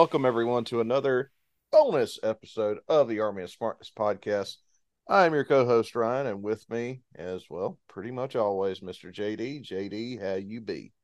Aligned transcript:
welcome 0.00 0.24
everyone 0.24 0.64
to 0.64 0.80
another 0.80 1.30
bonus 1.70 2.18
episode 2.22 2.78
of 2.88 3.06
the 3.06 3.20
Army 3.20 3.42
of 3.42 3.50
Smarkness 3.50 3.92
podcast. 3.94 4.54
I 5.06 5.26
am 5.26 5.34
your 5.34 5.44
co-host 5.44 5.94
Ryan, 5.94 6.26
and 6.26 6.42
with 6.42 6.64
me, 6.70 7.02
as 7.16 7.44
well, 7.50 7.78
pretty 7.86 8.10
much 8.10 8.34
always, 8.34 8.80
Mr. 8.80 9.14
JD. 9.14 9.62
JD, 9.62 10.18
how 10.18 10.36
you 10.36 10.62
be? 10.62 10.94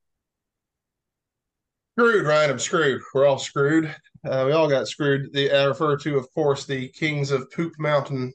Screwed, 1.92 2.24
Ryan. 2.24 2.52
I'm 2.52 2.58
screwed. 2.58 3.02
We're 3.12 3.26
all 3.26 3.38
screwed. 3.38 3.94
Uh, 4.24 4.44
we 4.46 4.52
all 4.52 4.66
got 4.66 4.88
screwed. 4.88 5.30
The, 5.34 5.52
I 5.52 5.64
refer 5.64 5.98
to, 5.98 6.16
of 6.16 6.32
course, 6.32 6.64
the 6.64 6.88
Kings 6.88 7.30
of 7.32 7.52
Poop 7.52 7.74
Mountain. 7.78 8.32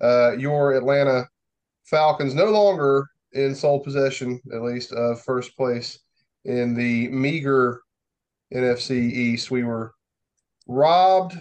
Uh, 0.00 0.32
your 0.32 0.72
Atlanta 0.72 1.28
Falcons 1.84 2.34
no 2.34 2.46
longer 2.46 3.06
in 3.30 3.54
sole 3.54 3.78
possession, 3.78 4.40
at 4.52 4.62
least, 4.62 4.92
of 4.92 5.22
first 5.22 5.56
place 5.56 6.00
in 6.46 6.74
the 6.74 7.06
meager 7.10 7.80
NFC 8.52 8.90
East. 8.90 9.52
We 9.52 9.62
were 9.62 9.94
robbed 10.70 11.36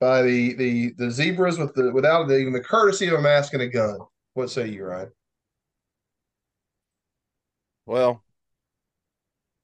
by 0.00 0.22
the 0.22 0.54
the 0.54 0.92
the 0.98 1.10
zebras 1.10 1.58
with 1.58 1.74
the 1.74 1.92
without 1.92 2.28
the, 2.28 2.36
even 2.36 2.52
the 2.52 2.60
courtesy 2.60 3.06
of 3.08 3.14
a 3.14 3.22
mask 3.22 3.54
and 3.54 3.62
a 3.62 3.68
gun. 3.68 3.98
What 4.34 4.50
say 4.50 4.68
you, 4.68 4.84
Ryan? 4.84 5.10
Well, 7.86 8.22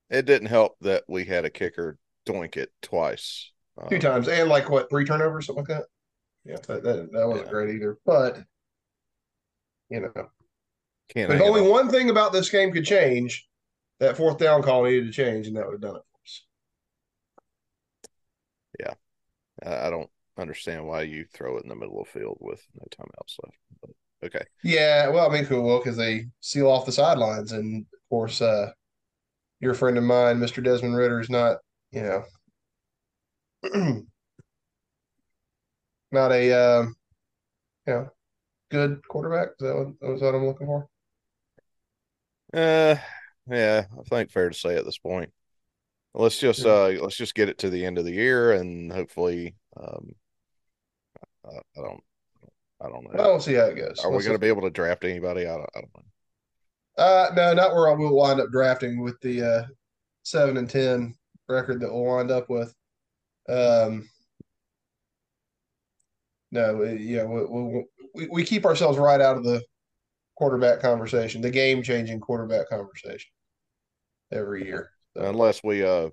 it 0.09 0.27
didn't 0.27 0.49
help 0.49 0.77
that 0.81 1.05
we 1.09 1.25
had 1.25 1.45
a 1.45 1.51
kicker 1.51 1.99
doink 2.27 2.57
it 2.57 2.71
twice. 2.83 3.51
Two 3.89 3.97
um, 3.97 4.01
times, 4.01 4.29
and 4.29 4.49
like 4.49 4.69
what 4.71 4.91
three 4.91 5.05
turnovers, 5.05 5.47
something 5.47 5.65
like 5.65 5.79
that. 5.79 5.87
Yeah, 6.45 6.57
that 6.69 6.83
that, 6.83 7.13
that 7.13 7.29
wasn't 7.29 7.47
yeah. 7.47 7.53
great 7.53 7.75
either. 7.75 7.99
But 8.07 8.43
you 9.89 10.01
know, 10.01 10.29
Can't 11.09 11.33
if 11.33 11.41
only 11.41 11.63
one 11.63 11.89
thing 11.89 12.11
about 12.11 12.33
this 12.33 12.51
game 12.51 12.73
could 12.73 12.85
change, 12.85 13.49
that 13.99 14.17
fourth 14.17 14.39
down 14.39 14.63
call 14.63 14.85
needed 14.85 15.07
to 15.07 15.13
change, 15.13 15.47
and 15.47 15.57
that 15.57 15.67
would 15.67 15.75
have 15.75 15.81
done 15.81 15.97
it 15.97 16.03
for 16.13 16.21
us. 16.25 16.45
Yeah, 18.79 18.95
I 19.65 19.91
don't 19.91 20.11
understand 20.39 20.87
why 20.87 21.03
you 21.03 21.25
throw 21.33 21.57
it 21.57 21.63
in 21.65 21.69
the 21.69 21.75
middle 21.75 22.01
of 22.01 22.07
the 22.07 22.19
field 22.19 22.39
with 22.41 22.63
no 22.75 22.87
timeouts 22.91 23.37
left. 23.45 23.57
But 23.81 23.91
okay. 24.25 24.45
Yeah, 24.63 25.09
well, 25.09 25.31
I 25.31 25.35
mean, 25.35 25.47
cool. 25.47 25.63
Well, 25.65 25.79
because 25.79 25.97
they 25.97 26.27
seal 26.41 26.69
off 26.69 26.87
the 26.87 26.93
sidelines, 26.93 27.53
and 27.53 27.83
of 27.93 28.09
course, 28.09 28.41
uh, 28.41 28.73
your 29.61 29.75
friend 29.75 29.99
of 29.99 30.05
mine, 30.05 30.39
Mr. 30.39 30.63
Desmond 30.63 30.97
Ridder, 30.97 31.21
is 31.21 31.31
not, 31.31 31.59
you 31.93 32.03
know, 32.03 32.25
not 36.13 36.33
a, 36.33 36.53
uh, 36.53 36.83
you 37.87 37.93
know, 37.93 38.09
good 38.71 39.07
quarterback. 39.09 39.49
Is 39.61 39.67
that 39.67 39.77
what, 39.77 40.15
is 40.15 40.23
what 40.23 40.35
I'm 40.35 40.47
looking 40.47 40.67
for? 40.67 40.89
Uh, 42.53 42.97
yeah, 43.49 43.85
I 43.99 44.03
think 44.09 44.31
fair 44.31 44.49
to 44.49 44.55
say 44.59 44.77
at 44.77 44.85
this 44.85 44.99
point. 44.99 45.33
Let's 46.15 46.39
just 46.39 46.67
uh 46.67 46.89
let's 46.89 47.17
just 47.17 47.35
get 47.35 47.49
it 47.49 47.59
to 47.59 47.71
the 47.71 47.85
end 47.85 47.99
of 47.99 48.05
the 48.05 48.13
year 48.13 48.53
and 48.53 48.93
hopefully 48.93 49.55
um 49.77 50.13
I, 51.45 51.59
I 51.79 51.83
don't 51.83 52.03
I 52.81 52.89
don't 52.89 53.05
know. 53.05 53.11
Well, 53.13 53.31
we'll 53.33 53.41
see 53.41 53.55
how 53.55 53.67
it 53.67 53.77
goes. 53.77 54.01
Are 54.03 54.11
we 54.11 54.23
going 54.23 54.33
to 54.35 54.39
be 54.39 54.49
able 54.49 54.63
to 54.63 54.71
draft 54.71 55.05
anybody? 55.05 55.47
I 55.47 55.53
don't, 55.57 55.71
I 55.77 55.81
don't 55.81 55.95
know. 55.95 56.03
Uh, 56.97 57.31
no, 57.35 57.55
not 57.55 57.75
where 57.75 57.95
we'll 57.95 58.15
wind 58.15 58.41
up 58.41 58.51
drafting 58.51 59.03
with 59.03 59.21
the 59.21 59.43
uh, 59.43 59.63
seven 60.23 60.57
and 60.57 60.69
ten 60.69 61.15
record 61.49 61.81
that 61.81 61.93
we'll 61.93 62.05
wind 62.05 62.31
up 62.31 62.49
with. 62.49 62.75
Um, 63.49 64.09
no, 66.51 66.83
yeah, 66.85 67.25
we, 67.25 67.85
we, 68.15 68.29
we 68.29 68.45
keep 68.45 68.65
ourselves 68.65 68.99
right 68.99 69.21
out 69.21 69.37
of 69.37 69.45
the 69.45 69.63
quarterback 70.37 70.81
conversation, 70.81 71.43
the 71.43 71.51
game 71.51 71.83
changing 71.83 72.21
quarterback 72.21 72.69
conversation 72.69 73.31
every 74.33 74.65
year. 74.65 74.91
Unless 75.17 75.63
we 75.65 75.85
uh 75.85 76.11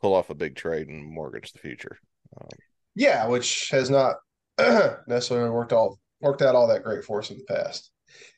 pull 0.00 0.14
off 0.14 0.30
a 0.30 0.34
big 0.34 0.56
trade 0.56 0.88
and 0.88 1.04
mortgage 1.04 1.52
the 1.52 1.58
future. 1.58 1.98
Um, 2.40 2.48
yeah, 2.94 3.26
which 3.26 3.70
has 3.70 3.88
not 3.88 4.16
necessarily 5.06 5.50
worked 5.50 5.72
all 5.72 5.98
worked 6.20 6.42
out 6.42 6.54
all 6.54 6.68
that 6.68 6.84
great 6.84 7.04
for 7.04 7.20
us 7.20 7.30
in 7.30 7.38
the 7.38 7.54
past. 7.54 7.90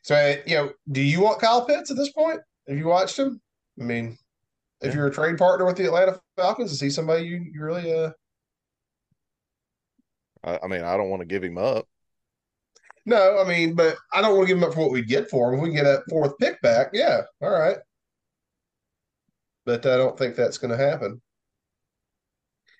So, 0.03 0.37
you 0.47 0.54
know, 0.54 0.72
do 0.91 1.03
you 1.03 1.21
want 1.21 1.41
Kyle 1.41 1.66
Pitts 1.66 1.91
at 1.91 1.97
this 1.97 2.12
point? 2.12 2.41
Have 2.69 2.78
you 2.78 2.87
watched 2.87 3.19
him? 3.19 3.41
I 3.81 3.84
mean, 3.84 4.16
if 4.81 4.88
yeah. 4.88 4.94
you're 4.94 5.06
a 5.09 5.12
trade 5.12 5.38
partner 5.38 5.66
with 5.66 5.77
the 5.77 5.87
Atlanta 5.87 6.21
Falcons, 6.37 6.72
is 6.72 6.81
he 6.81 6.91
somebody 6.91 7.27
you, 7.27 7.44
you 7.53 7.62
really 7.62 7.93
uh 7.93 8.10
I, 10.44 10.60
I 10.62 10.66
mean, 10.66 10.83
I 10.83 10.97
don't 10.97 11.10
want 11.10 11.21
to 11.21 11.27
give 11.27 11.43
him 11.43 11.59
up. 11.59 11.87
No, 13.06 13.38
I 13.38 13.49
mean, 13.49 13.75
but 13.75 13.97
I 14.12 14.21
don't 14.21 14.37
want 14.37 14.49
to 14.49 14.54
give 14.54 14.59
him 14.59 14.65
up 14.65 14.75
for 14.75 14.81
what 14.81 14.91
we'd 14.91 15.09
get 15.09 15.28
for 15.28 15.53
him. 15.53 15.59
If 15.59 15.62
we 15.62 15.69
can 15.69 15.77
get 15.77 15.87
a 15.87 16.03
fourth 16.09 16.38
pick 16.38 16.60
back, 16.62 16.88
yeah, 16.93 17.22
all 17.43 17.50
right. 17.50 17.77
But 19.65 19.87
I 19.87 19.97
don't 19.97 20.19
think 20.19 20.37
that's 20.37 20.59
going 20.59 20.77
to 20.77 20.85
happen. 20.85 21.21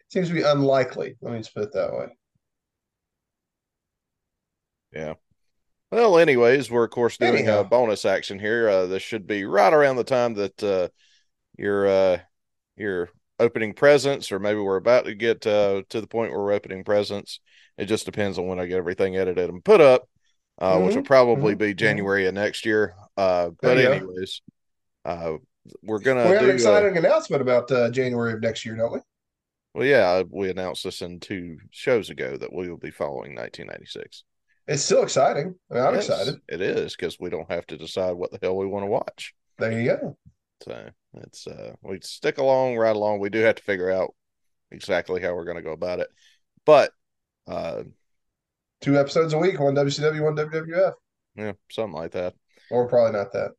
Seems 0.09 0.29
to 0.29 0.35
be 0.35 0.43
unlikely. 0.43 1.17
Let 1.21 1.33
me 1.33 1.39
just 1.39 1.55
put 1.55 1.65
it 1.65 1.73
that 1.73 1.93
way. 1.93 2.07
Yeah. 4.93 5.15
Well, 5.91 6.19
anyways, 6.19 6.71
we're 6.71 6.85
of 6.85 6.91
course 6.91 7.17
doing 7.17 7.37
Anyhow. 7.37 7.61
a 7.61 7.65
bonus 7.65 8.05
action 8.05 8.39
here. 8.39 8.69
Uh, 8.69 8.87
this 8.87 9.03
should 9.03 9.27
be 9.27 9.45
right 9.45 9.73
around 9.73 9.97
the 9.97 10.05
time 10.05 10.35
that 10.35 10.63
uh, 10.63 10.89
you're 11.57 11.87
uh, 11.87 12.19
you're 12.77 13.11
opening 13.39 13.75
presents, 13.75 14.33
or 14.33 14.39
maybe 14.39 14.61
we're 14.61 14.77
about 14.77 15.05
to 15.07 15.15
get 15.15 15.47
uh, 15.47 15.83
to 15.91 16.01
the 16.01 16.07
point 16.07 16.33
where 16.33 16.41
we're 16.41 16.53
opening 16.53 16.85
presents. 16.85 17.41
It 17.79 17.87
just 17.87 18.07
depends 18.07 18.39
on 18.39 18.47
when 18.47 18.61
I 18.61 18.67
get 18.67 18.79
everything 18.79 19.17
edited 19.17 19.51
and 19.51 19.65
put 19.65 19.81
up, 19.81 20.09
uh, 20.61 20.75
mm-hmm. 20.75 20.87
which 20.87 20.97
will 20.97 21.03
probably 21.03 21.53
mm-hmm. 21.53 21.59
be 21.59 21.67
mm-hmm. 21.71 21.79
January 21.79 22.27
of 22.27 22.35
next 22.35 22.67
year. 22.67 22.95
Uh, 23.17 23.51
but 23.61 23.79
anyways, 23.79 24.43
uh, 25.05 25.35
we're 25.83 25.99
gonna. 25.99 26.29
We 26.29 26.35
have 26.37 26.45
an 26.45 26.51
exciting 26.51 26.97
announcement 26.97 27.43
about 27.43 27.71
uh, 27.71 27.91
January 27.91 28.33
of 28.33 28.41
next 28.41 28.65
year, 28.65 28.77
don't 28.77 28.93
we? 28.93 28.99
Well, 29.75 29.87
yeah, 29.87 30.23
we 30.31 30.51
announced 30.51 30.85
this 30.85 31.03
in 31.03 31.21
two 31.21 31.59
shows 31.71 32.11
ago 32.11 32.37
that 32.37 32.53
we 32.53 32.69
will 32.69 32.79
be 32.79 32.93
following 32.93 33.35
1996. 33.35 34.25
It's 34.67 34.83
still 34.83 35.03
exciting. 35.03 35.57
I 35.71 35.79
am 35.79 35.95
excited. 35.97 36.37
It 36.49 36.61
is 36.61 36.95
because 36.97 37.19
we 37.19 37.29
don't 37.29 37.51
have 37.51 37.67
to 37.67 37.77
decide 37.77 38.13
what 38.13 38.31
the 38.31 38.39
hell 38.41 38.57
we 38.57 38.67
want 38.67 38.85
to 38.85 38.91
watch. 38.91 39.35
There 39.59 39.79
you 39.79 39.89
go. 39.89 40.17
So 40.63 40.89
it's 41.15 41.47
uh 41.47 41.73
we 41.83 42.01
stick 42.01 42.39
along 42.39 42.77
right 42.77 42.95
along. 42.95 43.21
We 43.21 43.31
do 43.31 43.41
have 43.41 43.57
to 43.57 43.63
figure 43.63 43.91
out 43.91 44.15
exactly 44.71 45.21
how 45.21 45.35
we're 45.35 45.45
going 45.45 45.57
to 45.57 45.63
go 45.63 45.73
about 45.73 46.01
it, 46.01 46.09
but 46.65 46.93
uh, 47.47 47.83
two 48.81 48.99
episodes 48.99 49.33
a 49.33 49.39
week, 49.39 49.59
one 49.61 49.75
WCW, 49.75 50.23
one 50.23 50.37
WWF. 50.37 50.93
Yeah, 51.37 51.53
something 51.71 51.95
like 51.95 52.13
that. 52.13 52.35
Or 52.71 52.89
probably 52.89 53.19
not 53.19 53.33
that. 53.33 53.53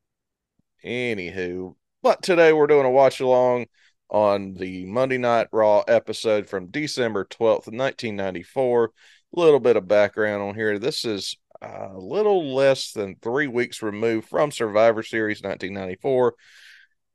Anywho, 0.84 1.76
but 2.06 2.22
today 2.22 2.54
we're 2.54 2.68
doing 2.68 2.86
a 2.86 2.92
watch 2.92 3.20
along 3.20 3.66
on 4.12 4.54
the 4.54 4.86
Monday 4.86 5.18
Night 5.18 5.48
Raw 5.52 5.80
episode 5.88 6.48
from 6.48 6.68
December 6.68 7.26
12th, 7.26 7.66
1994. 7.66 8.92
A 9.36 9.40
little 9.40 9.60
bit 9.60 9.76
of 9.76 9.88
background 9.88 10.44
on 10.44 10.54
here. 10.54 10.78
This 10.78 11.04
is 11.04 11.36
a 11.64 11.94
little 11.96 12.54
less 12.54 12.92
than 12.92 13.16
three 13.16 13.48
weeks 13.48 13.82
removed 13.82 14.30
from 14.30 14.52
Survivor 14.52 15.02
Series 15.02 15.42
1994, 15.42 16.36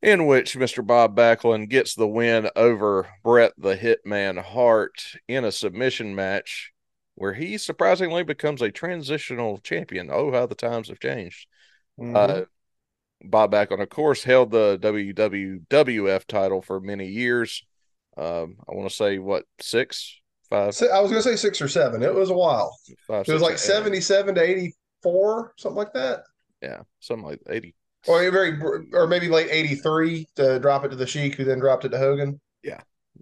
in 0.02 0.26
which 0.26 0.56
Mr. 0.56 0.84
Bob 0.84 1.14
Backlund 1.14 1.68
gets 1.68 1.94
the 1.94 2.08
win 2.08 2.50
over 2.56 3.06
Bret 3.22 3.52
the 3.56 3.76
Hitman 3.76 4.42
Hart 4.42 5.14
in 5.28 5.44
a 5.44 5.52
submission 5.52 6.16
match 6.16 6.72
where 7.14 7.34
he 7.34 7.58
surprisingly 7.58 8.24
becomes 8.24 8.60
a 8.60 8.72
transitional 8.72 9.58
champion. 9.58 10.10
Oh, 10.10 10.32
how 10.32 10.46
the 10.46 10.56
times 10.56 10.88
have 10.88 10.98
changed. 10.98 11.46
Mm-hmm. 11.96 12.16
Uh, 12.16 12.40
Bob 13.22 13.52
Backlund, 13.52 13.82
of 13.82 13.90
course, 13.90 14.24
held 14.24 14.50
the 14.50 14.78
WWF 14.80 16.26
title 16.26 16.62
for 16.62 16.80
many 16.80 17.08
years. 17.08 17.64
Um, 18.16 18.56
I 18.68 18.74
want 18.74 18.88
to 18.88 18.94
say 18.94 19.18
what 19.18 19.44
six, 19.60 20.20
five. 20.48 20.74
I 20.92 21.00
was 21.00 21.10
going 21.10 21.22
to 21.22 21.22
say 21.22 21.36
six 21.36 21.60
or 21.60 21.68
seven. 21.68 22.02
It 22.02 22.14
was 22.14 22.30
a 22.30 22.34
while. 22.34 22.76
Five, 23.06 23.28
it 23.28 23.32
was 23.32 23.42
like 23.42 23.58
seventy-seven 23.58 24.34
to 24.34 24.42
eighty-four, 24.42 25.54
something 25.56 25.76
like 25.76 25.92
that. 25.92 26.20
Yeah, 26.62 26.82
something 27.00 27.26
like 27.26 27.40
eighty 27.48 27.74
or 28.06 28.30
very, 28.30 28.58
or 28.92 29.06
maybe 29.06 29.28
late 29.28 29.48
'83 29.50 30.26
to 30.36 30.58
drop 30.58 30.84
it 30.84 30.88
to 30.90 30.96
the 30.96 31.06
Sheik, 31.06 31.34
who 31.34 31.44
then 31.44 31.58
dropped 31.58 31.84
it 31.84 31.90
to 31.90 31.98
Hogan. 31.98 32.40
Yeah, 32.62 32.80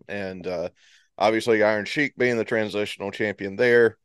and 0.08 0.46
uh, 0.46 0.68
obviously 1.16 1.62
Iron 1.62 1.84
Sheik 1.84 2.16
being 2.16 2.36
the 2.36 2.44
transitional 2.44 3.10
champion 3.10 3.56
there, 3.56 3.98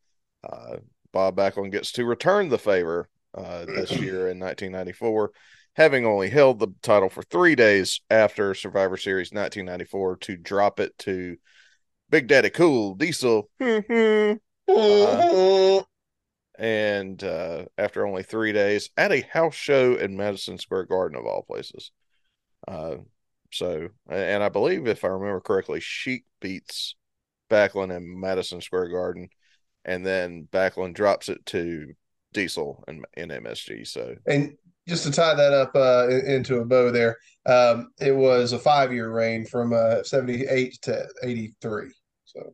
uh, 0.43 0.77
Bob 1.11 1.35
Backlund 1.35 1.71
gets 1.71 1.91
to 1.93 2.05
return 2.05 2.49
the 2.49 2.57
favor 2.57 3.09
uh, 3.35 3.65
this 3.65 3.91
year 3.99 4.29
in 4.29 4.39
1994, 4.39 5.31
having 5.75 6.05
only 6.05 6.29
held 6.29 6.59
the 6.59 6.67
title 6.81 7.09
for 7.09 7.23
three 7.23 7.55
days 7.55 8.01
after 8.09 8.53
Survivor 8.53 8.97
Series 8.97 9.31
1994 9.31 10.17
to 10.17 10.37
drop 10.37 10.79
it 10.79 10.97
to 10.99 11.37
Big 12.09 12.27
Daddy 12.27 12.49
Cool 12.49 12.95
Diesel. 12.95 13.49
uh, 14.67 15.81
and 16.59 17.23
uh, 17.23 17.65
after 17.77 18.05
only 18.05 18.23
three 18.23 18.51
days 18.51 18.89
at 18.97 19.11
a 19.11 19.21
house 19.21 19.55
show 19.55 19.95
in 19.95 20.15
Madison 20.15 20.57
Square 20.57 20.85
Garden 20.85 21.17
of 21.17 21.25
all 21.25 21.41
places. 21.41 21.91
Uh, 22.67 22.97
so, 23.51 23.89
and 24.09 24.43
I 24.43 24.49
believe 24.49 24.87
if 24.87 25.03
I 25.03 25.09
remember 25.09 25.41
correctly, 25.41 25.79
Sheik 25.79 26.25
beats 26.39 26.95
Backlund 27.49 27.95
in 27.95 28.19
Madison 28.19 28.61
Square 28.61 28.89
Garden, 28.89 29.29
and 29.85 30.05
then 30.05 30.47
Backlund 30.51 30.93
drops 30.93 31.29
it 31.29 31.45
to 31.47 31.93
Diesel 32.31 32.83
in, 32.87 33.03
in 33.15 33.29
MSG. 33.29 33.87
So, 33.87 34.15
and 34.25 34.55
just 34.87 35.03
to 35.05 35.11
tie 35.11 35.35
that 35.35 35.53
up 35.53 35.71
uh, 35.75 36.07
into 36.09 36.57
a 36.57 36.65
bow 36.65 36.91
there, 36.91 37.17
um, 37.45 37.91
it 37.99 38.15
was 38.15 38.51
a 38.51 38.59
five 38.59 38.91
year 38.91 39.11
reign 39.11 39.45
from 39.45 39.73
uh, 39.73 40.03
78 40.03 40.79
to 40.83 41.07
83. 41.23 41.91
So, 42.25 42.53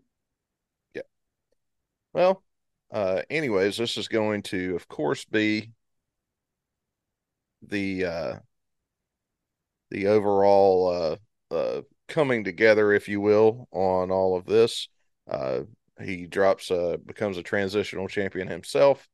yeah. 0.94 1.02
Well, 2.14 2.44
uh, 2.92 3.22
anyways, 3.30 3.78
this 3.78 3.98
is 3.98 4.08
going 4.08 4.44
to, 4.44 4.76
of 4.76 4.88
course, 4.88 5.26
be 5.26 5.72
the 7.62 8.06
uh, 8.06 8.36
the 9.92 10.08
overall 10.08 11.18
uh, 11.52 11.54
uh, 11.54 11.82
coming 12.08 12.44
together, 12.44 12.94
if 12.94 13.08
you 13.08 13.22
will, 13.22 13.68
on 13.72 14.12
all 14.12 14.38
of 14.38 14.46
this. 14.46 14.88
He 16.02 16.28
drops, 16.28 16.72
becomes 17.06 17.38
a 17.38 17.44
transitional 17.44 18.08
champion 18.08 18.48
himself 18.48 19.06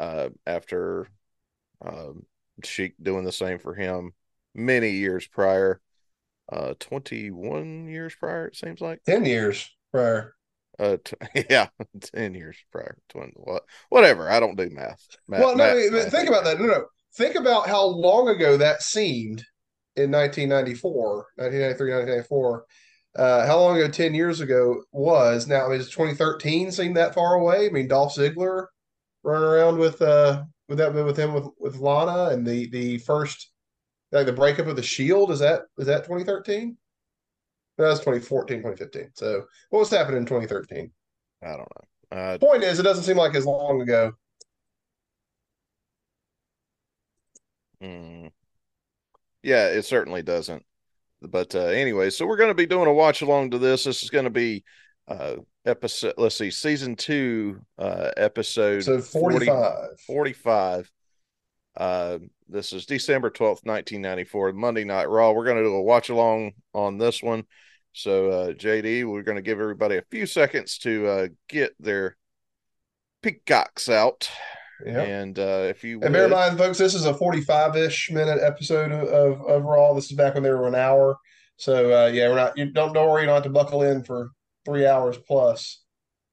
after 0.00 1.06
um, 1.80 2.26
Sheik 2.64 2.94
doing 3.00 3.24
the 3.24 3.32
same 3.32 3.58
for 3.58 3.74
him 3.74 4.12
many 4.54 4.90
years 4.90 5.26
prior. 5.26 5.80
Uh, 6.50 6.74
21 6.78 7.88
years 7.88 8.14
prior, 8.14 8.46
it 8.46 8.56
seems 8.56 8.80
like 8.80 9.02
10 9.04 9.24
years 9.24 9.68
prior. 9.92 10.34
Uh, 10.78 10.96
t- 11.02 11.16
yeah, 11.50 11.68
10 12.14 12.34
years 12.34 12.56
prior. 12.70 12.98
20, 13.08 13.32
what, 13.36 13.64
whatever. 13.88 14.30
I 14.30 14.40
don't 14.40 14.56
do 14.56 14.70
math. 14.70 15.04
math 15.26 15.40
well, 15.40 15.56
no, 15.56 15.74
math, 15.74 15.92
math, 15.92 16.10
think 16.12 16.28
about 16.28 16.44
that. 16.44 16.60
No, 16.60 16.66
no. 16.66 16.84
Think 17.14 17.34
about 17.34 17.66
how 17.66 17.84
long 17.84 18.28
ago 18.28 18.58
that 18.58 18.82
seemed 18.82 19.44
in 19.96 20.10
1994, 20.10 21.26
1993, 21.36 21.90
1994. 21.90 22.64
Uh, 23.16 23.46
how 23.46 23.58
long 23.58 23.78
ago 23.78 23.88
10 23.88 24.14
years 24.14 24.40
ago 24.40 24.82
was 24.92 25.48
now 25.48 25.66
I 25.66 25.70
mean, 25.70 25.78
2013 25.78 26.70
seem 26.70 26.92
that 26.94 27.14
far 27.14 27.34
away? 27.34 27.66
I 27.66 27.70
mean, 27.70 27.88
Dolph 27.88 28.14
Ziggler 28.14 28.66
running 29.22 29.48
around 29.48 29.78
with 29.78 30.02
uh 30.02 30.44
with 30.68 30.78
that 30.78 30.94
be 30.94 31.02
with 31.02 31.16
him 31.16 31.32
with 31.32 31.46
with 31.58 31.76
Lana 31.76 32.34
and 32.34 32.46
the 32.46 32.68
the 32.68 32.98
first 32.98 33.50
like 34.12 34.26
the 34.26 34.32
breakup 34.32 34.66
of 34.66 34.76
the 34.76 34.82
Shield 34.82 35.30
is 35.30 35.40
that 35.40 35.62
is 35.78 35.86
that 35.86 36.04
2013? 36.04 36.76
That 37.78 37.88
was 37.88 38.00
2014, 38.00 38.58
2015. 38.58 39.10
So 39.14 39.44
what 39.70 39.80
was 39.80 39.90
happening 39.90 40.18
in 40.18 40.26
2013? 40.26 40.90
I 41.42 41.46
don't 41.48 41.58
know. 41.58 42.16
Uh, 42.16 42.38
Point 42.38 42.64
is, 42.64 42.78
it 42.78 42.84
doesn't 42.84 43.04
seem 43.04 43.18
like 43.18 43.34
as 43.34 43.44
long 43.44 43.82
ago. 43.82 44.12
Mm, 47.82 48.30
yeah, 49.42 49.68
it 49.68 49.84
certainly 49.84 50.22
doesn't. 50.22 50.64
But 51.20 51.54
uh, 51.54 51.66
anyway, 51.66 52.10
so 52.10 52.26
we're 52.26 52.36
going 52.36 52.50
to 52.50 52.54
be 52.54 52.66
doing 52.66 52.88
a 52.88 52.92
watch 52.92 53.22
along 53.22 53.50
to 53.50 53.58
this. 53.58 53.84
This 53.84 54.02
is 54.02 54.10
going 54.10 54.24
to 54.24 54.30
be 54.30 54.64
uh, 55.08 55.36
episode, 55.64 56.14
let's 56.16 56.36
see, 56.36 56.50
season 56.50 56.96
two, 56.96 57.60
uh, 57.78 58.10
episode 58.16 58.82
so 58.82 59.00
45. 59.00 60.00
40, 60.06 60.32
45. 60.32 60.92
Uh, 61.76 62.18
this 62.48 62.72
is 62.72 62.86
December 62.86 63.30
12th, 63.30 63.64
1994, 63.64 64.52
Monday 64.52 64.84
Night 64.84 65.08
Raw. 65.08 65.32
We're 65.32 65.44
going 65.44 65.58
to 65.58 65.62
do 65.62 65.74
a 65.74 65.82
watch 65.82 66.08
along 66.08 66.52
on 66.72 66.98
this 66.98 67.22
one. 67.22 67.44
So, 67.92 68.30
uh, 68.30 68.52
JD, 68.52 69.10
we're 69.10 69.22
going 69.22 69.36
to 69.36 69.42
give 69.42 69.60
everybody 69.60 69.96
a 69.96 70.04
few 70.10 70.26
seconds 70.26 70.78
to 70.78 71.06
uh, 71.06 71.28
get 71.48 71.74
their 71.80 72.16
peacocks 73.22 73.88
out. 73.88 74.30
Yeah. 74.84 75.00
And 75.00 75.38
uh, 75.38 75.66
if 75.68 75.82
you 75.82 76.00
and 76.02 76.12
bear 76.12 76.26
in 76.26 76.30
mind, 76.30 76.58
folks, 76.58 76.78
this 76.78 76.94
is 76.94 77.06
a 77.06 77.14
45 77.14 77.76
ish 77.76 78.10
minute 78.10 78.38
episode 78.42 78.92
of, 78.92 79.40
of 79.42 79.64
Raw. 79.64 79.94
This 79.94 80.10
is 80.10 80.16
back 80.16 80.34
when 80.34 80.42
they 80.42 80.50
were 80.50 80.68
an 80.68 80.74
hour. 80.74 81.16
So, 81.56 82.04
uh, 82.04 82.06
yeah, 82.08 82.28
we're 82.28 82.36
not, 82.36 82.58
you 82.58 82.66
don't, 82.66 82.92
don't 82.92 83.08
worry, 83.08 83.22
you 83.22 83.26
don't 83.26 83.36
have 83.36 83.44
to 83.44 83.50
buckle 83.50 83.82
in 83.82 84.04
for 84.04 84.30
three 84.66 84.86
hours 84.86 85.16
plus 85.16 85.82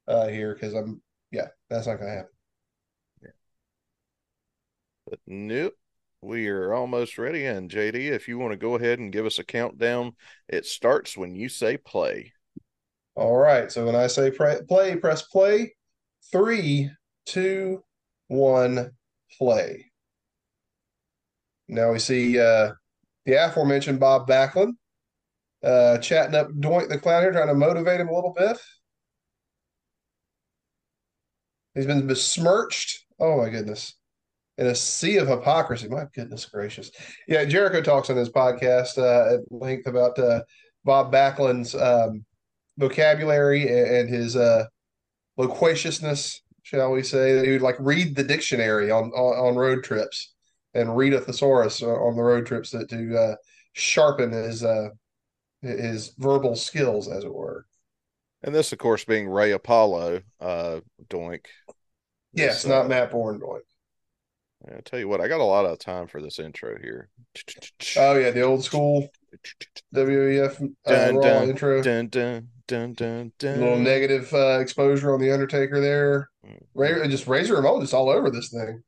uh, 0.08 0.28
here 0.28 0.54
because 0.54 0.74
I'm, 0.74 1.02
yeah, 1.32 1.48
that's 1.70 1.88
not 1.88 1.98
going 1.98 2.10
to 2.10 2.16
happen. 2.16 2.32
Yeah. 3.22 3.30
But 5.08 5.20
nope. 5.26 5.76
We 6.22 6.48
are 6.48 6.74
almost 6.74 7.18
ready. 7.18 7.46
And 7.46 7.70
JD, 7.70 7.96
if 7.96 8.30
you 8.30 8.40
want 8.40 8.54
to 8.54 8.58
go 8.58 8.76
ahead 8.76 9.00
and 9.00 9.12
give 9.12 9.26
us 9.26 9.40
a 9.40 9.44
countdown, 9.44 10.14
it 10.48 10.66
starts 10.66 11.18
when 11.18 11.36
you 11.36 11.50
say 11.50 11.78
play. 11.78 12.32
All 13.16 13.36
right. 13.36 13.72
So 13.72 13.86
when 13.86 13.96
I 13.96 14.08
say 14.08 14.32
play, 14.32 14.96
press 14.96 15.22
play. 15.24 15.76
Three, 16.32 16.90
two, 17.26 17.84
one, 18.30 18.92
play. 19.38 19.92
Now 21.68 21.92
we 21.92 22.00
see 22.00 22.40
uh, 22.40 22.72
the 23.26 23.34
aforementioned 23.34 24.00
Bob 24.00 24.28
Backlund 24.28 24.74
uh, 25.64 25.98
chatting 26.00 26.36
up 26.36 26.52
Doink 26.52 26.90
the 26.90 27.00
Clown 27.00 27.24
here, 27.24 27.32
trying 27.32 27.48
to 27.48 27.54
motivate 27.54 28.00
him 28.00 28.10
a 28.10 28.14
little 28.14 28.34
bit. 28.34 28.58
He's 31.74 31.86
been 31.86 32.06
besmirched. 32.06 33.06
Oh 33.20 33.38
my 33.38 33.50
goodness. 33.50 33.96
In 34.58 34.68
a 34.68 34.76
sea 34.76 35.18
of 35.18 35.28
hypocrisy. 35.28 35.88
My 35.88 36.06
goodness 36.14 36.46
gracious. 36.46 36.92
Yeah, 37.28 37.46
Jericho 37.46 37.82
talks 37.82 38.10
on 38.10 38.18
his 38.18 38.30
podcast 38.30 38.98
uh, 38.98 39.36
at 39.36 39.40
length 39.50 39.88
about 39.88 40.20
uh, 40.20 40.42
Bob 40.84 41.12
Backlund's 41.12 41.74
um, 41.74 42.24
vocabulary 42.78 43.64
and, 43.68 44.10
his 44.10 44.36
uh, 44.36 44.66
loquaciousness, 45.38 46.42
shall 46.62 46.92
we 46.92 47.02
say. 47.02 47.34
That 47.34 47.46
he 47.46 47.52
would 47.54 47.64
like 47.64 47.78
read 47.80 48.16
the 48.16 48.24
dictionary 48.24 48.92
on, 48.92 49.06
on, 49.06 49.48
on 49.48 49.56
road 49.56 49.84
trips 49.84 50.34
and 50.76 50.96
read 50.96 51.14
a 51.14 51.22
thesaurus 51.22 51.82
on 51.82 52.16
the 52.16 52.22
road 52.22 52.46
trips 52.46 52.72
to, 52.72 52.86
to 52.86 53.18
uh, 53.18 53.36
sharpen 53.74 54.32
his 54.32 54.64
uh, 54.64 54.90
his 55.64 56.14
verbal 56.18 56.56
skills, 56.56 57.08
as 57.08 57.24
it 57.24 57.34
were. 57.34 57.66
And 58.44 58.54
this, 58.54 58.74
of 58.74 58.78
course, 58.78 59.06
being 59.06 59.28
Ray 59.28 59.52
Apollo, 59.52 60.22
uh, 60.42 60.82
Doink. 61.10 61.46
Yes, 62.34 62.66
not 62.66 62.86
uh, 62.86 62.90
Matt 62.90 63.12
Borne 63.12 63.40
Doink. 63.40 63.62
I 64.68 64.80
tell 64.82 65.00
you 65.00 65.08
what, 65.08 65.22
I 65.22 65.28
got 65.28 65.42
a 65.42 65.44
lot 65.44 65.66
of 65.66 65.78
time 65.80 66.08
for 66.08 66.22
this 66.22 66.40
intro 66.40 66.78
here. 66.80 67.10
Oh 67.98 68.16
yeah, 68.16 68.32
the 68.32 68.42
old 68.42 68.64
school 68.64 69.10
WWF 69.94 70.74
uh, 70.86 70.92
dun, 70.92 71.22
dun, 71.22 71.50
intro. 71.50 71.82
Dun, 71.82 72.08
dun, 72.08 72.48
dun, 72.68 72.94
dun, 72.94 73.32
dun. 73.40 73.56
A 73.56 73.62
little 73.62 73.80
negative 73.80 74.34
uh, 74.34 74.60
exposure 74.60 75.14
on 75.14 75.20
the 75.20 75.32
Undertaker 75.32 75.82
there. 75.82 76.30
Mm-hmm. 76.46 77.10
just 77.10 77.28
Razor 77.28 77.56
Ramon 77.56 77.82
just 77.82 77.94
all 77.94 78.10
over 78.10 78.30
this 78.30 78.50
thing. 78.50 78.84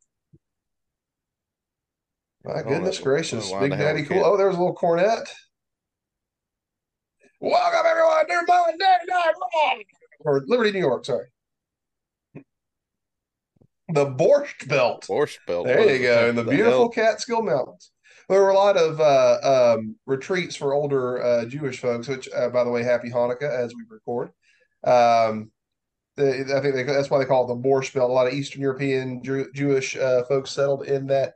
My 2.45 2.61
goodness 2.61 2.99
gracious, 2.99 3.51
Big 3.51 3.71
Daddy 3.71 4.03
Cool. 4.03 4.23
Oh, 4.23 4.37
there 4.37 4.47
was 4.47 4.55
a 4.55 4.59
little 4.59 4.75
cornet. 4.75 5.27
Welcome 7.45 7.85
everyone 7.85 8.25
to 8.27 8.41
Monday 8.47 8.97
Night 9.07 9.33
Raw 9.37 9.75
or 10.21 10.43
Liberty, 10.47 10.71
New 10.71 10.79
York. 10.79 11.05
Sorry, 11.05 11.27
the 12.33 14.07
Borscht 14.07 14.67
Belt. 14.67 15.05
Borscht 15.07 15.37
Belt. 15.45 15.67
There 15.67 15.95
you 15.95 16.01
go, 16.01 16.27
in 16.29 16.35
the, 16.35 16.41
the 16.41 16.49
beautiful 16.49 16.79
hell? 16.79 16.89
Catskill 16.89 17.43
Mountains. 17.43 17.91
There 18.29 18.41
were 18.41 18.49
a 18.49 18.55
lot 18.55 18.77
of 18.77 18.99
uh, 18.99 19.75
um, 19.77 19.95
retreats 20.07 20.55
for 20.55 20.73
older 20.73 21.23
uh, 21.23 21.45
Jewish 21.45 21.79
folks. 21.79 22.07
Which, 22.07 22.27
uh, 22.35 22.49
by 22.49 22.63
the 22.63 22.71
way, 22.71 22.81
Happy 22.81 23.11
Hanukkah 23.11 23.43
as 23.43 23.75
we 23.75 23.83
record. 23.91 24.31
Um, 24.83 25.51
they, 26.17 26.39
I 26.51 26.61
think 26.61 26.73
they, 26.73 26.81
that's 26.81 27.11
why 27.11 27.19
they 27.19 27.25
call 27.25 27.43
it 27.43 27.53
the 27.53 27.69
Borscht 27.69 27.93
Belt. 27.93 28.09
A 28.09 28.13
lot 28.13 28.25
of 28.25 28.33
Eastern 28.33 28.63
European 28.63 29.21
Jew, 29.21 29.51
Jewish 29.53 29.95
uh, 29.95 30.23
folks 30.23 30.49
settled 30.49 30.87
in 30.87 31.05
that 31.07 31.33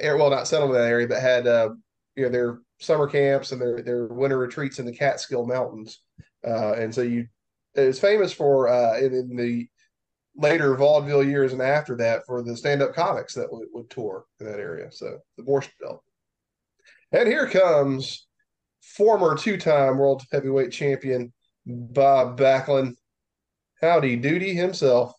area. 0.00 0.20
Well, 0.20 0.30
not 0.30 0.48
settled 0.48 0.70
in 0.72 0.78
that 0.78 0.88
area, 0.88 1.06
but 1.06 1.22
had 1.22 1.46
uh, 1.46 1.70
you 2.16 2.24
know 2.24 2.30
their 2.30 2.58
summer 2.82 3.06
camps 3.06 3.52
and 3.52 3.60
their 3.60 3.82
their 3.82 4.06
winter 4.06 4.38
retreats 4.38 4.78
in 4.78 4.86
the 4.86 4.92
Catskill 4.92 5.46
Mountains. 5.46 6.00
Uh, 6.46 6.72
and 6.72 6.94
so 6.94 7.02
you, 7.02 7.26
it 7.74 7.86
was 7.86 8.00
famous 8.00 8.32
for 8.32 8.68
uh, 8.68 8.98
in, 8.98 9.14
in, 9.14 9.36
the 9.36 9.68
later 10.36 10.74
vaudeville 10.76 11.22
years 11.22 11.52
and 11.52 11.62
after 11.62 11.96
that 11.96 12.22
for 12.26 12.42
the 12.42 12.56
stand 12.56 12.82
up 12.82 12.94
comics 12.94 13.34
that 13.34 13.52
would, 13.52 13.68
would, 13.72 13.88
tour 13.90 14.24
in 14.40 14.46
that 14.46 14.58
area. 14.58 14.90
So 14.90 15.18
the 15.36 15.44
Borscht 15.44 15.70
Belt. 15.80 16.02
And 17.12 17.28
here 17.28 17.46
comes 17.46 18.26
former 18.80 19.36
two 19.36 19.56
time 19.56 19.98
world 19.98 20.22
heavyweight 20.32 20.72
champion 20.72 21.32
Bob 21.66 22.38
Backlund. 22.38 22.94
Howdy 23.80 24.16
doody 24.16 24.54
himself. 24.54 25.12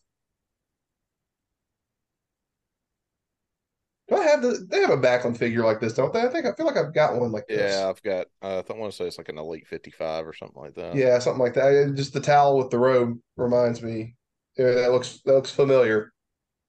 Do 4.15 4.21
I 4.21 4.25
have 4.27 4.41
the? 4.41 4.67
They 4.69 4.81
have 4.81 4.89
a 4.89 4.97
Backlund 4.97 5.37
figure 5.37 5.63
like 5.63 5.79
this, 5.79 5.93
don't 5.93 6.13
they? 6.13 6.21
I 6.21 6.27
think 6.27 6.45
I 6.45 6.53
feel 6.53 6.65
like 6.65 6.77
I've 6.77 6.93
got 6.93 7.15
one 7.15 7.31
like 7.31 7.47
this. 7.47 7.73
Yeah, 7.73 7.87
I've 7.87 8.01
got. 8.03 8.27
Uh, 8.41 8.61
I 8.69 8.73
want 8.73 8.91
to 8.91 8.97
say 8.97 9.05
it's 9.05 9.17
like 9.17 9.29
an 9.29 9.37
Elite 9.37 9.67
Fifty 9.67 9.91
Five 9.91 10.27
or 10.27 10.33
something 10.33 10.61
like 10.61 10.75
that. 10.75 10.95
Yeah, 10.95 11.19
something 11.19 11.41
like 11.41 11.53
that. 11.55 11.93
Just 11.95 12.13
the 12.13 12.19
towel 12.19 12.57
with 12.57 12.69
the 12.69 12.79
robe 12.79 13.17
reminds 13.37 13.81
me. 13.81 14.15
Yeah, 14.57 14.71
that 14.71 14.91
looks 14.91 15.19
that 15.25 15.33
looks 15.33 15.51
familiar. 15.51 16.13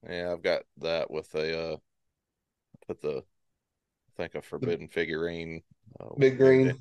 Yeah, 0.09 0.33
I've 0.33 0.43
got 0.43 0.63
that 0.79 1.11
with 1.11 1.35
a 1.35 1.73
uh, 1.73 1.77
put 2.87 3.01
the 3.01 3.19
I 3.19 4.17
think 4.17 4.35
a 4.35 4.43
forbidden 4.43 4.87
the, 4.87 4.93
figurine. 4.93 5.63
Uh, 5.99 6.15
big 6.19 6.39
green 6.39 6.79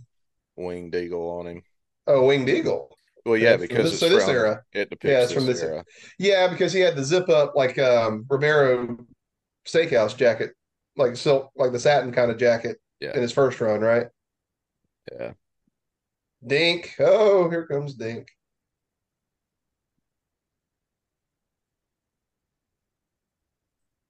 winged 0.55 0.96
eagle 0.96 1.29
on 1.39 1.48
him. 1.48 1.63
Oh, 2.08 2.25
winged 2.25 2.50
eagle. 2.50 2.96
Well, 3.25 3.38
yeah, 3.38 3.55
because 3.55 3.91
this, 3.91 4.00
so 4.00 4.10
this 4.10 4.27
era. 4.27 4.63
It 4.74 4.89
depicts 4.89 5.12
yeah, 5.12 5.24
it's 5.24 5.32
from 5.32 5.46
this 5.46 5.62
era. 5.62 5.75
era. 5.75 5.86
Yeah, 6.20 6.48
because 6.50 6.74
he 6.74 6.82
had 6.82 6.96
the 6.96 7.03
zip 7.03 7.29
up 7.29 7.55
like 7.55 7.79
um 7.79 8.25
Romero 8.29 8.98
steakhouse 9.65 10.15
jacket, 10.15 10.51
like 10.96 11.15
silk, 11.15 11.51
like 11.55 11.72
the 11.72 11.79
satin 11.79 12.12
kind 12.12 12.32
of 12.32 12.38
jacket 12.38 12.77
yeah. 13.00 13.13
in 13.13 13.22
his 13.22 13.32
first 13.32 13.60
run, 13.62 13.82
right? 13.82 14.08
Yeah. 15.12 15.34
Dink. 16.46 16.96
Oh, 17.00 17.50
here 17.50 17.65
comes 17.67 17.96
Dink. 17.96 18.27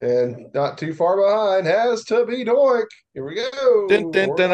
And 0.01 0.53
not 0.53 0.77
too 0.77 0.93
far 0.93 1.15
behind 1.15 1.65
has 1.65 2.03
to 2.05 2.25
be 2.25 2.43
Doink. 2.43 2.88
Here 3.13 3.25
we 3.25 3.36
go. 3.36 3.88
Dun, 3.88 4.12
dun, 4.12 4.36
dun, 4.36 4.51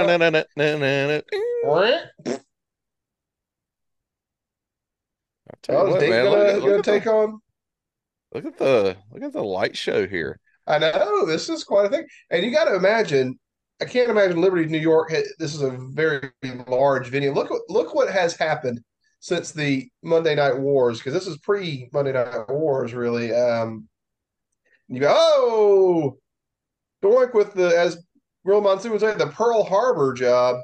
oh, 5.70 5.92
what, 5.92 6.02
man, 6.02 6.26
gonna, 6.26 6.38
look, 6.38 6.56
look 6.56 6.70
gonna 6.70 6.84
take 6.84 7.04
the, 7.06 7.12
on? 7.12 7.42
Look 8.34 8.46
at 8.46 8.58
the 8.58 8.98
look 9.12 9.24
at 9.24 9.34
the 9.34 9.44
light 9.44 9.76
show 9.76 10.08
here. 10.08 10.40
I 10.70 10.78
know 10.78 11.26
this 11.26 11.50
is 11.50 11.64
quite 11.64 11.88
a 11.88 11.90
thing, 11.90 12.06
and 12.30 12.46
you 12.46 12.52
got 12.52 12.66
to 12.66 12.76
imagine. 12.76 13.38
I 13.82 13.86
can't 13.86 14.10
imagine 14.10 14.42
Liberty, 14.42 14.66
New 14.66 14.78
York. 14.78 15.10
This 15.40 15.56
is 15.56 15.62
a 15.62 15.72
very 15.72 16.30
large 16.68 17.08
venue. 17.08 17.34
Look 17.34 17.50
look 17.70 17.96
what 17.96 18.12
has 18.12 18.36
happened 18.36 18.82
since 19.20 19.52
the 19.52 19.90
Monday 20.04 20.36
Night 20.36 20.58
Wars, 20.58 21.00
because 21.00 21.14
this 21.14 21.28
is 21.28 21.38
pre 21.38 21.90
Monday 21.94 22.14
Night 22.14 22.50
Wars, 22.50 22.94
really. 22.94 23.34
Um, 23.34 23.88
you 24.88 25.00
go, 25.00 25.14
oh, 25.16 26.18
Doink 27.04 27.34
with 27.34 27.54
the 27.54 27.68
as 27.68 28.04
Real 28.44 28.62
Monsoon 28.62 28.92
would 28.92 29.02
say, 29.02 29.14
the 29.16 29.28
Pearl 29.28 29.64
Harbor 29.64 30.14
job. 30.14 30.58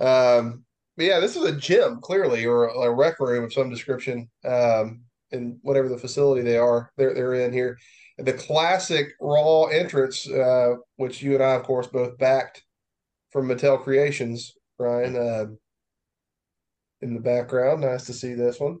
Um, 0.00 0.64
but 0.96 1.06
yeah, 1.06 1.20
this 1.20 1.36
is 1.36 1.44
a 1.44 1.56
gym 1.56 2.00
clearly, 2.00 2.44
or 2.44 2.68
a 2.68 2.92
rec 2.92 3.20
room 3.20 3.44
of 3.44 3.52
some 3.52 3.70
description, 3.70 4.28
um, 4.44 5.02
in 5.30 5.58
whatever 5.62 5.88
the 5.88 5.98
facility 5.98 6.42
they 6.42 6.56
are 6.56 6.90
they're 6.96 7.14
they're 7.14 7.34
in 7.34 7.52
here. 7.52 7.78
The 8.18 8.32
classic 8.32 9.12
Raw 9.20 9.64
entrance, 9.64 10.28
uh, 10.28 10.74
which 10.96 11.22
you 11.22 11.34
and 11.34 11.42
I, 11.42 11.54
of 11.54 11.62
course, 11.62 11.86
both 11.86 12.18
backed 12.18 12.64
from 13.30 13.48
Mattel 13.48 13.82
Creations, 13.82 14.54
Ryan. 14.78 15.16
Uh, 15.16 15.46
in 17.00 17.14
the 17.14 17.20
background, 17.20 17.82
nice 17.82 18.06
to 18.06 18.12
see 18.12 18.34
this 18.34 18.58
one. 18.58 18.78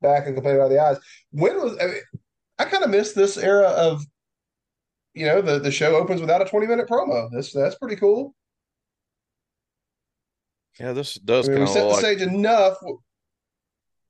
Back 0.00 0.26
and 0.26 0.34
complaining 0.34 0.60
about 0.60 0.70
the 0.70 0.80
eyes. 0.80 0.98
When 1.30 1.56
was 1.56 1.76
I, 1.80 1.86
mean, 1.86 2.00
I 2.58 2.64
kind 2.64 2.84
of 2.84 2.90
missed 2.90 3.14
this 3.14 3.36
era 3.36 3.68
of, 3.68 4.04
you 5.14 5.26
know, 5.26 5.40
the 5.40 5.58
the 5.58 5.72
show 5.72 5.96
opens 5.96 6.20
without 6.20 6.42
a 6.42 6.44
twenty 6.44 6.66
minute 6.66 6.88
promo. 6.88 7.28
That's 7.32 7.52
that's 7.52 7.76
pretty 7.76 7.96
cool. 7.96 8.34
Yeah, 10.78 10.92
this 10.92 11.14
does 11.14 11.48
I 11.48 11.52
mean, 11.52 11.66
kind 11.66 11.66
we 11.66 11.70
of 11.70 11.74
set 11.74 11.80
the 11.80 11.88
like 11.88 12.18
stage 12.18 12.22
enough. 12.22 12.76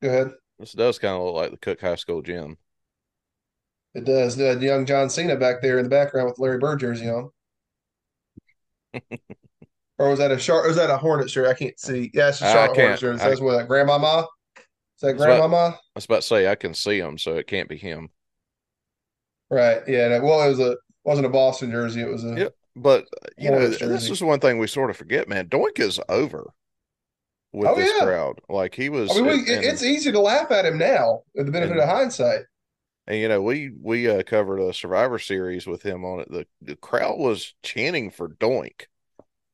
Go 0.02 0.09
ahead. 0.09 0.33
this 0.59 0.73
does 0.73 0.99
kind 0.99 1.14
of 1.14 1.23
look 1.23 1.35
like 1.35 1.50
the 1.52 1.57
Cook 1.57 1.81
High 1.81 1.95
School 1.95 2.21
gym. 2.21 2.59
It 3.99 4.05
does. 4.05 4.40
Uh, 4.40 4.57
young 4.61 4.87
John 4.87 5.11
Cena 5.11 5.37
back 5.37 5.61
there 5.61 5.78
in 5.78 5.85
the 5.85 5.90
background 5.90 6.28
with 6.28 6.38
Larry 6.38 6.59
Bird 6.59 6.78
jersey 6.81 7.09
on. 7.09 7.31
or 9.99 10.11
was 10.11 10.19
that 10.21 10.31
a 10.31 10.38
shark? 10.38 10.67
Was 10.67 10.76
that 10.76 10.88
a 10.90 10.97
Hornet 10.97 11.28
shirt? 11.31 11.49
I 11.49 11.55
can't 11.55 11.78
see. 11.78 12.11
Yeah, 12.14 12.28
it's 12.28 12.40
a 12.40 12.50
shark 12.52 12.76
Hornet 12.76 13.00
shirt. 13.00 13.17
It 13.17 13.21
I- 13.23 13.35
what? 13.43 13.57
That 13.59 13.67
Grandmama. 13.69 14.26
Is 14.57 15.02
that 15.02 15.19
That's 15.19 15.25
Grandmama? 15.25 15.76
I 15.76 15.78
was 15.97 16.05
about 16.05 16.23
to 16.23 16.23
say 16.23 16.49
I 16.49 16.55
can 16.55 16.75
see 16.75 16.99
him, 16.99 17.19
so 17.19 17.37
it 17.37 17.47
can't 17.47 17.69
be 17.69 17.76
him. 17.76 18.11
Right. 19.50 19.81
Yeah. 19.88 20.19
Well, 20.21 20.43
it 20.43 20.49
was 20.49 20.61
a 20.61 20.76
wasn't 21.05 21.26
a 21.26 21.31
Boston 21.31 21.71
jersey. 21.71 22.02
It 22.02 22.09
was 22.09 22.25
a. 22.25 22.35
Yep. 22.37 22.55
But 22.76 23.07
you 23.37 23.50
know, 23.50 23.59
and 23.59 23.75
this 23.75 24.09
is 24.09 24.23
one 24.23 24.38
thing 24.38 24.59
we 24.59 24.69
sort 24.69 24.90
of 24.90 24.97
forget, 24.97 25.28
man. 25.28 25.49
Doink 25.49 25.81
is 25.81 25.99
over 26.09 26.52
with 27.52 27.67
Oh, 27.69 27.75
this 27.75 27.93
yeah. 27.99 28.05
crowd. 28.05 28.40
Like 28.49 28.75
he 28.76 28.88
was, 28.88 29.11
I 29.11 29.14
mean, 29.14 29.25
we, 29.26 29.33
and, 29.33 29.64
it's 29.64 29.83
easy 29.83 30.12
to 30.12 30.21
laugh 30.21 30.52
at 30.52 30.64
him 30.64 30.78
now 30.78 31.23
with 31.35 31.47
the 31.47 31.52
benefit 31.52 31.73
And- 31.73 31.83
of 31.83 31.88
hindsight. 31.88 32.43
And, 33.09 33.19
you 33.19 33.29
know 33.29 33.43
we 33.43 33.73
we 33.83 34.09
uh, 34.09 34.23
covered 34.23 34.61
a 34.61 34.73
Survivor 34.73 35.19
Series 35.19 35.67
with 35.67 35.83
him 35.83 36.05
on 36.05 36.21
it. 36.21 36.31
The 36.31 36.47
the 36.62 36.77
crowd 36.77 37.19
was 37.19 37.55
chanting 37.62 38.11
for 38.11 38.29
Doink. 38.29 38.87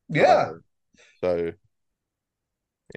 Yeah. 0.08 0.25
Uh, 0.25 0.52
so 1.20 1.52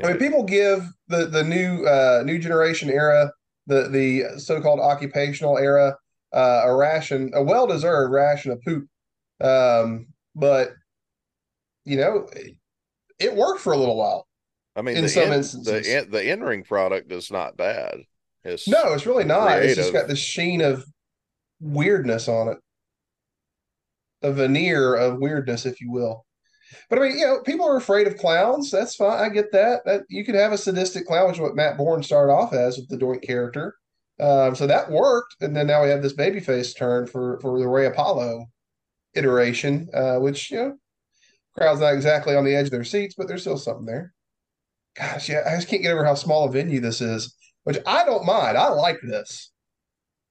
I 0.04 0.08
mean, 0.08 0.18
people 0.18 0.44
give 0.44 0.86
the 1.08 1.28
the 1.28 1.44
new 1.44 1.86
uh, 1.86 2.24
new 2.26 2.40
generation 2.40 2.90
era, 2.90 3.32
the 3.68 3.88
the 3.88 4.40
so-called 4.40 4.80
occupational 4.80 5.58
era, 5.58 5.96
uh, 6.34 6.62
a 6.66 6.76
ration, 6.76 7.32
a 7.34 7.42
well-deserved 7.42 8.12
ration 8.12 8.52
of 8.52 8.62
poop. 8.62 8.88
Um, 9.42 10.08
but 10.36 10.74
you 11.86 11.98
know, 11.98 12.28
it 13.20 13.36
worked 13.36 13.62
for 13.62 13.74
a 13.74 13.78
little 13.78 13.98
while. 13.98 14.28
I 14.76 14.82
mean, 14.82 14.98
in 14.98 15.04
the 15.04 15.10
some 15.10 15.30
in, 15.30 15.34
instances. 15.34 15.88
the 15.88 16.08
the 16.10 16.32
in 16.32 16.42
ring 16.42 16.64
product 16.64 17.12
is 17.12 17.32
not 17.32 17.58
bad. 17.58 17.96
It's 18.44 18.68
No, 18.68 18.94
it's 18.94 19.06
really 19.06 19.24
not. 19.24 19.62
It's 19.62 19.76
just 19.76 19.94
got 19.94 20.08
this 20.08 20.20
sheen 20.20 20.62
of 20.62 20.86
weirdness 21.60 22.28
on 22.28 22.50
it, 22.50 22.58
a 24.22 24.32
veneer 24.32 24.96
of 24.96 25.20
weirdness, 25.20 25.66
if 25.66 25.82
you 25.82 25.92
will. 25.92 26.26
But 26.90 27.00
I 27.00 27.02
mean, 27.02 27.18
you 27.18 27.26
know, 27.26 27.42
people 27.42 27.68
are 27.68 27.78
afraid 27.78 28.08
of 28.08 28.18
clowns. 28.18 28.72
That's 28.72 28.96
fine. 28.96 29.20
I 29.20 29.30
get 29.30 29.52
that. 29.54 29.86
That 29.86 30.04
you 30.10 30.26
could 30.26 30.36
have 30.36 30.52
a 30.52 30.58
sadistic 30.58 31.06
clown, 31.06 31.28
which 31.28 31.38
is 31.38 31.42
what 31.42 31.56
Matt 31.56 31.78
Borne 31.78 32.04
started 32.04 32.32
off 32.32 32.54
as 32.54 32.78
with 32.78 32.90
the 32.90 32.98
Doink 32.98 33.24
character. 33.24 33.76
Um, 34.20 34.56
so 34.56 34.66
that 34.68 34.90
worked, 34.90 35.36
and 35.42 35.56
then 35.56 35.68
now 35.68 35.84
we 35.84 35.90
have 35.90 36.02
this 36.02 36.16
babyface 36.16 36.76
turn 36.76 37.08
for 37.08 37.40
for 37.40 37.60
the 37.60 37.68
Ray 37.68 37.86
Apollo 37.86 38.46
iteration, 39.14 39.88
uh, 39.94 40.18
which 40.18 40.52
you 40.52 40.58
know, 40.58 40.78
crowd's 41.56 41.82
not 41.82 41.94
exactly 41.94 42.36
on 42.36 42.44
the 42.44 42.56
edge 42.56 42.66
of 42.66 42.72
their 42.72 42.84
seats, 42.84 43.16
but 43.18 43.28
there's 43.28 43.42
still 43.42 43.58
something 43.58 43.86
there. 43.86 44.14
Gosh, 44.96 45.30
yeah, 45.30 45.44
I 45.46 45.56
just 45.56 45.68
can't 45.68 45.84
get 45.84 45.92
over 45.92 46.04
how 46.04 46.16
small 46.16 46.46
a 46.46 46.52
venue 46.52 46.80
this 46.80 47.02
is, 47.02 47.36
which 47.68 47.80
I 47.86 48.06
don't 48.06 48.26
mind. 48.26 48.58
I 48.58 48.70
like 48.70 49.02
this. 49.04 49.52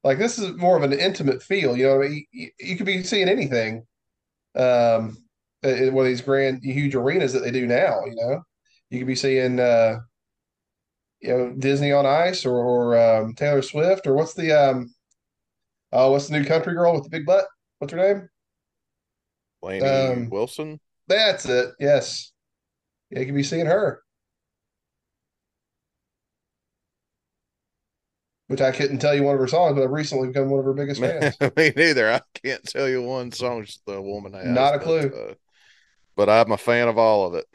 Like 0.02 0.16
this 0.16 0.38
is 0.38 0.56
more 0.56 0.74
of 0.74 0.82
an 0.82 0.94
intimate 0.94 1.42
feel. 1.42 1.76
You 1.76 1.88
know, 1.88 2.02
I 2.02 2.08
mean? 2.08 2.26
you, 2.32 2.48
you 2.58 2.76
could 2.78 2.86
be 2.86 3.02
seeing 3.02 3.28
anything. 3.28 3.84
Um, 4.54 5.18
in 5.62 5.92
one 5.92 6.06
of 6.06 6.08
these 6.08 6.22
grand, 6.22 6.64
huge 6.64 6.94
arenas 6.94 7.34
that 7.34 7.40
they 7.40 7.50
do 7.50 7.66
now. 7.66 8.06
You 8.06 8.14
know, 8.14 8.42
you 8.88 9.00
could 9.00 9.06
be 9.06 9.14
seeing, 9.14 9.60
uh, 9.60 9.96
you 11.20 11.28
know, 11.28 11.52
Disney 11.58 11.92
on 11.92 12.06
Ice 12.06 12.46
or, 12.46 12.56
or 12.56 12.98
um, 12.98 13.34
Taylor 13.34 13.60
Swift 13.60 14.06
or 14.06 14.14
what's 14.14 14.32
the 14.32 14.52
um, 14.52 14.94
oh, 15.92 16.12
what's 16.12 16.28
the 16.28 16.38
new 16.38 16.46
country 16.46 16.72
girl 16.72 16.94
with 16.94 17.04
the 17.04 17.10
big 17.10 17.26
butt? 17.26 17.44
What's 17.80 17.92
her 17.92 17.98
name? 17.98 18.30
Lainey 19.60 19.86
um, 19.86 20.30
Wilson. 20.30 20.80
That's 21.06 21.44
it. 21.44 21.74
Yes, 21.78 22.32
yeah, 23.10 23.18
you 23.20 23.26
could 23.26 23.34
be 23.34 23.42
seeing 23.42 23.66
her. 23.66 24.00
Which 28.48 28.60
I 28.60 28.70
couldn't 28.70 28.98
tell 28.98 29.14
you 29.14 29.24
one 29.24 29.34
of 29.34 29.40
her 29.40 29.48
songs, 29.48 29.74
but 29.74 29.82
I've 29.82 29.90
recently 29.90 30.28
become 30.28 30.50
one 30.50 30.60
of 30.60 30.64
her 30.66 30.72
biggest 30.72 31.00
fans. 31.00 31.36
Me 31.56 31.72
neither. 31.74 32.10
I 32.12 32.20
can't 32.44 32.62
tell 32.64 32.88
you 32.88 33.02
one 33.02 33.32
song 33.32 33.66
the 33.86 34.00
woman 34.00 34.34
has. 34.34 34.46
Not 34.46 34.74
a 34.76 34.78
but, 34.78 34.84
clue. 34.84 34.98
uh, 35.30 35.34
but 36.16 36.28
I'm 36.28 36.52
a 36.52 36.56
fan 36.56 36.86
of 36.88 36.96
all 36.96 37.26
of 37.26 37.34
it. 37.34 37.46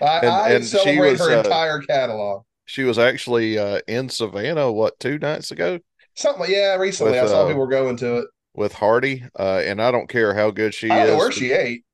I, 0.00 0.18
And- 0.18 0.28
I 0.30 0.48
and 0.52 0.64
she 0.64 0.70
celebrate 0.70 1.10
was, 1.12 1.20
her 1.20 1.34
uh, 1.36 1.42
entire 1.42 1.80
catalog. 1.80 2.44
She 2.64 2.84
was 2.84 2.98
actually 2.98 3.58
uh, 3.58 3.80
in 3.86 4.08
Savannah, 4.08 4.72
what, 4.72 4.98
two 4.98 5.18
nights 5.18 5.50
ago 5.50 5.78
Something 6.14 6.50
yeah, 6.50 6.76
recently 6.76 7.12
with, 7.12 7.24
I 7.24 7.26
saw 7.26 7.42
uh, 7.44 7.46
people 7.48 7.60
were 7.60 7.68
going 7.68 7.96
to 7.98 8.18
it. 8.18 8.26
with 8.54 8.72
Hardy. 8.72 9.24
Uh, 9.38 9.62
and 9.64 9.80
I 9.82 9.90
don't 9.90 10.08
care 10.08 10.34
how 10.34 10.50
good 10.50 10.74
she 10.74 10.90
I 10.90 10.96
don't 11.00 11.06
is. 11.06 11.12
know 11.12 11.18
where 11.18 11.32
she 11.32 11.52
ate. 11.52 11.84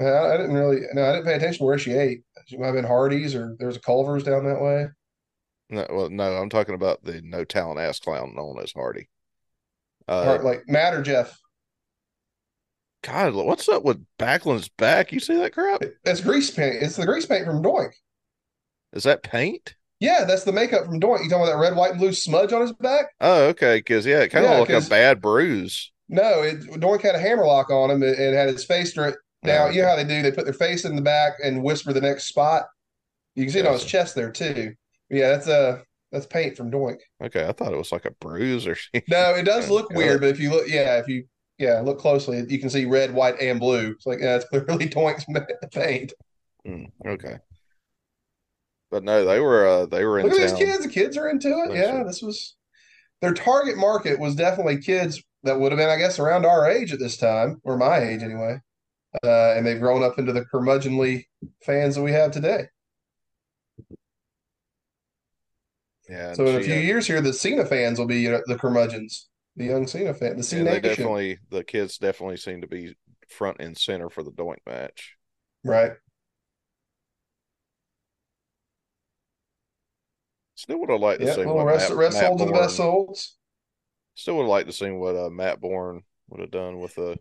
I, 0.00 0.04
I 0.04 0.36
didn't 0.36 0.54
really, 0.54 0.80
no, 0.92 1.04
I 1.04 1.12
didn't 1.12 1.26
pay 1.26 1.34
attention 1.34 1.58
to 1.58 1.64
where 1.64 1.78
she 1.78 1.92
ate. 1.92 2.22
She 2.46 2.56
might 2.56 2.66
have 2.66 2.74
been 2.74 2.84
Hardy's 2.84 3.34
or 3.34 3.56
there's 3.58 3.76
a 3.76 3.80
Culver's 3.80 4.22
down 4.24 4.44
that 4.46 4.60
way. 4.60 4.86
No, 5.70 5.86
well, 5.90 6.10
no, 6.10 6.36
I'm 6.36 6.50
talking 6.50 6.74
about 6.74 7.04
the 7.04 7.20
no 7.22 7.44
talent 7.44 7.80
ass 7.80 7.98
clown 7.98 8.34
known 8.36 8.58
as 8.62 8.72
Hardy. 8.72 9.08
Uh, 10.06 10.38
like 10.42 10.64
Matt 10.68 10.94
or 10.94 11.02
Jeff. 11.02 11.38
God, 13.02 13.34
what's 13.34 13.68
up 13.68 13.82
with 13.84 14.04
Backlund's 14.18 14.68
back? 14.68 15.12
You 15.12 15.20
see 15.20 15.36
that 15.36 15.52
crap? 15.52 15.82
It's 16.04 16.20
grease 16.20 16.50
paint. 16.50 16.76
It's 16.82 16.96
the 16.96 17.06
grease 17.06 17.26
paint 17.26 17.44
from 17.44 17.62
Doink. 17.62 17.92
Is 18.92 19.04
that 19.04 19.22
paint? 19.22 19.74
Yeah, 20.00 20.24
that's 20.24 20.44
the 20.44 20.52
makeup 20.52 20.86
from 20.86 21.00
Doink. 21.00 21.22
You 21.24 21.30
talking 21.30 21.44
about 21.44 21.52
that 21.52 21.58
red, 21.58 21.76
white, 21.76 21.92
and 21.92 22.00
blue 22.00 22.12
smudge 22.12 22.52
on 22.52 22.62
his 22.62 22.72
back? 22.72 23.06
Oh, 23.20 23.44
okay. 23.48 23.78
Because 23.78 24.06
yeah, 24.06 24.20
it 24.20 24.28
kind 24.28 24.44
of 24.44 24.50
Yeah, 24.52 24.58
looked 24.58 24.72
like 24.72 24.86
a 24.86 24.88
bad 24.90 25.20
bruise. 25.20 25.92
No, 26.08 26.42
it, 26.42 26.60
Doink 26.60 27.02
had 27.02 27.14
a 27.14 27.18
hammerlock 27.18 27.70
on 27.70 27.90
him 27.90 28.02
and, 28.02 28.14
and 28.16 28.34
had 28.34 28.48
his 28.48 28.64
face 28.64 28.92
direct. 28.92 29.18
Now, 29.42 29.66
Oh, 29.66 29.70
you 29.70 29.82
know 29.82 29.88
how 29.88 29.96
they 29.96 30.04
do? 30.04 30.22
They 30.22 30.32
put 30.32 30.44
their 30.44 30.54
face 30.54 30.84
in 30.84 30.96
the 30.96 31.02
back 31.02 31.34
and 31.42 31.62
whisper 31.62 31.92
the 31.92 32.00
next 32.00 32.24
spot. 32.24 32.64
You 33.34 33.44
can 33.44 33.52
see 33.52 33.58
it 33.60 33.66
on 33.66 33.74
his 33.74 33.84
chest 33.84 34.14
there 34.14 34.30
too. 34.30 34.74
Yeah, 35.10 35.30
that's 35.30 35.46
a 35.46 35.82
that's 36.12 36.26
paint 36.26 36.56
from 36.56 36.70
Doink. 36.70 36.98
Okay, 37.22 37.46
I 37.46 37.52
thought 37.52 37.72
it 37.72 37.76
was 37.78 37.92
like 37.92 38.04
a 38.04 38.12
bruise 38.12 38.66
or 38.66 38.76
something. 38.76 39.02
No, 39.08 39.34
it 39.34 39.44
does 39.44 39.68
look 39.70 39.90
weird, 39.90 40.20
but 40.20 40.30
if 40.30 40.40
you 40.40 40.50
look, 40.50 40.68
yeah, 40.68 40.98
if 40.98 41.08
you 41.08 41.24
yeah 41.58 41.80
look 41.80 41.98
closely, 41.98 42.44
you 42.48 42.58
can 42.58 42.70
see 42.70 42.84
red, 42.84 43.12
white, 43.12 43.40
and 43.40 43.60
blue. 43.60 43.90
It's 43.90 44.06
like 44.06 44.20
yeah, 44.20 44.36
it's 44.36 44.44
clearly 44.48 44.88
Doink's 44.88 45.26
paint. 45.72 46.12
Mm, 46.66 46.90
okay. 47.06 47.38
But 48.90 49.02
no, 49.02 49.24
they 49.24 49.40
were 49.40 49.66
uh 49.66 49.86
they 49.86 50.04
were 50.04 50.20
in 50.20 50.26
Look 50.26 50.38
at 50.38 50.50
these 50.50 50.58
kids. 50.58 50.84
The 50.84 50.90
kids 50.90 51.16
are 51.16 51.28
into 51.28 51.48
it. 51.48 51.70
Nice 51.70 51.78
Yeah, 51.78 52.04
this 52.04 52.22
was 52.22 52.56
their 53.20 53.34
target 53.34 53.76
market 53.76 54.18
was 54.18 54.34
definitely 54.34 54.78
kids 54.78 55.22
that 55.44 55.58
would 55.58 55.72
have 55.72 55.78
been, 55.78 55.90
I 55.90 55.96
guess, 55.96 56.18
around 56.18 56.46
our 56.46 56.70
age 56.70 56.92
at 56.92 56.98
this 56.98 57.16
time, 57.16 57.60
or 57.64 57.76
my 57.76 57.98
age 57.98 58.22
anyway. 58.22 58.60
Uh, 59.24 59.54
and 59.54 59.66
they've 59.66 59.80
grown 59.80 60.02
up 60.02 60.18
into 60.18 60.32
the 60.32 60.44
curmudgeonly 60.44 61.24
fans 61.64 61.94
that 61.94 62.02
we 62.02 62.12
have 62.12 62.32
today. 62.32 62.66
Yeah, 66.08 66.32
So 66.32 66.46
in 66.48 66.56
a 66.56 66.60
few 66.60 66.76
years 66.76 67.06
here, 67.06 67.20
the 67.20 67.32
Cena 67.32 67.64
fans 67.64 67.98
will 67.98 68.06
be 68.06 68.20
you 68.20 68.30
know, 68.32 68.42
the 68.46 68.58
curmudgeons, 68.58 69.28
the 69.56 69.64
young 69.64 69.86
Cena 69.86 70.12
fan, 70.14 70.36
the 70.36 70.42
Cena 70.42 70.64
they 70.64 70.80
definitely 70.80 71.38
the 71.50 71.64
kids 71.64 71.98
definitely 71.98 72.36
seem 72.36 72.60
to 72.60 72.66
be 72.66 72.94
front 73.28 73.58
and 73.60 73.76
center 73.76 74.10
for 74.10 74.22
the 74.22 74.30
doink 74.30 74.58
match. 74.66 75.16
right? 75.64 75.94
Still 80.56 80.80
would 80.80 80.90
have 80.90 81.00
liked 81.00 81.20
to 81.20 81.26
Yeah, 81.26 81.34
see 81.34 81.46
well, 81.46 81.56
what 81.56 81.66
rest 81.66 81.90
Matt, 81.90 81.94
rest 81.96 82.20
Matt 82.20 82.36
the 82.36 82.46
best. 82.52 82.76
Still 84.14 84.36
would 84.38 84.46
like 84.46 84.66
to 84.66 84.72
see 84.72 84.90
what 84.90 85.16
uh, 85.16 85.30
Matt 85.30 85.60
Borne 85.60 86.02
would 86.28 86.40
have 86.40 86.50
done 86.50 86.78
with 86.80 86.96
a 86.98 87.18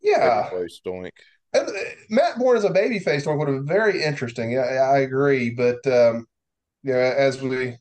Yeah, 0.00 0.50
face 0.50 0.80
doink. 0.84 1.12
And, 1.54 1.68
uh, 1.68 1.72
Matt 2.10 2.38
Borne 2.38 2.56
as 2.56 2.64
a 2.64 2.70
babyface 2.70 3.24
Doink 3.24 3.38
would 3.38 3.48
have 3.48 3.58
been 3.58 3.66
very 3.66 4.02
interesting. 4.02 4.50
Yeah, 4.50 4.62
I 4.62 4.98
agree, 5.00 5.50
but 5.50 5.86
um, 5.86 6.26
yeah, 6.82 7.14
as 7.16 7.42
we 7.42 7.76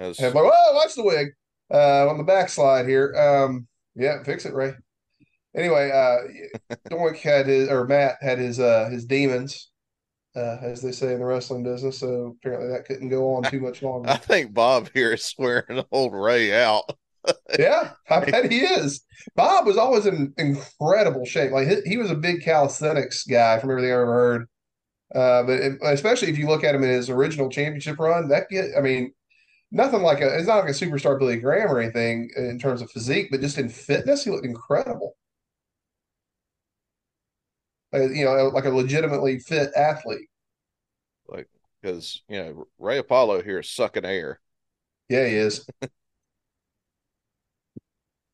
As 0.00 0.18
have 0.18 0.34
like, 0.34 0.44
oh, 0.44 0.72
watch 0.74 0.94
the 0.94 1.04
wig 1.04 1.28
uh, 1.72 2.08
on 2.08 2.16
the 2.16 2.24
backslide 2.24 2.88
here. 2.88 3.14
Um, 3.14 3.66
yeah, 3.94 4.22
fix 4.22 4.46
it, 4.46 4.54
Ray. 4.54 4.72
Anyway, 5.54 5.90
uh, 5.90 6.74
Doink 6.88 7.18
had 7.18 7.46
his 7.46 7.68
or 7.68 7.86
Matt 7.86 8.16
had 8.22 8.38
his 8.38 8.58
uh 8.58 8.88
his 8.90 9.04
demons, 9.04 9.70
uh, 10.34 10.56
as 10.62 10.80
they 10.80 10.92
say 10.92 11.12
in 11.12 11.18
the 11.18 11.26
wrestling 11.26 11.62
business. 11.62 11.98
So 11.98 12.36
apparently 12.38 12.70
that 12.70 12.86
couldn't 12.86 13.10
go 13.10 13.34
on 13.34 13.42
too 13.42 13.60
much 13.60 13.82
longer. 13.82 14.08
I 14.10 14.16
think 14.16 14.54
Bob 14.54 14.88
here 14.94 15.12
is 15.12 15.24
swearing 15.24 15.84
old 15.92 16.14
Ray 16.14 16.52
out. 16.52 16.84
yeah, 17.58 17.90
I 18.08 18.24
bet 18.24 18.50
he 18.50 18.60
is. 18.60 19.04
Bob 19.36 19.66
was 19.66 19.76
always 19.76 20.06
in 20.06 20.32
incredible 20.38 21.26
shape. 21.26 21.52
Like 21.52 21.68
he, 21.68 21.76
he 21.84 21.96
was 21.98 22.10
a 22.10 22.14
big 22.14 22.42
calisthenics 22.42 23.24
guy 23.24 23.58
from 23.58 23.70
everything 23.70 23.90
I 23.90 23.94
ever 23.94 24.06
heard. 24.06 24.48
Uh, 25.14 25.42
but 25.42 25.52
it, 25.60 25.78
especially 25.82 26.28
if 26.28 26.38
you 26.38 26.46
look 26.46 26.64
at 26.64 26.74
him 26.74 26.84
in 26.84 26.90
his 26.90 27.10
original 27.10 27.50
championship 27.50 27.98
run, 27.98 28.28
that 28.28 28.48
get 28.48 28.70
I 28.78 28.80
mean, 28.80 29.12
nothing 29.70 30.02
like 30.02 30.20
a 30.20 30.36
it's 30.38 30.46
not 30.46 30.60
like 30.64 30.70
a 30.70 30.72
superstar 30.72 31.18
Billy 31.18 31.38
Graham 31.38 31.70
or 31.70 31.80
anything 31.80 32.30
in 32.36 32.58
terms 32.58 32.82
of 32.82 32.90
physique, 32.90 33.28
but 33.30 33.40
just 33.40 33.58
in 33.58 33.68
fitness, 33.68 34.24
he 34.24 34.30
looked 34.30 34.46
incredible. 34.46 35.16
You 37.92 38.24
know, 38.24 38.48
like 38.54 38.66
a 38.66 38.70
legitimately 38.70 39.40
fit 39.40 39.70
athlete. 39.74 40.28
Like, 41.26 41.48
because, 41.80 42.22
you 42.28 42.42
know, 42.42 42.64
Ray 42.78 42.98
Apollo 42.98 43.42
here 43.42 43.58
is 43.58 43.70
sucking 43.70 44.04
air. 44.04 44.40
Yeah, 45.08 45.26
he 45.26 45.34
is. 45.34 45.66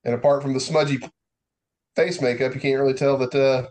and 0.05 0.15
apart 0.15 0.43
from 0.43 0.53
the 0.53 0.61
smudgy 0.61 0.99
face 1.95 2.21
makeup, 2.21 2.55
you 2.55 2.61
can't 2.61 2.81
really 2.81 2.95
tell 2.95 3.17
that 3.19 3.35
uh, 3.35 3.69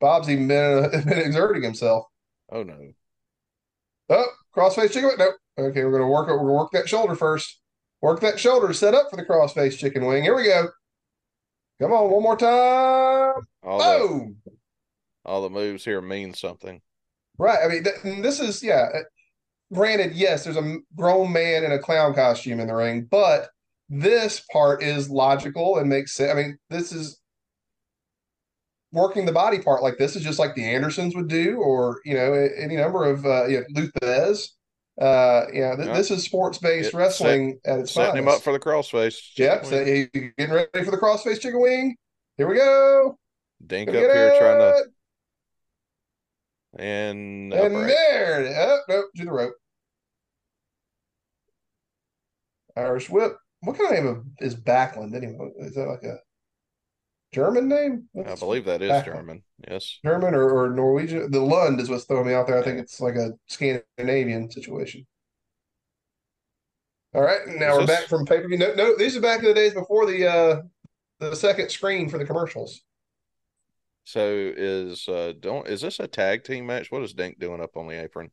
Bob's 0.00 0.28
even 0.28 0.48
been, 0.48 0.84
uh, 0.84 0.88
been 1.04 1.18
exerting 1.18 1.62
himself. 1.62 2.06
Oh, 2.50 2.62
no. 2.62 2.92
Oh, 4.08 4.26
crossface 4.56 4.92
chicken 4.92 5.08
wing. 5.08 5.16
Nope. 5.18 5.34
Okay, 5.58 5.84
we're 5.84 5.92
gonna 5.92 6.08
work 6.08 6.28
it. 6.28 6.32
We're 6.32 6.38
gonna 6.38 6.52
work 6.52 6.70
that 6.72 6.88
shoulder 6.88 7.14
first. 7.14 7.60
Work 8.02 8.20
that 8.20 8.38
shoulder 8.38 8.68
to 8.68 8.74
set 8.74 8.94
up 8.94 9.08
for 9.10 9.16
the 9.16 9.24
crossface 9.24 9.78
chicken 9.78 10.04
wing. 10.04 10.22
Here 10.22 10.36
we 10.36 10.44
go. 10.44 10.68
Come 11.80 11.92
on, 11.92 12.10
one 12.10 12.22
more 12.22 12.36
time. 12.36 13.42
All, 13.62 13.78
the, 13.78 14.34
all 15.24 15.42
the 15.42 15.50
moves 15.50 15.84
here 15.84 16.00
mean 16.00 16.34
something. 16.34 16.80
Right. 17.38 17.58
I 17.64 17.68
mean, 17.68 17.84
th- 17.84 18.22
this 18.22 18.40
is 18.40 18.62
yeah. 18.62 18.88
uh, 18.94 19.00
Granted, 19.72 20.14
yes, 20.14 20.44
there's 20.44 20.56
a 20.56 20.76
grown 20.94 21.32
man 21.32 21.64
in 21.64 21.72
a 21.72 21.78
clown 21.78 22.14
costume 22.14 22.60
in 22.60 22.68
the 22.68 22.74
ring, 22.74 23.08
but 23.10 23.48
this 23.88 24.40
part 24.52 24.82
is 24.82 25.10
logical 25.10 25.78
and 25.78 25.88
makes 25.88 26.12
sense. 26.12 26.30
I 26.30 26.34
mean, 26.34 26.58
this 26.70 26.92
is 26.92 27.18
working 28.94 29.26
the 29.26 29.32
body 29.32 29.58
part 29.58 29.82
like 29.82 29.98
this 29.98 30.16
is 30.16 30.22
just 30.22 30.38
like 30.38 30.54
the 30.54 30.64
Andersons 30.64 31.14
would 31.14 31.28
do, 31.28 31.56
or 31.60 32.00
you 32.06 32.14
know, 32.14 32.32
any 32.32 32.76
number 32.76 33.04
of 33.04 33.26
uh, 33.26 33.46
you 33.46 33.60
know, 33.68 33.82
Luthez. 34.02 34.48
Uh, 35.00 35.46
you 35.52 35.60
know, 35.60 35.74
th- 35.76 35.88
Yeah. 35.88 35.94
this 35.96 36.10
is 36.12 36.22
sports 36.22 36.58
based 36.58 36.94
It- 36.94 36.96
wrestling 36.96 37.58
at 37.66 37.80
its 37.80 37.92
Setting 37.92 38.22
him 38.22 38.28
up 38.28 38.42
for 38.42 38.52
the 38.52 38.60
crossface. 38.60 39.18
Yep. 39.36 39.66
So 39.66 39.84
he 39.84 40.06
getting 40.38 40.54
ready 40.54 40.84
for 40.84 40.92
the 40.92 40.96
crossface 40.98 41.40
chicken 41.40 41.60
wing. 41.60 41.96
Here 42.36 42.46
we 42.48 42.54
go. 42.54 43.18
Dink 43.66 43.88
up 43.88 43.94
here 43.96 44.36
trying 44.38 44.58
to 44.60 44.84
and 46.76 47.52
And 47.52 47.74
upright. 47.74 47.88
there 47.88 48.44
it. 48.44 48.54
Oh, 48.56 48.80
nope, 48.88 49.06
to 49.16 49.24
the 49.24 49.32
rope. 49.32 49.54
Irish 52.76 53.08
whip. 53.10 53.36
What 53.60 53.76
kind 53.78 53.88
of 53.90 54.04
name 54.04 54.06
of- 54.06 54.24
is 54.40 54.54
Backlund 54.56 55.14
anyway? 55.14 55.50
Is 55.58 55.74
that 55.74 55.86
like 55.88 56.02
a 56.02 56.18
German 57.34 57.68
name? 57.68 58.08
I 58.26 58.34
believe 58.36 58.64
that 58.66 58.80
is 58.80 58.90
Backlund? 58.90 59.04
German. 59.04 59.42
Yes. 59.68 59.98
German 60.04 60.34
or, 60.34 60.48
or 60.50 60.70
Norwegian. 60.70 61.30
The 61.30 61.40
Lund 61.40 61.80
is 61.80 61.90
what's 61.90 62.04
throwing 62.04 62.26
me 62.28 62.32
out 62.34 62.46
there. 62.46 62.58
I 62.58 62.62
think 62.62 62.78
it's 62.78 63.00
like 63.00 63.16
a 63.16 63.32
Scandinavian 63.48 64.50
situation. 64.50 65.06
All 67.14 67.22
right, 67.22 67.40
now 67.46 67.72
Is 67.72 67.78
we're 67.78 67.86
this- 67.86 68.00
back 68.00 68.08
from 68.08 68.26
pay 68.26 68.40
per 68.40 68.48
view. 68.48 68.58
No, 68.58 68.74
no, 68.74 68.96
these 68.96 69.16
are 69.16 69.20
back 69.20 69.40
in 69.40 69.44
the 69.46 69.54
days 69.54 69.74
before 69.74 70.06
the 70.06 70.26
uh 70.26 70.62
the 71.20 71.36
second 71.36 71.70
screen 71.70 72.08
for 72.08 72.18
the 72.18 72.24
commercials. 72.24 72.82
So 74.04 74.20
is 74.56 75.08
uh 75.08 75.32
don't 75.38 75.66
is 75.68 75.80
this 75.80 76.00
a 76.00 76.06
tag 76.08 76.44
team 76.44 76.66
match? 76.66 76.90
What 76.90 77.02
is 77.02 77.12
Dink 77.14 77.38
doing 77.38 77.60
up 77.62 77.76
on 77.76 77.86
the 77.88 78.02
apron? 78.02 78.30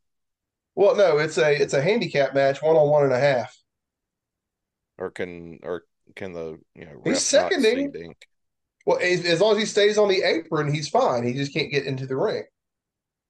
Well, 0.74 0.96
no, 0.96 1.18
it's 1.18 1.38
a 1.38 1.52
it's 1.60 1.74
a 1.74 1.82
handicap 1.82 2.34
match, 2.34 2.62
one 2.62 2.76
on 2.76 2.88
one 2.88 3.04
and 3.04 3.12
a 3.12 3.20
half. 3.20 3.56
Or 4.98 5.10
can 5.10 5.60
or 5.62 5.84
can 6.16 6.32
the 6.32 6.58
you 6.74 6.84
know 6.86 7.00
He's 7.04 7.32
ref 7.32 7.42
not 7.42 7.52
see 7.52 7.60
seconding. 7.60 7.92
Dink? 7.92 8.16
Well, 8.86 8.98
as, 9.00 9.24
as 9.24 9.40
long 9.40 9.52
as 9.52 9.58
he 9.58 9.66
stays 9.66 9.98
on 9.98 10.08
the 10.08 10.22
apron, 10.22 10.72
he's 10.72 10.88
fine. 10.88 11.24
He 11.24 11.34
just 11.34 11.54
can't 11.54 11.70
get 11.70 11.86
into 11.86 12.06
the 12.06 12.16
ring. 12.16 12.44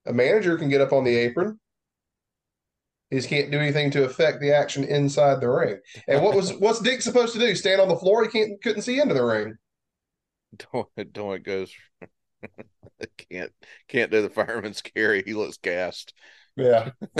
A 0.06 0.12
manager 0.12 0.56
can 0.56 0.68
get 0.68 0.80
up 0.80 0.92
on 0.92 1.04
the 1.04 1.14
apron. 1.14 1.58
He 3.10 3.16
just 3.18 3.28
can't 3.28 3.50
do 3.50 3.58
anything 3.58 3.90
to 3.90 4.04
affect 4.04 4.40
the 4.40 4.52
action 4.52 4.84
inside 4.84 5.40
the 5.40 5.50
ring. 5.50 5.78
And 6.08 6.22
what 6.22 6.34
was 6.34 6.54
what's 6.54 6.80
Dink 6.80 7.02
supposed 7.02 7.34
to 7.34 7.38
do? 7.38 7.54
Stand 7.54 7.80
on 7.80 7.88
the 7.88 7.96
floor? 7.96 8.22
He 8.24 8.30
can't 8.30 8.62
couldn't 8.62 8.82
see 8.82 8.98
into 8.98 9.14
the 9.14 9.24
ring. 9.24 9.56
Don't 10.72 11.12
don't 11.12 11.42
goes 11.42 11.72
can't 13.30 13.52
can't 13.88 14.10
do 14.10 14.22
the 14.22 14.30
fireman's 14.30 14.80
carry. 14.80 15.22
He 15.22 15.34
looks 15.34 15.58
gassed. 15.58 16.14
Yeah. 16.56 16.90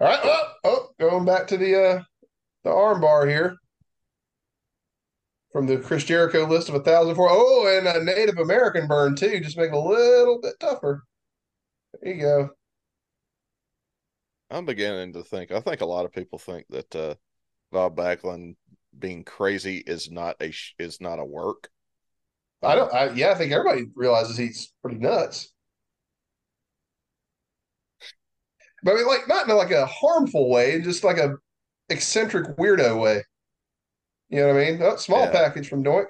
All 0.00 0.06
right. 0.06 0.20
Oh, 0.22 0.52
oh, 0.62 0.88
going 1.00 1.24
back 1.24 1.48
to 1.48 1.56
the 1.56 1.74
uh 1.74 2.02
the 2.62 2.70
arm 2.70 3.00
bar 3.00 3.26
here. 3.26 3.56
From 5.58 5.66
the 5.66 5.78
Chris 5.78 6.04
Jericho 6.04 6.46
list 6.46 6.68
of 6.68 6.76
a 6.76 6.80
thousand 6.84 7.16
four. 7.16 7.26
Oh, 7.28 7.66
and 7.66 7.88
a 7.88 8.04
Native 8.04 8.38
American 8.38 8.86
burn 8.86 9.16
too, 9.16 9.40
just 9.40 9.56
make 9.56 9.72
it 9.72 9.74
a 9.74 9.76
little 9.76 10.40
bit 10.40 10.54
tougher. 10.60 11.02
There 12.00 12.14
you 12.14 12.20
go. 12.20 12.50
I'm 14.52 14.66
beginning 14.66 15.14
to 15.14 15.24
think. 15.24 15.50
I 15.50 15.58
think 15.58 15.80
a 15.80 15.84
lot 15.84 16.04
of 16.04 16.12
people 16.12 16.38
think 16.38 16.66
that 16.70 16.94
uh 16.94 17.14
Bob 17.72 17.96
Backlund 17.96 18.54
being 18.96 19.24
crazy 19.24 19.78
is 19.78 20.12
not 20.12 20.36
a 20.40 20.54
is 20.78 21.00
not 21.00 21.18
a 21.18 21.24
work. 21.24 21.68
I 22.62 22.76
don't. 22.76 22.94
I, 22.94 23.10
yeah, 23.10 23.32
I 23.32 23.34
think 23.34 23.50
everybody 23.50 23.86
realizes 23.96 24.36
he's 24.36 24.72
pretty 24.80 24.98
nuts. 24.98 25.52
But 28.84 28.92
I 28.92 28.94
mean, 28.94 29.08
like 29.08 29.26
not 29.26 29.48
in 29.48 29.56
like 29.56 29.72
a 29.72 29.86
harmful 29.86 30.50
way, 30.50 30.80
just 30.82 31.02
like 31.02 31.18
a 31.18 31.34
eccentric 31.88 32.56
weirdo 32.58 33.02
way. 33.02 33.24
You 34.28 34.40
know 34.40 34.48
what 34.48 34.62
I 34.62 34.70
mean? 34.70 34.82
Oh, 34.82 34.96
small 34.96 35.24
Yeah. 35.24 35.30
package 35.30 35.68
from 35.68 35.82
Doink. 35.82 36.08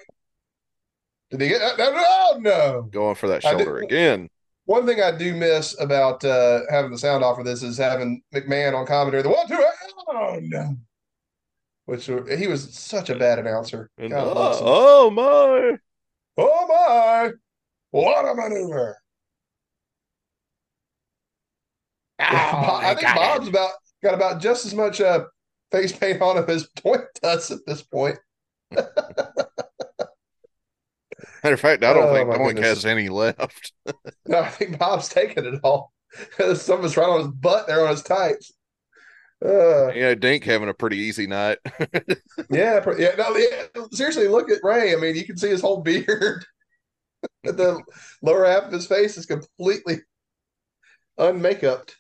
Did 1.31 1.41
he 1.41 1.49
get? 1.49 1.79
No, 1.79 1.93
no, 1.93 2.39
no. 2.39 2.83
Going 2.91 3.15
for 3.15 3.29
that 3.29 3.43
shoulder 3.43 3.79
again. 3.79 4.29
One 4.65 4.87
thing 4.87 5.01
I 5.01 5.17
do 5.17 5.35
miss 5.35 5.79
about 5.81 6.25
uh, 6.25 6.61
having 6.69 6.91
the 6.91 6.99
sound 6.99 7.25
off 7.25 7.39
of 7.39 7.45
this 7.45 7.63
is 7.63 7.79
having 7.79 8.23
McMahon 8.35 8.75
on 8.75 8.87
commentary. 8.87 9.23
The 9.23 9.31
one, 9.31 9.47
two, 9.49 9.65
oh 10.09 10.39
no! 10.43 10.77
Which 11.87 12.11
uh, 12.11 12.25
he 12.25 12.49
was 12.49 12.75
such 12.75 13.09
a 13.09 13.15
bad 13.15 13.39
announcer. 13.39 13.91
And, 13.97 14.11
God 14.11 14.27
oh, 14.27 14.35
bless 14.35 14.59
oh 14.61 15.11
my! 15.11 15.79
Oh 16.37 16.67
my! 16.69 17.33
What 17.93 18.27
a 18.27 18.35
maneuver! 18.35 18.99
Oh, 22.21 22.25
I 22.83 22.95
think 22.95 23.15
Bob's 23.15 23.49
about 23.49 23.71
got 24.03 24.15
about 24.15 24.41
just 24.41 24.67
as 24.67 24.75
much 24.75 25.01
uh, 25.01 25.25
face 25.71 25.93
paint 25.93 26.23
on 26.23 26.37
him 26.39 26.45
as 26.49 26.69
Doink 26.77 27.05
does 27.23 27.51
at 27.51 27.61
this 27.67 27.83
point. 27.83 28.19
Matter 31.43 31.55
of 31.55 31.61
fact, 31.61 31.85
I 31.85 31.93
don't 31.93 32.09
Oh, 32.09 32.15
think 32.15 32.29
Doink 32.31 32.47
goodness. 32.57 32.67
has 32.67 32.87
any 32.87 33.09
left. 33.09 33.73
No, 34.27 34.41
I 34.41 34.49
think 34.49 34.79
Bob's 34.79 35.09
taking 35.09 35.45
it 35.47 35.61
all. 35.65 35.93
Some 36.55 36.81
of 36.81 36.85
it's 36.85 36.97
right 36.97 37.09
on 37.09 37.21
his 37.21 37.29
butt 37.29 37.67
there 37.67 37.83
on 37.85 37.91
his 37.91 38.03
tights. 38.03 38.53
Uh, 39.45 39.89
You 39.93 40.03
know, 40.03 40.15
Dink 40.15 40.45
having 40.45 40.69
a 40.69 40.75
pretty 40.75 40.99
easy 40.99 41.27
night. 41.27 41.59
yeah, 42.51 42.85
yeah. 42.99 43.15
No, 43.17 43.35
yeah. 43.37 43.67
Seriously, 43.93 44.29
look 44.29 44.51
at 44.51 44.63
Ray. 44.63 44.93
I 44.93 44.97
mean, 44.97 45.17
you 45.17 45.25
can 45.25 45.37
see 45.39 45.49
his 45.49 45.61
whole 45.63 45.81
beard. 45.81 46.45
the 47.45 47.83
lower 48.23 48.45
half 48.47 48.65
of 48.65 48.73
his 48.73 48.87
face 48.87 49.17
is 49.17 49.27
completely 49.27 50.01
unmakeuped. 51.19 51.95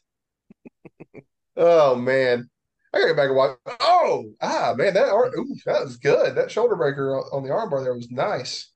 oh 1.57 1.95
man, 1.95 2.51
I 2.93 2.99
gotta 2.99 3.11
go 3.13 3.17
back 3.17 3.29
and 3.29 3.37
watch. 3.37 3.59
Oh, 3.81 4.33
ah, 4.41 4.75
man, 4.77 4.95
that 4.95 5.09
arm, 5.09 5.33
ooh, 5.37 5.55
that 5.67 5.85
was 5.85 5.99
good. 5.99 6.35
That 6.37 6.51
shoulder 6.51 6.77
breaker 6.77 7.17
on, 7.17 7.25
on 7.33 7.43
the 7.43 7.51
armbar 7.51 7.83
there 7.83 7.95
was 7.95 8.11
nice. 8.11 8.71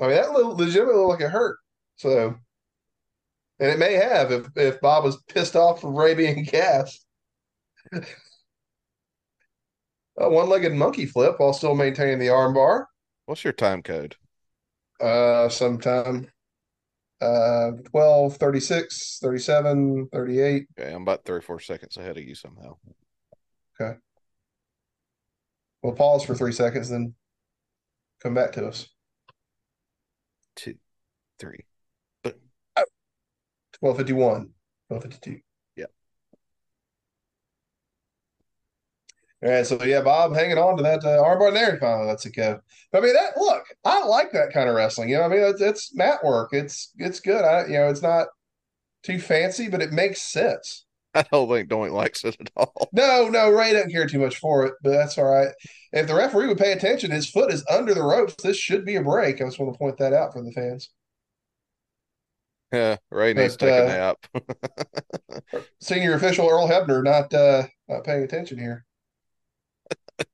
I 0.00 0.08
mean, 0.08 0.16
that 0.16 0.32
little, 0.32 0.56
legitimately 0.56 0.96
looked 0.96 1.20
like 1.20 1.28
it 1.28 1.30
hurt. 1.30 1.58
So, 1.96 2.34
and 3.60 3.70
it 3.70 3.78
may 3.78 3.92
have 3.94 4.32
if 4.32 4.48
if 4.56 4.80
Bob 4.80 5.04
was 5.04 5.22
pissed 5.28 5.54
off 5.54 5.80
from 5.80 5.94
Ray 5.94 6.14
being 6.14 6.42
gassed. 6.50 7.06
A 10.18 10.28
one-legged 10.28 10.72
monkey 10.72 11.06
flip 11.06 11.36
while 11.38 11.52
still 11.52 11.74
maintaining 11.74 12.18
the 12.18 12.26
armbar. 12.26 12.86
What's 13.26 13.44
your 13.44 13.52
time 13.52 13.82
code? 13.82 14.16
Uh, 15.00 15.48
sometime 15.48 16.31
uh 17.22 17.72
12, 17.90 18.36
36, 18.36 19.18
37, 19.22 20.08
38. 20.12 20.66
Okay, 20.78 20.92
I'm 20.92 21.02
about 21.02 21.24
three 21.24 21.36
or 21.36 21.40
four 21.40 21.60
seconds 21.60 21.96
ahead 21.96 22.18
of 22.18 22.24
you 22.24 22.34
somehow. 22.34 22.76
Okay. 23.80 23.98
We'll 25.82 25.94
pause 25.94 26.24
for 26.24 26.34
three 26.34 26.52
seconds, 26.52 26.90
then 26.90 27.14
come 28.22 28.34
back 28.34 28.52
to 28.52 28.66
us. 28.66 28.88
Two, 30.56 30.74
three. 31.38 31.64
1251, 33.80 34.50
1252. 34.88 35.42
All 39.44 39.50
right, 39.50 39.66
so 39.66 39.82
yeah, 39.82 40.02
Bob 40.02 40.34
hanging 40.34 40.58
on 40.58 40.76
to 40.76 40.82
that 40.84 41.04
uh, 41.04 41.20
armbar 41.20 41.52
there 41.52 41.76
finally 41.78 42.06
lets 42.06 42.24
it 42.26 42.34
go. 42.36 42.60
I 42.94 43.00
mean, 43.00 43.12
that 43.14 43.36
look, 43.36 43.64
I 43.84 44.04
like 44.04 44.30
that 44.32 44.52
kind 44.52 44.68
of 44.68 44.76
wrestling. 44.76 45.08
You 45.08 45.16
know, 45.18 45.24
I 45.24 45.28
mean, 45.28 45.40
it's, 45.40 45.60
it's 45.60 45.94
mat 45.96 46.24
work. 46.24 46.50
It's 46.52 46.92
it's 46.96 47.18
good. 47.18 47.44
I 47.44 47.66
you 47.66 47.72
know, 47.72 47.88
it's 47.88 48.02
not 48.02 48.28
too 49.02 49.18
fancy, 49.18 49.68
but 49.68 49.82
it 49.82 49.92
makes 49.92 50.22
sense. 50.22 50.86
I 51.14 51.24
don't 51.30 51.48
think 51.48 51.68
Doink 51.68 51.92
likes 51.92 52.24
it 52.24 52.36
at 52.40 52.50
all. 52.56 52.88
No, 52.92 53.28
no, 53.28 53.50
Ray 53.50 53.72
doesn't 53.72 53.90
care 53.92 54.06
too 54.06 54.20
much 54.20 54.36
for 54.38 54.64
it, 54.66 54.74
but 54.82 54.90
that's 54.90 55.18
all 55.18 55.24
right. 55.24 55.50
If 55.92 56.06
the 56.06 56.14
referee 56.14 56.46
would 56.48 56.58
pay 56.58 56.72
attention, 56.72 57.10
his 57.10 57.28
foot 57.28 57.52
is 57.52 57.64
under 57.68 57.94
the 57.94 58.02
ropes. 58.02 58.36
This 58.42 58.56
should 58.56 58.84
be 58.84 58.96
a 58.96 59.02
break. 59.02 59.40
I 59.40 59.44
just 59.44 59.58
want 59.58 59.74
to 59.74 59.78
point 59.78 59.98
that 59.98 60.12
out 60.12 60.32
for 60.32 60.42
the 60.42 60.52
fans. 60.52 60.88
Yeah, 62.72 62.96
Ray 63.10 63.34
needs 63.34 63.56
to 63.58 63.66
But, 63.66 63.66
take 63.66 63.78
uh, 63.78 63.82
a 63.82 63.86
nap. 63.86 64.18
Senior 65.80 66.14
official 66.14 66.48
Earl 66.48 66.68
Hebner 66.68 67.02
not 67.02 67.32
uh 67.34 67.66
not 67.88 68.04
paying 68.04 68.22
attention 68.22 68.58
here. 68.58 68.84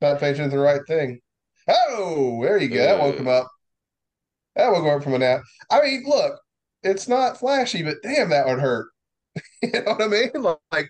Not 0.01 0.19
paying 0.19 0.33
attention 0.33 0.45
to 0.45 0.49
the 0.57 0.61
right 0.61 0.81
thing. 0.87 1.19
Oh, 1.67 2.41
there 2.43 2.57
you 2.57 2.69
go. 2.69 2.77
That 2.77 2.99
woke 2.99 3.15
him 3.17 3.27
up. 3.27 3.47
That 4.55 4.71
woke 4.71 4.83
him 4.85 4.95
up 4.95 5.03
from 5.03 5.13
a 5.13 5.19
nap. 5.19 5.41
I 5.71 5.81
mean, 5.81 6.03
look, 6.07 6.39
it's 6.83 7.07
not 7.07 7.37
flashy, 7.37 7.83
but 7.83 7.97
damn, 8.01 8.29
that 8.29 8.47
would 8.47 8.59
hurt. 8.59 8.87
you 9.61 9.71
know 9.71 9.81
what 9.93 10.01
I 10.01 10.07
mean? 10.07 10.31
Like, 10.71 10.89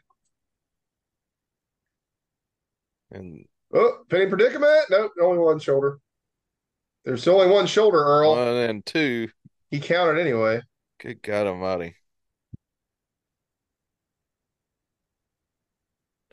And 3.11 3.45
oh, 3.73 4.03
penny 4.09 4.27
predicament. 4.27 4.85
Nope, 4.89 5.11
only 5.21 5.39
one 5.39 5.59
shoulder. 5.59 5.99
There's 7.05 7.27
only 7.27 7.47
one 7.47 7.65
shoulder, 7.65 7.97
Earl. 7.97 8.31
one 8.35 8.47
and 8.47 8.85
two. 8.85 9.29
He 9.71 9.79
counted 9.79 10.19
anyway. 10.19 10.61
Good 10.99 11.21
God 11.21 11.47
Almighty. 11.47 11.95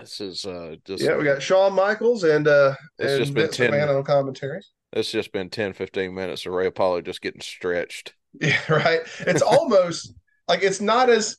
This 0.06 0.20
is 0.20 0.46
uh 0.46 0.76
just 0.84 1.02
Yeah, 1.02 1.16
we 1.16 1.24
got 1.24 1.42
Shawn 1.42 1.72
Michaels 1.72 2.22
and 2.22 2.46
uh 2.46 2.76
It's 2.96 3.12
and 3.12 3.20
just 3.24 3.34
been 3.34 3.42
Vince 3.44 3.56
10 3.56 3.72
McMahon 3.72 3.96
on 3.98 4.04
commentary. 4.04 4.60
it's 4.92 5.10
just 5.10 5.32
been 5.32 5.50
10, 5.50 5.72
15 5.72 6.14
minutes 6.14 6.46
of 6.46 6.52
Ray 6.52 6.68
Apollo 6.68 7.00
just 7.00 7.20
getting 7.20 7.40
stretched. 7.40 8.14
Yeah, 8.40 8.56
right. 8.68 9.00
It's 9.20 9.42
almost 9.42 10.14
like 10.46 10.62
it's 10.62 10.80
not 10.80 11.10
as 11.10 11.38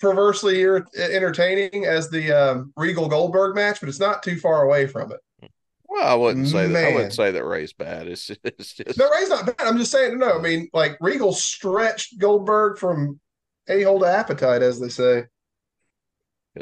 perversely 0.00 0.64
entertaining 0.64 1.84
as 1.84 2.08
the 2.08 2.32
um, 2.32 2.72
Regal 2.74 3.06
Goldberg 3.06 3.54
match, 3.54 3.80
but 3.80 3.90
it's 3.90 4.00
not 4.00 4.22
too 4.22 4.38
far 4.38 4.62
away 4.62 4.86
from 4.86 5.12
it. 5.12 5.50
Well, 5.86 6.06
I 6.06 6.14
wouldn't 6.14 6.48
say 6.48 6.68
that 6.68 6.84
I 6.86 6.94
wouldn't 6.94 7.12
say 7.12 7.32
that 7.32 7.44
Ray's 7.44 7.74
bad. 7.74 8.08
It's 8.08 8.28
just, 8.28 8.40
it's 8.44 8.72
just 8.72 8.98
No, 8.98 9.10
Ray's 9.10 9.28
not 9.28 9.44
bad. 9.44 9.66
I'm 9.66 9.76
just 9.76 9.92
saying, 9.92 10.18
no, 10.18 10.38
I 10.38 10.40
mean, 10.40 10.70
like 10.72 10.96
Regal 11.02 11.34
stretched 11.34 12.18
Goldberg 12.18 12.78
from 12.78 13.20
a 13.68 13.82
hole 13.82 14.00
to 14.00 14.06
appetite, 14.06 14.62
as 14.62 14.80
they 14.80 14.88
say. 14.88 15.24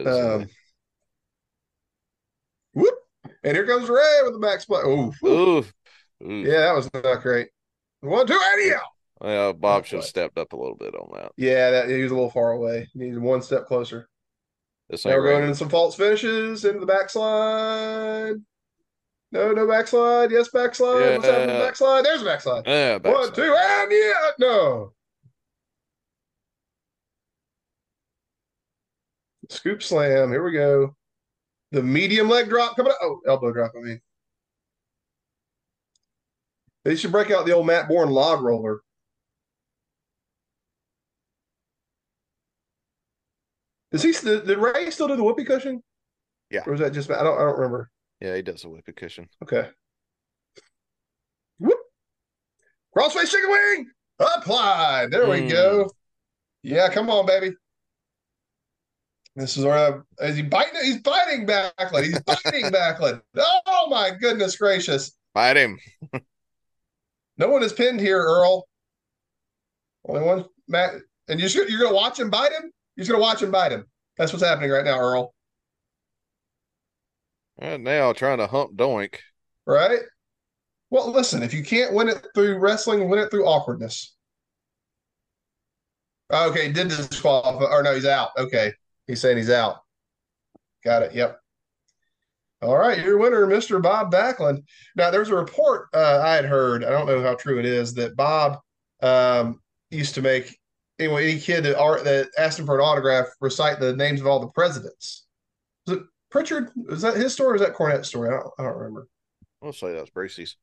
uh, 0.04 0.34
Um. 0.34 0.48
And 3.46 3.56
here 3.56 3.64
comes 3.64 3.88
Ray 3.88 4.18
with 4.24 4.32
the 4.32 4.40
back 4.40 4.60
split. 4.60 4.82
Oh, 4.84 5.14
ooh, 5.24 5.64
ooh. 6.24 6.42
yeah, 6.42 6.62
that 6.62 6.74
was 6.74 6.90
not 6.92 7.22
great. 7.22 7.48
One, 8.00 8.26
two, 8.26 8.32
and 8.34 8.66
yeah. 8.66 8.80
Well, 9.20 9.52
Bob 9.52 9.86
should 9.86 10.00
have 10.00 10.04
stepped 10.04 10.36
up 10.36 10.52
a 10.52 10.56
little 10.56 10.74
bit 10.74 10.96
on 10.96 11.08
that. 11.14 11.30
Yeah, 11.36 11.70
that, 11.70 11.88
he 11.88 12.02
was 12.02 12.10
a 12.10 12.14
little 12.16 12.30
far 12.30 12.50
away. 12.50 12.88
He 12.92 12.98
needed 12.98 13.20
one 13.20 13.42
step 13.42 13.66
closer. 13.66 14.08
This 14.90 15.04
Now 15.04 15.12
we're 15.12 15.28
going 15.28 15.44
into 15.44 15.54
some 15.54 15.68
false 15.68 15.94
finishes 15.94 16.64
into 16.64 16.80
the 16.80 16.86
backslide. 16.86 18.34
No, 19.30 19.52
no 19.52 19.68
backslide. 19.68 20.32
Yes, 20.32 20.48
backslide. 20.48 21.14
What's 21.18 21.26
happening? 21.26 21.54
Yeah. 21.54 21.66
Backslide. 21.66 22.04
There's 22.04 22.22
a 22.22 22.24
backslide. 22.24 22.66
Yeah, 22.66 22.98
One, 22.98 23.32
two, 23.32 23.42
and 23.56 23.92
yeah, 23.92 24.30
no. 24.40 24.92
Scoop 29.50 29.84
slam. 29.84 30.30
Here 30.30 30.44
we 30.44 30.50
go. 30.50 30.96
The 31.72 31.82
medium 31.82 32.28
leg 32.28 32.48
drop 32.48 32.76
coming 32.76 32.92
up. 32.92 32.98
Oh, 33.02 33.20
elbow 33.26 33.52
drop. 33.52 33.72
I 33.76 33.80
mean, 33.80 34.00
they 36.84 36.96
should 36.96 37.12
break 37.12 37.30
out 37.30 37.44
the 37.46 37.52
old 37.52 37.66
Matt 37.66 37.88
Borne 37.88 38.10
log 38.10 38.40
roller. 38.42 38.80
Does 43.92 44.02
he? 44.02 44.12
Did, 44.12 44.46
did 44.46 44.58
Ray 44.58 44.90
still 44.90 45.08
do 45.08 45.16
the 45.16 45.22
whoopee 45.22 45.44
cushion? 45.44 45.82
Yeah. 46.50 46.62
Or 46.66 46.72
was 46.72 46.80
that 46.80 46.92
just? 46.92 47.10
I 47.10 47.22
don't. 47.22 47.36
I 47.38 47.42
don't 47.44 47.56
remember. 47.56 47.90
Yeah, 48.20 48.34
he 48.36 48.42
does 48.42 48.64
a 48.64 48.68
whoopee 48.68 48.92
cushion. 48.92 49.28
Okay. 49.42 49.68
Whoop. 51.58 51.78
Crossface 52.96 53.30
chicken 53.30 53.50
wing. 53.50 53.90
Applied. 54.18 55.10
There 55.10 55.28
we 55.28 55.40
Mm. 55.40 55.50
go. 55.50 55.90
Yeah, 56.62 56.88
come 56.88 57.10
on, 57.10 57.26
baby. 57.26 57.54
This 59.36 59.58
is 59.58 59.64
where 59.66 60.02
is 60.20 60.36
he 60.36 60.42
biting? 60.42 60.80
He's 60.82 61.02
biting 61.02 61.46
Backlund. 61.46 62.04
He's 62.04 62.20
biting 62.20 62.72
Backlund. 62.72 63.20
Oh 63.68 63.88
my 63.88 64.10
goodness 64.10 64.56
gracious! 64.56 65.12
Bite 65.34 65.56
him. 65.56 65.78
No 67.38 67.50
one 67.50 67.62
is 67.62 67.74
pinned 67.74 68.00
here, 68.00 68.18
Earl. 68.18 68.66
Only 70.08 70.22
one, 70.22 70.46
Matt. 70.68 70.94
And 71.28 71.38
you're 71.38 71.68
you're 71.68 71.82
gonna 71.82 71.94
watch 71.94 72.18
him 72.18 72.30
bite 72.30 72.52
him. 72.52 72.70
You're 72.96 73.04
just 73.04 73.10
gonna 73.10 73.22
watch 73.22 73.42
him 73.42 73.50
bite 73.50 73.72
him. 73.72 73.84
That's 74.16 74.32
what's 74.32 74.42
happening 74.42 74.70
right 74.70 74.84
now, 74.84 74.98
Earl. 74.98 75.34
And 77.58 77.84
now 77.84 78.14
trying 78.14 78.38
to 78.38 78.46
hump 78.46 78.74
Doink. 78.74 79.16
Right? 79.66 80.00
Well, 80.88 81.12
listen. 81.12 81.42
If 81.42 81.52
you 81.52 81.62
can't 81.62 81.92
win 81.92 82.08
it 82.08 82.26
through 82.34 82.58
wrestling, 82.58 83.08
win 83.08 83.18
it 83.18 83.30
through 83.30 83.46
awkwardness. 83.46 84.14
Okay, 86.32 86.72
did 86.72 86.88
disqualify. 86.88 87.66
Or 87.66 87.82
no, 87.82 87.94
he's 87.94 88.06
out. 88.06 88.30
Okay, 88.38 88.72
he's 89.06 89.20
saying 89.20 89.36
he's 89.36 89.50
out. 89.50 89.76
Got 90.84 91.02
it. 91.02 91.14
Yep. 91.14 91.38
All 92.62 92.76
right, 92.76 92.98
your 93.04 93.18
winner, 93.18 93.46
Mr. 93.46 93.82
Bob 93.82 94.10
Backlund. 94.10 94.62
Now, 94.96 95.10
there's 95.10 95.28
a 95.28 95.34
report 95.34 95.88
uh, 95.92 96.20
I 96.24 96.34
had 96.34 96.46
heard. 96.46 96.84
I 96.84 96.90
don't 96.90 97.06
know 97.06 97.22
how 97.22 97.34
true 97.34 97.58
it 97.58 97.66
is 97.66 97.92
that 97.94 98.16
Bob 98.16 98.58
um, 99.02 99.60
used 99.90 100.14
to 100.14 100.22
make 100.22 100.58
anyway 100.98 101.30
any 101.30 101.40
kid 101.40 101.64
that, 101.64 101.78
art, 101.78 102.04
that 102.04 102.28
asked 102.38 102.58
him 102.58 102.64
for 102.64 102.76
an 102.78 102.84
autograph 102.84 103.26
recite 103.42 103.78
the 103.78 103.94
names 103.94 104.20
of 104.22 104.26
all 104.26 104.40
the 104.40 104.48
presidents. 104.48 105.26
Was 105.86 105.98
it 105.98 106.02
Prichard? 106.30 106.70
Is 106.88 107.02
that 107.02 107.16
his 107.16 107.34
story? 107.34 107.50
or 107.50 107.54
is 107.56 107.60
that 107.60 107.74
Cornette's 107.74 108.08
story? 108.08 108.30
I 108.30 108.38
don't, 108.40 108.50
I 108.58 108.62
don't 108.62 108.76
remember. 108.78 109.06
I'll 109.62 109.72
say 109.74 109.92
that's 109.92 110.10
Bracey's. 110.10 110.56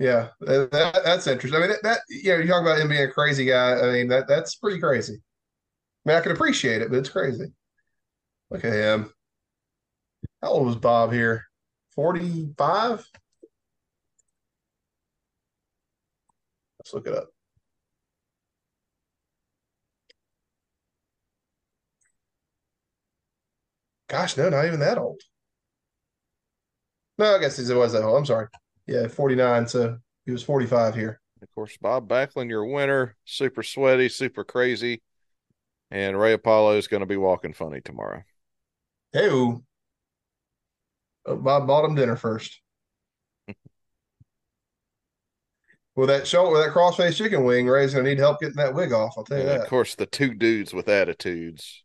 Yeah, 0.00 0.28
that- 0.40 0.72
that's 1.04 1.26
interesting. 1.28 1.56
I 1.62 1.66
mean, 1.66 1.70
that, 1.70 1.82
that 1.84 2.00
you 2.08 2.32
know, 2.32 2.38
you 2.38 2.48
talk 2.48 2.62
about 2.62 2.80
him 2.80 2.88
being 2.88 3.04
a 3.04 3.12
crazy 3.12 3.44
guy. 3.44 3.78
I 3.80 3.92
mean, 3.92 4.08
that 4.08 4.26
that's 4.26 4.56
pretty 4.56 4.80
crazy. 4.80 5.20
I 6.10 6.14
mean, 6.14 6.18
I 6.18 6.22
can 6.22 6.32
appreciate 6.32 6.82
it, 6.82 6.90
but 6.90 6.98
it's 6.98 7.08
crazy. 7.08 7.52
Look 8.50 8.64
at 8.64 8.72
him. 8.72 9.12
How 10.42 10.48
old 10.48 10.66
was 10.66 10.76
Bob 10.76 11.12
here? 11.12 11.46
Forty-five. 11.94 13.06
Let's 16.78 16.94
look 16.94 17.06
it 17.06 17.14
up. 17.14 17.30
Gosh, 24.08 24.36
no, 24.36 24.48
not 24.50 24.66
even 24.66 24.80
that 24.80 24.98
old. 24.98 25.22
No, 27.18 27.36
I 27.36 27.38
guess 27.38 27.56
he 27.56 27.72
was 27.72 27.92
that 27.92 28.02
old. 28.02 28.18
I'm 28.18 28.26
sorry. 28.26 28.48
Yeah, 28.86 29.08
49. 29.08 29.68
So 29.68 29.98
he 30.24 30.32
was 30.32 30.42
45 30.42 30.94
here. 30.94 31.20
Of 31.42 31.50
course, 31.54 31.76
Bob 31.76 32.08
Backlund, 32.08 32.48
your 32.50 32.64
winner. 32.66 33.16
Super 33.24 33.62
sweaty, 33.62 34.08
super 34.08 34.44
crazy. 34.44 35.02
And 35.90 36.18
Ray 36.18 36.32
Apollo 36.32 36.76
is 36.78 36.88
going 36.88 37.00
to 37.00 37.06
be 37.06 37.16
walking 37.16 37.52
funny 37.52 37.80
tomorrow. 37.80 38.22
Hey, 39.12 39.28
oh, 39.30 39.62
Bob 41.24 41.66
bought 41.66 41.84
him 41.86 41.94
dinner 41.94 42.16
first. 42.16 42.60
With 45.94 46.08
that 46.08 46.26
show, 46.26 46.50
with 46.50 46.62
that 46.64 46.74
crossface 46.74 47.16
chicken 47.16 47.44
wing, 47.44 47.66
Ray's 47.68 47.94
gonna 47.94 48.08
need 48.08 48.18
help 48.18 48.40
getting 48.40 48.56
that 48.56 48.74
wig 48.74 48.92
off. 48.92 49.14
I'll 49.16 49.24
tell 49.24 49.38
you 49.38 49.44
And 49.44 49.48
that. 49.48 49.60
of 49.60 49.64
course, 49.66 49.94
the 49.96 50.06
two 50.06 50.34
dudes 50.34 50.72
with 50.72 50.88
attitudes. 50.88 51.82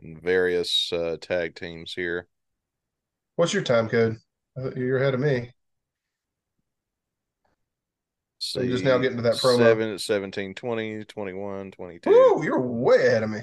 And 0.00 0.20
various 0.20 0.92
uh, 0.92 1.18
tag 1.20 1.54
teams 1.54 1.94
here. 1.94 2.26
What's 3.36 3.54
your 3.54 3.62
time 3.62 3.88
code? 3.88 4.18
Uh, 4.56 4.70
You're 4.74 4.98
ahead 4.98 5.14
of 5.14 5.20
me. 5.20 5.52
So 8.38 8.60
you're 8.60 8.70
just 8.72 8.84
now 8.84 8.98
getting 8.98 9.16
to 9.16 9.22
that 9.24 9.34
promo. 9.34 9.58
Seven, 9.58 9.98
17, 9.98 10.54
20, 10.54 11.04
21, 11.04 11.70
22. 11.72 12.10
Woo, 12.10 12.44
you're 12.44 12.60
way 12.60 13.06
ahead 13.06 13.24
of 13.24 13.30
me. 13.30 13.40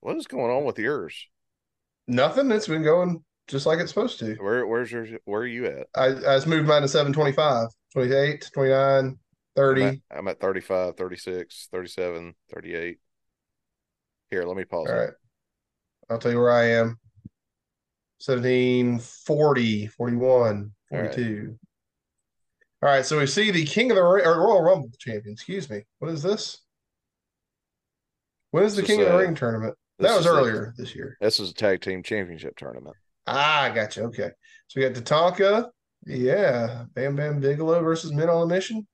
What 0.00 0.16
is 0.16 0.26
going 0.26 0.50
on 0.50 0.64
with 0.64 0.78
yours? 0.78 1.26
Nothing. 2.06 2.50
It's 2.50 2.68
been 2.68 2.82
going 2.82 3.24
just 3.48 3.66
like 3.66 3.80
it's 3.80 3.90
supposed 3.90 4.18
to. 4.20 4.34
Where 4.34 4.66
where's 4.66 4.92
your 4.92 5.06
where 5.24 5.40
are 5.40 5.46
you 5.46 5.66
at? 5.66 5.86
I, 5.94 6.06
I 6.06 6.36
just 6.36 6.46
moved 6.46 6.68
mine 6.68 6.82
to 6.82 6.88
725, 6.88 7.68
28, 7.94 8.50
29, 8.52 9.18
30. 9.56 9.82
I'm 9.82 9.88
at, 9.88 10.18
I'm 10.18 10.28
at 10.28 10.40
35, 10.40 10.96
36, 10.96 11.68
37, 11.72 12.34
38. 12.54 12.98
Here, 14.30 14.44
let 14.44 14.56
me 14.56 14.64
pause. 14.64 14.88
All 14.88 14.94
it. 14.94 14.98
right. 14.98 15.10
I'll 16.10 16.18
tell 16.18 16.32
you 16.32 16.38
where 16.38 16.52
I 16.52 16.70
am. 16.72 16.98
1740, 18.24 19.86
41, 19.86 20.72
42. 20.90 21.58
All 22.82 22.88
right. 22.88 23.04
so 23.04 23.18
we 23.18 23.26
see 23.26 23.50
the 23.50 23.64
King 23.64 23.90
of 23.90 23.96
the 23.96 24.02
Ring, 24.04 24.24
or 24.24 24.38
Royal 24.40 24.62
Rumble 24.62 24.90
champion. 24.98 25.32
Excuse 25.32 25.68
me. 25.68 25.82
What 25.98 26.10
is 26.10 26.22
this? 26.22 26.58
When 28.50 28.64
is 28.64 28.74
the 28.76 28.82
This 28.82 28.90
King 28.90 29.00
is 29.00 29.06
of 29.06 29.12
the 29.12 29.18
a- 29.18 29.22
Ring 29.22 29.34
tournament? 29.34 29.74
That 29.98 30.16
was 30.16 30.26
a- 30.26 30.30
earlier 30.30 30.74
this 30.76 30.94
year. 30.94 31.16
This 31.20 31.40
is 31.40 31.50
a 31.50 31.54
tag 31.54 31.80
team 31.82 32.02
championship 32.02 32.56
tournament. 32.56 32.96
Ah, 33.26 33.62
I 33.62 33.70
gotcha. 33.74 34.02
Okay. 34.04 34.30
So 34.68 34.80
we 34.80 34.88
got 34.88 34.94
Tatanka. 35.02 35.68
Yeah. 36.06 36.84
Bam 36.94 37.16
Bam 37.16 37.40
Bigelow 37.40 37.82
versus 37.82 38.12
Men 38.12 38.30
on 38.30 38.42
a 38.42 38.46
Mission. 38.46 38.86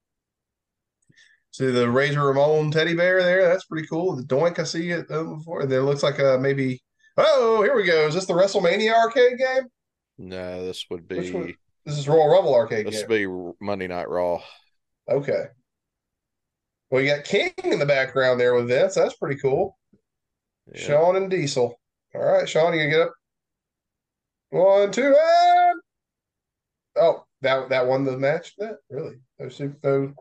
See 1.53 1.71
the 1.71 1.89
Razor 1.89 2.21
Ramon 2.27 2.73
teddy 2.73 2.95
bear 2.95 3.23
there. 3.23 3.47
That's 3.47 3.67
pretty 3.67 3.87
cool. 3.87 4.17
The 4.17 4.25
Doink, 4.25 4.59
I 4.59 4.65
see 4.65 4.91
it 4.91 5.09
uh, 5.11 5.23
before. 5.23 5.61
And 5.61 5.71
then 5.71 5.81
it 5.81 5.83
looks 5.83 6.03
like 6.03 6.19
uh, 6.19 6.39
maybe. 6.39 6.83
Oh, 7.17 7.63
here 7.63 7.77
we 7.77 7.85
go. 7.85 8.09
Is 8.09 8.15
this 8.15 8.27
the 8.27 8.35
WrestleMania 8.35 8.93
arcade 8.93 9.39
game? 9.39 9.69
No, 10.19 10.65
this 10.65 10.85
would 10.91 11.07
be 11.07 11.57
This 11.85 11.99
is 11.99 12.09
Royal 12.09 12.29
Rumble 12.29 12.55
arcade 12.55 12.87
this 12.87 13.05
would 13.07 13.09
be 13.09 13.27
Monday 13.61 13.87
Night 13.87 14.09
Raw. 14.09 14.41
Okay. 15.09 15.45
Well, 16.91 17.03
you 17.03 17.15
got 17.15 17.25
King 17.25 17.53
in 17.65 17.79
the 17.79 17.87
background 17.87 18.41
there 18.41 18.55
with 18.55 18.69
Vince. 18.69 18.95
That's 18.95 19.17
pretty 19.17 19.39
cool. 19.41 19.77
Yeah. 20.73 20.81
Shawn 20.81 21.17
and 21.17 21.31
Diesel. 21.31 21.79
All 22.15 22.23
right, 22.23 22.49
Shawn, 22.49 22.73
you 22.73 22.79
gonna 22.81 22.91
get 22.91 23.01
up? 23.01 23.13
One, 24.51 24.93
two, 24.93 25.03
and 25.19 25.81
oh, 26.97 27.25
that 27.43 27.69
that 27.71 27.87
won 27.87 28.05
the 28.05 28.17
match. 28.17 28.55
That 28.59 28.77
really 28.89 29.17
no, 29.39 29.49
su- 29.49 29.75
no 29.83 30.15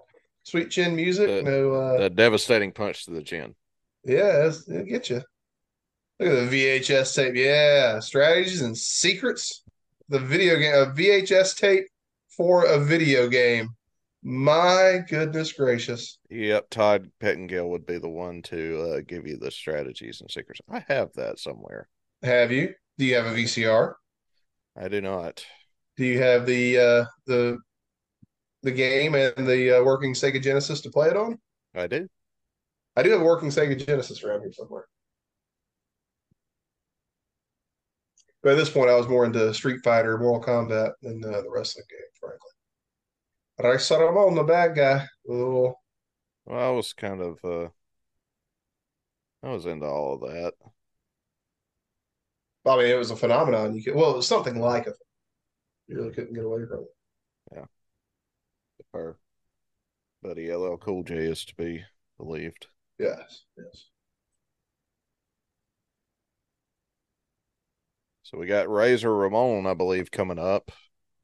sweet 0.43 0.71
chin 0.71 0.95
music. 0.95 1.27
The- 1.27 1.43
no, 1.43 1.71
uh, 1.73 1.97
The 1.99 2.09
devastating 2.09 2.71
punch 2.71 3.05
to 3.05 3.11
the 3.11 3.21
chin. 3.23 3.55
yeah, 4.03 4.47
it'll 4.67 4.83
get 4.83 5.09
you. 5.09 5.21
Look 6.19 6.29
at 6.29 6.49
the 6.49 6.79
VHS 6.79 7.15
tape. 7.15 7.35
Yeah, 7.35 7.99
strategies 7.99 8.61
and 8.61 8.77
secrets. 8.77 9.62
The 10.13 10.19
video 10.19 10.59
game, 10.59 10.75
a 10.75 10.85
VHS 10.93 11.57
tape 11.57 11.87
for 12.29 12.65
a 12.65 12.77
video 12.77 13.27
game. 13.27 13.69
My 14.21 14.99
goodness 15.09 15.53
gracious. 15.53 16.19
Yep, 16.29 16.69
Todd 16.69 17.09
Pettengill 17.19 17.71
would 17.71 17.87
be 17.87 17.97
the 17.97 18.09
one 18.09 18.43
to 18.43 18.91
uh, 18.91 19.01
give 19.07 19.25
you 19.25 19.37
the 19.37 19.49
strategies 19.49 20.21
and 20.21 20.29
secrets. 20.29 20.61
I 20.69 20.85
have 20.87 21.11
that 21.15 21.39
somewhere. 21.39 21.89
Have 22.21 22.51
you? 22.51 22.75
Do 22.99 23.05
you 23.05 23.15
have 23.15 23.25
a 23.25 23.31
VCR? 23.31 23.93
I 24.79 24.87
do 24.87 25.01
not. 25.01 25.43
Do 25.97 26.05
you 26.05 26.21
have 26.21 26.45
the 26.45 26.77
uh 26.77 27.05
the 27.25 27.57
the 28.61 28.71
game 28.71 29.15
and 29.15 29.47
the 29.47 29.79
uh, 29.79 29.83
working 29.83 30.13
Sega 30.13 30.39
Genesis 30.39 30.81
to 30.81 30.91
play 30.91 31.09
it 31.09 31.17
on? 31.17 31.39
I 31.73 31.87
do. 31.87 32.07
I 32.95 33.01
do 33.01 33.09
have 33.09 33.21
a 33.21 33.25
working 33.25 33.49
Sega 33.49 33.83
Genesis 33.83 34.23
around 34.23 34.41
here 34.41 34.53
somewhere. 34.53 34.85
But 38.43 38.53
at 38.53 38.55
this 38.57 38.69
point, 38.69 38.89
I 38.89 38.95
was 38.95 39.07
more 39.07 39.25
into 39.25 39.53
Street 39.53 39.79
Fighter, 39.83 40.17
Mortal 40.17 40.43
Kombat 40.43 40.91
than 41.01 41.23
uh, 41.23 41.41
the 41.41 41.49
wrestling 41.49 41.85
game, 41.89 41.99
frankly. 42.19 42.49
But 43.57 43.65
I 43.67 43.77
saw 43.77 44.09
him 44.09 44.17
on 44.17 44.35
the 44.35 44.43
bad 44.43 44.75
guy. 44.75 45.07
Little, 45.25 45.81
Well, 46.45 46.59
I 46.59 46.69
was 46.71 46.91
kind 46.93 47.21
of 47.21 47.39
uh 47.45 47.69
I 49.43 49.49
was 49.49 49.65
into 49.65 49.85
all 49.85 50.15
of 50.15 50.21
that. 50.21 50.53
I 52.65 52.77
mean, 52.77 52.87
it 52.87 52.97
was 52.97 53.11
a 53.11 53.15
phenomenon. 53.15 53.75
You 53.75 53.83
could, 53.83 53.95
well, 53.95 54.11
it 54.11 54.17
was 54.17 54.27
something 54.27 54.59
like 54.59 54.87
it. 54.87 54.95
You 55.87 55.97
really 55.97 56.11
couldn't 56.11 56.33
get 56.33 56.45
away 56.45 56.65
from 56.65 56.79
it. 56.79 56.87
If 58.79 58.85
our 58.93 59.17
buddy 60.21 60.53
LL 60.53 60.77
Cool 60.77 61.03
J 61.03 61.15
is 61.15 61.45
to 61.45 61.55
be 61.55 61.83
believed. 62.17 62.67
Yes, 62.99 63.45
yes. 63.57 63.85
So 68.33 68.39
we 68.39 68.47
got 68.47 68.69
Razor 68.69 69.15
Ramon, 69.15 69.67
I 69.67 69.75
believe, 69.75 70.09
coming 70.09 70.39
up. 70.39 70.71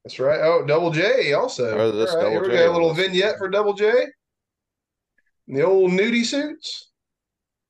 That's 0.04 0.20
right. 0.20 0.40
Oh, 0.44 0.64
Double 0.64 0.92
J 0.92 1.34
also. 1.34 1.72
All 1.72 1.92
right, 1.92 2.08
here 2.08 2.22
Double 2.22 2.42
we 2.42 2.48
J 2.50 2.56
go. 2.58 2.72
A 2.72 2.74
little 2.74 2.94
vignette 2.94 3.38
for 3.40 3.50
Double 3.50 3.74
J. 3.74 3.92
In 5.48 5.56
the 5.56 5.66
old 5.66 5.92
nudie 5.92 6.24
suits. 6.24 6.92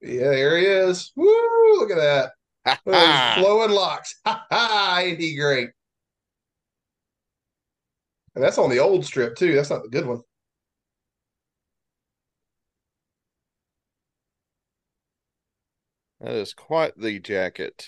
Yeah, 0.02 0.30
there 0.32 0.58
he 0.58 0.66
is. 0.66 1.14
Woo! 1.16 1.26
Look 1.80 1.92
at 1.92 1.98
that. 2.66 2.80
Those 2.86 3.44
flowing 3.46 3.72
locks. 3.72 4.16
Ha 4.26 4.46
ha! 4.52 5.00
Ain't 5.02 5.20
he 5.20 5.38
great? 5.38 5.70
And 8.36 8.44
that's 8.44 8.58
on 8.58 8.70
the 8.70 8.80
old 8.80 9.06
strip 9.06 9.38
too. 9.38 9.56
That's 9.56 9.70
not 9.70 9.84
the 9.84 9.90
good 9.90 10.06
one. 10.06 10.22
that 16.20 16.36
is 16.36 16.54
quite 16.54 16.98
the 16.98 17.18
jacket 17.20 17.88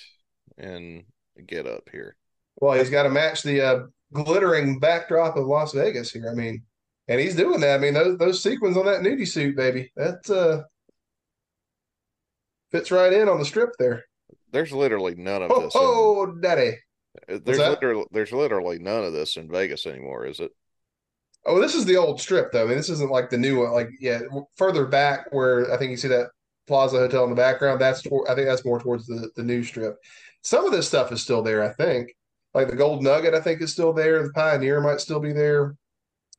and 0.57 1.03
get 1.47 1.67
up 1.67 1.89
here. 1.91 2.15
Well, 2.57 2.77
he's 2.77 2.89
got 2.89 3.03
to 3.03 3.09
match 3.09 3.43
the 3.43 3.61
uh, 3.61 3.79
glittering 4.13 4.79
backdrop 4.79 5.37
of 5.37 5.45
Las 5.47 5.73
Vegas 5.73 6.11
here. 6.11 6.29
I 6.31 6.35
mean, 6.35 6.63
and 7.07 7.19
he's 7.19 7.35
doing 7.35 7.59
that. 7.61 7.75
I 7.75 7.77
mean, 7.81 7.93
those 7.93 8.17
those 8.17 8.43
sequins 8.43 8.77
on 8.77 8.85
that 8.85 9.01
nudie 9.01 9.27
suit, 9.27 9.55
baby. 9.55 9.91
That 9.95 10.29
uh 10.29 10.63
fits 12.71 12.91
right 12.91 13.11
in 13.13 13.27
on 13.29 13.39
the 13.39 13.45
strip 13.45 13.71
there. 13.79 14.05
There's 14.51 14.71
literally 14.71 15.15
none 15.15 15.41
of 15.43 15.51
Oh, 15.51 15.61
this. 15.61 15.75
in- 15.75 15.81
oh, 15.83 16.25
daddy. 16.41 16.77
there's 17.27 17.57
literally 17.57 18.05
there's 18.11 18.31
literally 18.31 18.79
none 18.79 19.03
of 19.03 19.13
this 19.13 19.35
in 19.37 19.49
Vegas 19.49 19.85
anymore, 19.85 20.25
is 20.25 20.39
it? 20.39 20.51
Oh, 21.45 21.59
this 21.59 21.73
is 21.73 21.85
the 21.85 21.97
old 21.97 22.21
strip, 22.21 22.51
though. 22.51 22.63
I 22.65 22.67
mean, 22.67 22.77
this 22.77 22.89
isn't 22.89 23.09
like 23.11 23.29
the 23.31 23.37
new 23.37 23.61
one. 23.61 23.71
Like, 23.71 23.89
yeah, 23.99 24.19
further 24.57 24.85
back 24.85 25.27
where 25.33 25.73
I 25.73 25.77
think 25.77 25.89
you 25.89 25.97
see 25.97 26.07
that 26.09 26.27
Plaza 26.67 26.97
Hotel 26.99 27.23
in 27.23 27.31
the 27.31 27.35
background. 27.35 27.81
That's 27.81 28.05
I 28.29 28.35
think 28.35 28.47
that's 28.47 28.63
more 28.65 28.79
towards 28.79 29.07
the 29.07 29.29
the 29.35 29.43
new 29.43 29.63
strip. 29.63 29.97
Some 30.43 30.65
of 30.65 30.71
this 30.71 30.87
stuff 30.87 31.11
is 31.11 31.21
still 31.21 31.41
there. 31.43 31.63
I 31.63 31.73
think, 31.73 32.15
like 32.53 32.69
the 32.69 32.75
Gold 32.75 33.03
Nugget, 33.03 33.33
I 33.33 33.41
think 33.41 33.61
is 33.61 33.71
still 33.71 33.93
there. 33.93 34.23
The 34.23 34.33
Pioneer 34.33 34.81
might 34.81 34.99
still 35.01 35.19
be 35.19 35.33
there, 35.33 35.75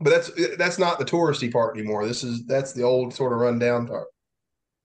but 0.00 0.10
that's 0.10 0.30
that's 0.56 0.78
not 0.78 0.98
the 0.98 1.04
touristy 1.04 1.52
part 1.52 1.76
anymore. 1.76 2.06
This 2.06 2.24
is 2.24 2.44
that's 2.46 2.72
the 2.72 2.82
old 2.82 3.14
sort 3.14 3.32
of 3.32 3.38
rundown 3.38 3.86
part. 3.86 4.08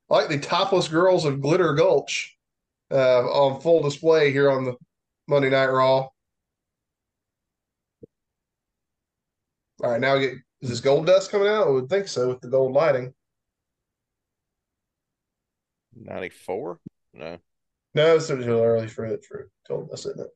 I 0.09 0.15
like 0.15 0.29
the 0.29 0.39
topless 0.39 0.87
girls 0.87 1.25
of 1.25 1.41
Glitter 1.41 1.73
Gulch 1.73 2.37
uh, 2.91 3.25
on 3.25 3.61
full 3.61 3.81
display 3.81 4.31
here 4.31 4.49
on 4.49 4.63
the 4.63 4.75
Monday 5.27 5.49
Night 5.49 5.67
Raw. 5.67 6.07
All 9.83 9.91
right, 9.91 9.99
now 9.99 10.15
we 10.15 10.21
get 10.21 10.33
is 10.61 10.69
this 10.69 10.79
gold 10.79 11.05
dust 11.05 11.29
coming 11.29 11.47
out? 11.47 11.67
I 11.67 11.69
would 11.69 11.89
think 11.89 12.07
so 12.07 12.29
with 12.29 12.41
the 12.41 12.47
gold 12.47 12.73
lighting. 12.73 13.13
94? 15.95 16.79
No. 17.13 17.37
No, 17.97 18.15
it's 18.15 18.25
still 18.25 18.37
too 18.41 18.61
early 18.63 18.87
for 18.87 19.05
it 19.05 19.25
for 19.25 19.49
gold 19.67 19.89
isn't 19.91 20.19
it? 20.19 20.27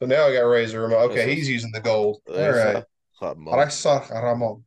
So 0.00 0.06
now 0.06 0.26
I 0.26 0.32
got 0.32 0.40
Razor 0.42 0.80
Ramon. 0.82 1.10
Okay, 1.10 1.34
he's 1.34 1.48
using 1.48 1.72
the 1.72 1.80
gold. 1.80 2.20
All 2.28 2.34
right. 2.36 2.76
a- 2.76 3.26
a 3.26 3.34
monk. 3.34 3.56
Razor 3.56 4.02
Ramon. 4.12 4.64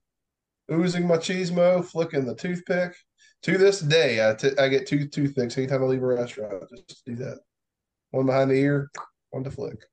Oozing 0.72 1.04
machismo, 1.04 1.84
flicking 1.86 2.26
the 2.26 2.36
toothpick. 2.36 2.94
To 3.44 3.58
this 3.58 3.80
day, 3.80 4.28
I 4.30 4.34
t- 4.34 4.58
I 4.58 4.68
get 4.68 4.88
two 4.88 5.08
toothpicks 5.08 5.58
anytime 5.58 5.84
I 5.84 5.86
leave 5.86 6.04
a 6.04 6.06
restaurant. 6.08 6.64
Just 6.90 7.06
do 7.06 7.16
that. 7.16 7.40
One 8.12 8.26
behind 8.26 8.52
the 8.52 8.56
ear, 8.56 8.90
one 9.30 9.44
to 9.46 9.52
flick. 9.52 9.86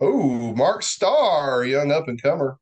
Oh, 0.00 0.54
Mark 0.54 0.82
Starr, 0.82 1.64
young 1.64 1.92
up 1.92 2.08
and 2.08 2.20
comer. 2.20 2.58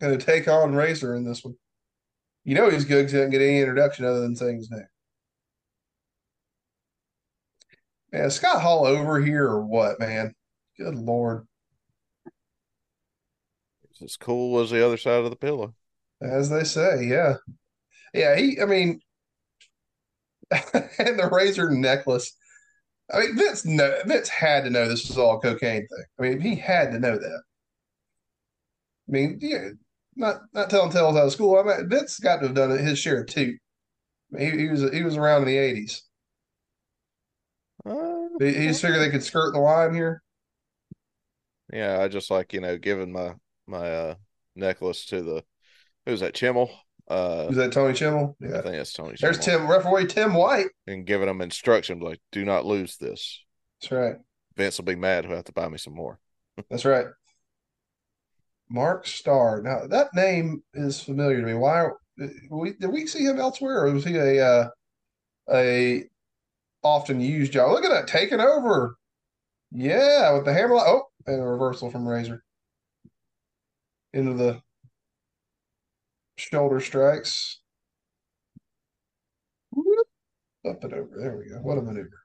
Going 0.00 0.16
to 0.18 0.24
take 0.24 0.46
on 0.46 0.74
Razor 0.74 1.14
in 1.16 1.24
this 1.24 1.42
one. 1.44 1.56
You 2.44 2.54
know 2.54 2.68
he's 2.68 2.84
good 2.84 2.98
because 2.98 3.12
he 3.12 3.18
doesn't 3.18 3.30
get 3.30 3.40
any 3.40 3.60
introduction 3.60 4.04
other 4.04 4.20
than 4.20 4.36
saying 4.36 4.58
his 4.58 4.70
name. 4.70 4.86
Man, 8.12 8.26
is 8.26 8.34
Scott 8.34 8.60
Hall 8.60 8.86
over 8.86 9.20
here 9.20 9.46
or 9.46 9.64
what, 9.64 9.98
man? 9.98 10.34
Good 10.78 10.94
Lord. 10.94 11.46
It's 13.90 14.02
as 14.02 14.16
cool 14.16 14.60
as 14.60 14.70
the 14.70 14.84
other 14.84 14.96
side 14.96 15.24
of 15.24 15.30
the 15.30 15.36
pillow. 15.36 15.74
As 16.20 16.50
they 16.50 16.64
say, 16.64 17.04
yeah. 17.04 17.36
Yeah, 18.12 18.36
he, 18.36 18.60
I 18.60 18.66
mean, 18.66 19.00
and 20.52 21.18
the 21.18 21.28
razor 21.32 21.70
necklace. 21.70 22.32
I 23.12 23.20
mean, 23.20 23.36
Vince, 23.36 23.64
no, 23.64 23.94
Vince 24.06 24.28
had 24.28 24.64
to 24.64 24.70
know 24.70 24.88
this 24.88 25.08
was 25.08 25.18
all 25.18 25.38
a 25.38 25.40
cocaine 25.40 25.86
thing. 25.86 26.04
I 26.18 26.22
mean, 26.22 26.40
he 26.40 26.54
had 26.54 26.92
to 26.92 26.98
know 26.98 27.16
that. 27.16 27.42
I 29.08 29.12
mean, 29.12 29.38
yeah, 29.40 29.70
not 30.16 30.42
not 30.52 30.70
telling 30.70 30.90
tales 30.90 31.16
out 31.16 31.26
of 31.26 31.32
school. 31.32 31.58
I 31.58 31.62
mean, 31.62 31.88
Vince 31.88 32.18
got 32.18 32.38
to 32.40 32.46
have 32.48 32.54
done 32.56 32.70
his 32.78 32.98
share 32.98 33.24
too. 33.24 33.56
I 34.34 34.38
mean, 34.38 34.52
he, 34.52 34.58
he 34.64 34.68
was 34.68 34.90
he 34.92 35.02
was 35.02 35.16
around 35.16 35.42
in 35.42 35.48
the 35.48 35.58
eighties. 35.58 36.02
Uh, 37.84 38.28
He, 38.38 38.52
he 38.52 38.66
just 38.68 38.80
figured 38.82 39.00
they 39.00 39.10
could 39.10 39.22
skirt 39.24 39.52
the 39.52 39.60
line 39.60 39.94
here. 39.94 40.22
yeah, 41.72 42.00
I 42.00 42.08
just 42.08 42.30
like, 42.30 42.52
you 42.52 42.60
know, 42.60 42.78
giving 42.78 43.12
my 43.12 43.34
my 43.66 43.90
uh 43.90 44.14
necklace 44.54 45.06
to 45.06 45.22
the 45.22 45.44
who's 46.06 46.20
that, 46.20 46.34
Chimel? 46.34 46.70
Uh 47.08 47.46
Was 47.48 47.56
that 47.56 47.72
Tony 47.72 47.94
Chimel? 47.94 48.36
Yeah, 48.40 48.58
I 48.58 48.62
think 48.62 48.76
that's 48.76 48.92
Tony 48.92 49.16
There's 49.20 49.38
Chimel. 49.38 49.44
Tim 49.44 49.70
referee 49.70 50.06
Tim 50.06 50.34
White. 50.34 50.68
And 50.86 51.06
giving 51.06 51.26
them 51.28 51.40
instructions 51.42 52.02
like, 52.02 52.20
do 52.32 52.44
not 52.44 52.64
lose 52.64 52.96
this. 52.96 53.44
That's 53.80 53.92
right. 53.92 54.16
Vince 54.56 54.78
will 54.78 54.84
be 54.84 54.96
mad. 54.96 55.24
He'll 55.26 55.36
have 55.36 55.44
to 55.44 55.52
buy 55.52 55.68
me 55.68 55.78
some 55.78 55.94
more. 55.94 56.18
That's 56.70 56.84
right. 56.84 57.06
Mark 58.74 59.06
Starr. 59.06 59.62
Now 59.62 59.86
that 59.86 60.14
name 60.14 60.62
is 60.74 61.00
familiar 61.00 61.40
to 61.40 61.46
me. 61.46 61.54
Why 61.54 61.86
we, 62.50 62.72
did 62.72 62.90
we 62.90 63.06
see 63.06 63.24
him 63.24 63.38
elsewhere, 63.38 63.86
or 63.86 63.92
was 63.92 64.04
he 64.04 64.16
a 64.16 64.44
uh, 64.44 64.68
a 65.52 66.04
often 66.82 67.20
used 67.20 67.52
job. 67.52 67.70
Look 67.70 67.84
at 67.84 67.90
that 67.90 68.08
taking 68.08 68.40
over. 68.40 68.96
Yeah, 69.70 70.32
with 70.32 70.44
the 70.44 70.52
hammer. 70.52 70.74
Oh, 70.74 71.04
and 71.26 71.40
a 71.40 71.44
reversal 71.44 71.90
from 71.90 72.06
Razor 72.06 72.44
into 74.12 74.34
the 74.34 74.60
shoulder 76.36 76.80
strikes. 76.80 77.60
Up 80.68 80.82
and 80.82 80.94
over. 80.94 81.10
There 81.16 81.36
we 81.36 81.50
go. 81.50 81.56
What 81.62 81.78
a 81.78 81.82
maneuver. 81.82 82.20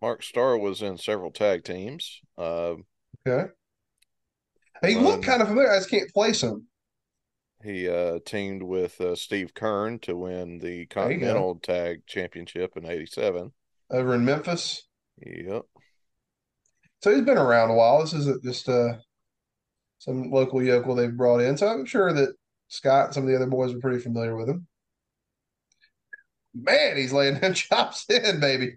Mark 0.00 0.22
Starr 0.22 0.56
was 0.56 0.80
in 0.80 0.96
several 0.96 1.32
tag 1.32 1.64
teams. 1.64 2.20
Uh, 2.36 2.74
okay. 3.28 3.50
He 4.86 4.96
um, 4.96 5.04
looked 5.04 5.24
kind 5.24 5.42
of 5.42 5.48
familiar. 5.48 5.70
I 5.70 5.78
just 5.78 5.90
can't 5.90 6.12
place 6.12 6.42
him. 6.42 6.66
He 7.62 7.88
uh, 7.88 8.20
teamed 8.24 8.62
with 8.62 9.00
uh, 9.00 9.16
Steve 9.16 9.52
Keirn 9.54 10.00
to 10.02 10.16
win 10.16 10.58
the 10.60 10.86
Continental 10.86 11.56
Tag 11.56 12.06
Championship 12.06 12.76
in 12.76 12.86
'87 12.86 13.52
over 13.90 14.14
in 14.14 14.24
Memphis. 14.24 14.86
Yep. 15.24 15.62
So 17.02 17.14
he's 17.14 17.24
been 17.24 17.38
around 17.38 17.70
a 17.70 17.74
while. 17.74 18.00
This 18.00 18.12
isn't 18.12 18.44
just 18.44 18.68
uh, 18.68 18.94
some 19.98 20.30
local 20.30 20.62
yokel 20.62 20.94
they've 20.94 21.16
brought 21.16 21.40
in. 21.40 21.56
So 21.56 21.66
I'm 21.66 21.86
sure 21.86 22.12
that 22.12 22.34
Scott 22.68 23.06
and 23.06 23.14
some 23.14 23.22
of 23.24 23.28
the 23.28 23.36
other 23.36 23.46
boys 23.46 23.74
are 23.74 23.80
pretty 23.80 24.00
familiar 24.00 24.36
with 24.36 24.48
him. 24.48 24.66
Man, 26.54 26.96
he's 26.96 27.12
laying 27.12 27.34
them 27.40 27.54
chops 27.54 28.04
in, 28.08 28.40
baby. 28.40 28.76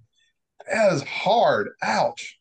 That 0.67 0.93
is 0.93 1.03
hard. 1.03 1.69
Ouch. 1.81 2.39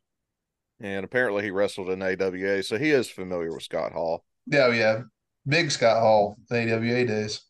And 0.81 1.05
apparently 1.05 1.43
he 1.45 1.51
wrestled 1.51 1.91
in 1.91 2.03
AWA, 2.03 2.63
so 2.63 2.79
he 2.79 2.91
is 2.91 3.11
familiar 3.11 3.53
with 3.53 3.63
Scott 3.63 3.93
Hall. 3.93 4.25
Yeah, 4.47 4.67
oh, 4.67 4.73
yeah. 4.73 5.03
Big 5.47 5.71
Scott 5.71 6.01
Hall, 6.01 6.37
AWA 6.51 7.05
days. 7.05 7.43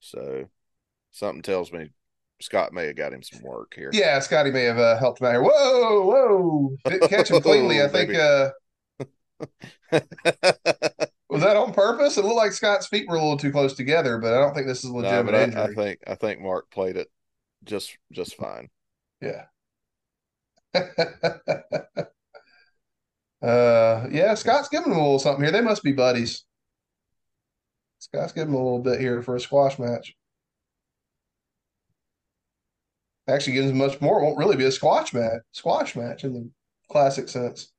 So 0.00 0.48
something 1.12 1.42
tells 1.42 1.72
me 1.72 1.90
Scott 2.40 2.72
may 2.72 2.86
have 2.86 2.96
got 2.96 3.12
him 3.12 3.22
some 3.22 3.42
work 3.42 3.72
here. 3.74 3.90
Yeah, 3.92 4.18
Scotty 4.18 4.50
may 4.50 4.64
have 4.64 4.78
uh, 4.78 4.98
helped 4.98 5.20
him 5.20 5.28
out 5.28 5.32
here. 5.32 5.42
Whoa, 5.42 6.02
whoa. 6.02 6.76
Didn't 6.84 7.08
catch 7.10 7.30
him 7.30 7.40
cleanly. 7.40 7.82
I 7.82 7.88
think 7.88 8.14
uh 8.14 8.50
was 11.28 11.42
that 11.42 11.56
on 11.56 11.72
purpose? 11.72 12.16
It 12.16 12.24
looked 12.24 12.36
like 12.36 12.52
Scott's 12.52 12.86
feet 12.86 13.08
were 13.08 13.16
a 13.16 13.20
little 13.20 13.36
too 13.36 13.52
close 13.52 13.74
together, 13.74 14.18
but 14.18 14.32
I 14.34 14.38
don't 14.38 14.54
think 14.54 14.66
this 14.66 14.84
is 14.84 14.90
legitimate 14.90 15.32
no, 15.32 15.38
I, 15.38 15.42
injury. 15.44 15.62
I 15.62 15.74
think 15.74 16.00
I 16.06 16.14
think 16.14 16.40
Mark 16.40 16.70
played 16.70 16.96
it 16.96 17.08
just 17.64 17.96
just 18.12 18.36
fine. 18.36 18.68
Yeah. 19.20 19.44
uh 23.42 24.06
yeah, 24.10 24.34
Scott's 24.34 24.68
giving 24.68 24.92
him 24.92 24.98
a 24.98 25.02
little 25.02 25.18
something 25.18 25.42
here. 25.42 25.52
They 25.52 25.60
must 25.60 25.82
be 25.82 25.92
buddies. 25.92 26.44
Scott's 27.98 28.32
giving 28.32 28.50
him 28.50 28.60
a 28.60 28.62
little 28.62 28.80
bit 28.80 29.00
here 29.00 29.22
for 29.22 29.36
a 29.36 29.40
squash 29.40 29.78
match. 29.78 30.14
Actually 33.28 33.54
gives 33.54 33.72
much 33.72 34.00
more. 34.00 34.20
It 34.20 34.24
won't 34.24 34.38
really 34.38 34.56
be 34.56 34.64
a 34.64 34.72
squash 34.72 35.12
match 35.14 35.42
squash 35.52 35.96
match 35.96 36.24
in 36.24 36.34
the 36.34 36.50
classic 36.90 37.28
sense. 37.28 37.72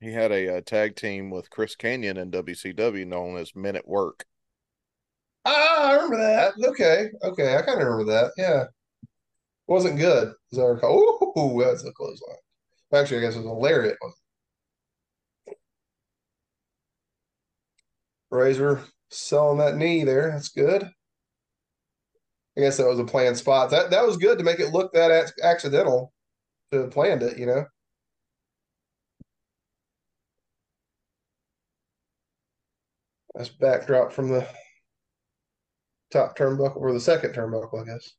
He 0.00 0.12
had 0.12 0.30
a, 0.30 0.46
a, 0.46 0.58
uh, 0.58 0.60
tag 0.60 0.94
team 0.96 1.30
with 1.30 1.50
Chris 1.50 1.74
Kanyon 1.74 2.18
in 2.18 2.30
WCW 2.30 3.06
known 3.06 3.36
as 3.36 3.56
Men 3.56 3.76
at 3.76 3.88
Work. 3.88 4.26
Ah, 5.44 5.90
I 5.90 5.94
remember 5.94 6.18
that. 6.18 6.54
Okay, 6.68 7.08
okay, 7.22 7.56
I 7.56 7.62
kind 7.62 7.80
of 7.80 7.86
remember 7.88 8.12
that. 8.12 8.32
Yeah, 8.36 8.66
wasn't 9.68 9.98
good 9.98 10.32
as 10.52 10.58
I 10.58 10.64
recall. 10.64 11.34
Ooh, 11.38 11.62
that's 11.62 11.84
a 11.84 11.92
close 11.92 12.20
line. 12.26 13.00
Actually, 13.00 13.18
I 13.18 13.20
guess 13.22 13.34
it 13.34 13.40
was 13.40 13.46
a 13.46 13.50
lariat. 13.52 13.96
Razor 18.30 18.82
selling 19.10 19.58
that 19.58 19.76
knee 19.76 20.04
there. 20.04 20.30
That's 20.32 20.48
good. 20.48 20.90
I 22.56 22.60
guess 22.60 22.76
that 22.78 22.88
was 22.88 22.98
a 22.98 23.04
planned 23.04 23.36
spot. 23.38 23.70
That 23.70 23.90
that 23.90 24.06
was 24.06 24.16
good 24.16 24.38
to 24.38 24.44
make 24.44 24.58
it 24.60 24.72
look 24.72 24.92
that 24.92 25.32
accidental. 25.42 26.12
To 26.72 26.82
have 26.82 26.90
planned 26.90 27.22
it, 27.22 27.38
you 27.38 27.46
know. 27.46 27.64
That's 33.34 33.48
backdrop 33.48 34.12
from 34.12 34.28
the 34.28 34.46
top 36.12 36.36
turnbuckle 36.36 36.76
or 36.76 36.92
the 36.92 37.00
second 37.00 37.32
turnbuckle, 37.34 37.82
I 37.82 37.84
guess. 37.84 38.17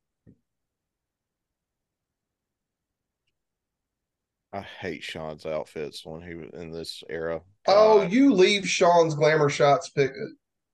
I 4.51 4.61
hate 4.61 5.03
Shawn's 5.03 5.45
outfits 5.45 6.05
when 6.05 6.21
he 6.21 6.33
was 6.33 6.49
in 6.53 6.71
this 6.71 7.03
era. 7.09 7.41
Oh, 7.67 7.99
God. 7.99 8.03
Oh, 8.05 8.07
you 8.07 8.33
leave 8.33 8.67
Shawn's 8.67 9.13
glamour 9.13 9.49
shots 9.49 9.89
pick, 9.89 10.11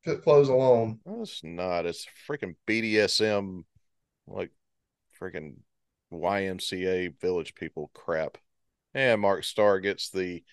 pick 0.06 0.24
clothes 0.24 0.50
alone. 0.50 1.00
It's 1.06 1.44
not. 1.44 1.86
It's 1.86 2.08
freaking 2.30 2.56
BDSM, 2.68 3.64
like 4.28 4.52
freaking 5.22 5.56
YMCA 6.14 7.20
village 7.20 7.54
people 7.56 7.92
crap. 7.94 8.38
And 8.94 9.20
Mark 9.20 9.44
Starr 9.44 9.82
gets 9.82 10.10
the 10.10 10.44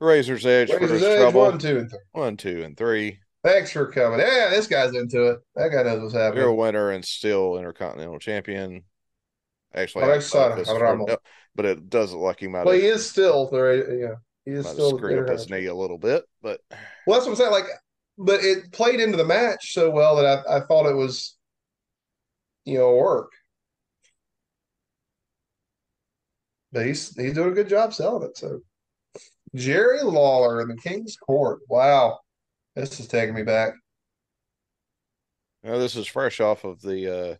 Razor's 0.00 0.46
Edge 0.46 0.70
Razor's 0.70 0.88
for 0.88 0.94
his 0.94 1.02
Edge, 1.02 1.20
trouble. 1.20 1.40
One, 1.42 1.58
two, 1.58 1.78
and 1.78 1.90
three. 1.90 1.98
One, 2.12 2.36
two, 2.38 2.62
and 2.62 2.76
three. 2.76 3.18
Thanks 3.44 3.72
for 3.72 3.92
coming. 3.92 4.20
Yeah, 4.20 4.48
this 4.50 4.66
guy's 4.66 4.94
into 4.94 5.26
it. 5.28 5.38
That 5.54 5.70
guy 5.70 5.82
knows 5.82 6.00
what's 6.00 6.14
happening. 6.14 6.42
You're 6.42 6.50
a 6.50 6.54
winner 6.54 6.90
and 6.90 7.04
still 7.04 7.58
Intercontinental 7.58 8.18
Champion. 8.18 8.84
Actually, 9.74 10.04
I 10.04 10.20
for, 10.20 11.18
but 11.54 11.64
it 11.64 11.90
does 11.90 12.12
look 12.12 12.22
like 12.22 12.40
he 12.40 12.48
might. 12.48 12.64
Well, 12.64 12.74
have, 12.74 12.82
he 12.82 12.88
is 12.88 13.08
still 13.08 13.48
there. 13.50 14.00
Yeah, 14.00 14.14
he 14.44 14.52
is 14.52 14.66
still 14.66 14.96
screwed 14.96 15.24
up 15.24 15.28
his 15.28 15.50
knee 15.50 15.66
a 15.66 15.74
little 15.74 15.98
bit, 15.98 16.24
but 16.42 16.60
well, 17.06 17.18
that's 17.18 17.26
what 17.26 17.32
I'm 17.32 17.36
saying. 17.36 17.50
Like, 17.50 17.66
but 18.16 18.42
it 18.42 18.72
played 18.72 19.00
into 19.00 19.16
the 19.16 19.24
match 19.24 19.74
so 19.74 19.90
well 19.90 20.16
that 20.16 20.44
I, 20.48 20.56
I 20.56 20.60
thought 20.60 20.90
it 20.90 20.96
was, 20.96 21.36
you 22.64 22.78
know, 22.78 22.94
work. 22.96 23.30
But 26.72 26.86
he's 26.86 27.14
he's 27.16 27.34
doing 27.34 27.50
a 27.52 27.54
good 27.54 27.68
job 27.68 27.94
selling 27.94 28.28
it. 28.28 28.36
So 28.36 28.60
Jerry 29.54 30.02
Lawler 30.02 30.60
in 30.60 30.68
the 30.68 30.76
King's 30.76 31.16
Court. 31.16 31.60
Wow. 31.68 32.20
This 32.74 33.00
is 33.00 33.08
taking 33.08 33.34
me 33.34 33.42
back. 33.42 33.74
Now, 35.62 35.78
this 35.78 35.96
is 35.96 36.06
fresh 36.06 36.40
off 36.40 36.64
of 36.64 36.80
the 36.80 37.32
uh, 37.32 37.36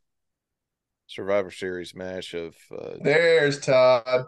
Survivor 1.08 1.50
Series 1.50 1.94
match 1.94 2.34
of. 2.34 2.54
Uh, 2.70 2.96
There's 3.02 3.58
Todd. 3.58 4.26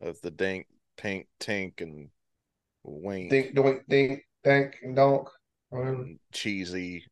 Of 0.00 0.20
the 0.20 0.30
Dink, 0.30 0.66
Pink, 0.96 1.26
Tink, 1.40 1.80
and 1.80 2.10
Wink. 2.84 3.30
Dink, 3.30 3.56
Doink, 3.56 3.80
Dink, 3.88 4.22
Dink, 4.44 4.76
and 4.82 4.94
Donk. 4.94 5.28
And 5.72 6.18
cheesy, 6.32 7.06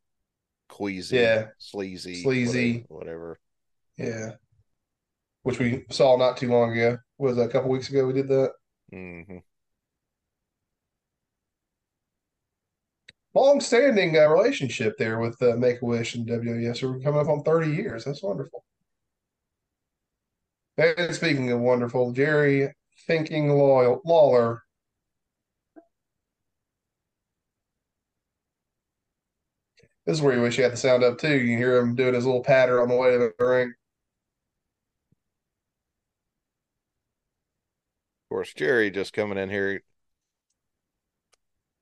queasy, 0.69 1.17
yeah. 1.17 1.47
sleazy, 1.57 2.21
sleazy, 2.21 2.85
whatever, 2.87 3.39
whatever. 3.97 4.09
Yeah. 4.13 4.31
Which 5.43 5.59
we 5.59 5.85
saw 5.91 6.15
not 6.15 6.37
too 6.37 6.49
long 6.49 6.71
ago. 6.71 6.97
Was 7.17 7.37
a 7.37 7.47
couple 7.47 7.69
weeks 7.69 7.89
ago 7.89 8.05
we 8.05 8.13
did 8.13 8.27
that. 8.29 8.51
Mm-hmm. 8.93 9.37
Long-standing 13.35 14.17
uh, 14.17 14.29
relationship 14.29 14.95
there 14.97 15.19
with 15.19 15.41
uh, 15.41 15.57
Make 15.57 15.81
a 15.81 15.85
Wish 15.85 16.15
and. 16.15 16.25
So 16.27 16.91
we're 16.91 16.99
coming 16.99 17.19
up 17.19 17.27
on 17.27 17.43
30 17.43 17.69
years. 17.71 18.05
That's 18.05 18.23
wonderful. 18.23 18.63
And 20.77 21.13
speaking 21.13 21.51
of 21.51 21.59
wonderful, 21.59 22.11
Jerry 22.13 22.73
Thinking 23.07 23.49
Loyal 23.49 24.01
Lawler. 24.05 24.63
This 30.05 30.17
is 30.17 30.21
where 30.21 30.35
you 30.35 30.41
wish 30.41 30.57
you 30.57 30.63
had 30.63 30.73
the 30.73 30.77
sound 30.77 31.03
up 31.03 31.17
too. 31.17 31.33
You 31.33 31.47
can 31.47 31.57
hear 31.57 31.77
him 31.77 31.95
doing 31.95 32.13
his 32.13 32.25
little 32.25 32.43
patter 32.43 32.81
on 32.81 32.89
the 32.89 32.95
way 32.95 33.11
to 33.11 33.17
the 33.17 33.45
ring. 33.45 33.73
Of 38.25 38.29
course, 38.29 38.53
Jerry 38.53 38.91
just 38.91 39.13
coming 39.13 39.37
in 39.37 39.49
here, 39.49 39.81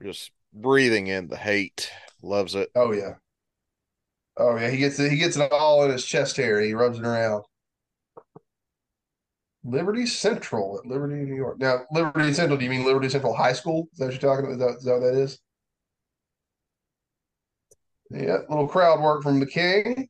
just 0.03 0.31
breathing 0.53 1.07
in 1.07 1.27
the 1.27 1.37
hate. 1.37 1.89
Loves 2.21 2.55
it. 2.55 2.69
Oh 2.75 2.91
yeah. 2.91 3.15
Oh 4.37 4.55
yeah. 4.57 4.69
He 4.69 4.77
gets 4.77 4.99
it. 4.99 5.11
He 5.11 5.17
gets 5.17 5.37
it 5.37 5.51
all 5.51 5.83
in 5.83 5.91
his 5.91 6.05
chest 6.05 6.37
hair. 6.37 6.61
He 6.61 6.73
rubs 6.73 6.99
it 6.99 7.05
around. 7.05 7.43
Liberty 9.65 10.05
Central 10.05 10.79
at 10.79 10.89
Liberty, 10.89 11.15
New 11.15 11.35
York. 11.35 11.57
Now, 11.59 11.85
Liberty 11.91 12.33
Central. 12.33 12.57
Do 12.57 12.65
you 12.65 12.69
mean 12.69 12.85
Liberty 12.85 13.07
Central 13.07 13.33
High 13.33 13.53
School? 13.53 13.87
Is 13.93 13.99
that 13.99 14.05
what 14.05 14.21
you're 14.21 14.31
talking 14.31 14.45
about? 14.45 14.53
Is 14.53 14.59
that, 14.59 14.77
is 14.77 14.83
that 14.83 14.93
what 14.93 14.99
that 14.99 15.15
is? 15.15 15.39
Yeah, 18.11 18.37
little 18.49 18.67
crowd 18.67 19.01
work 19.01 19.23
from 19.23 19.39
the 19.39 19.45
King. 19.45 20.09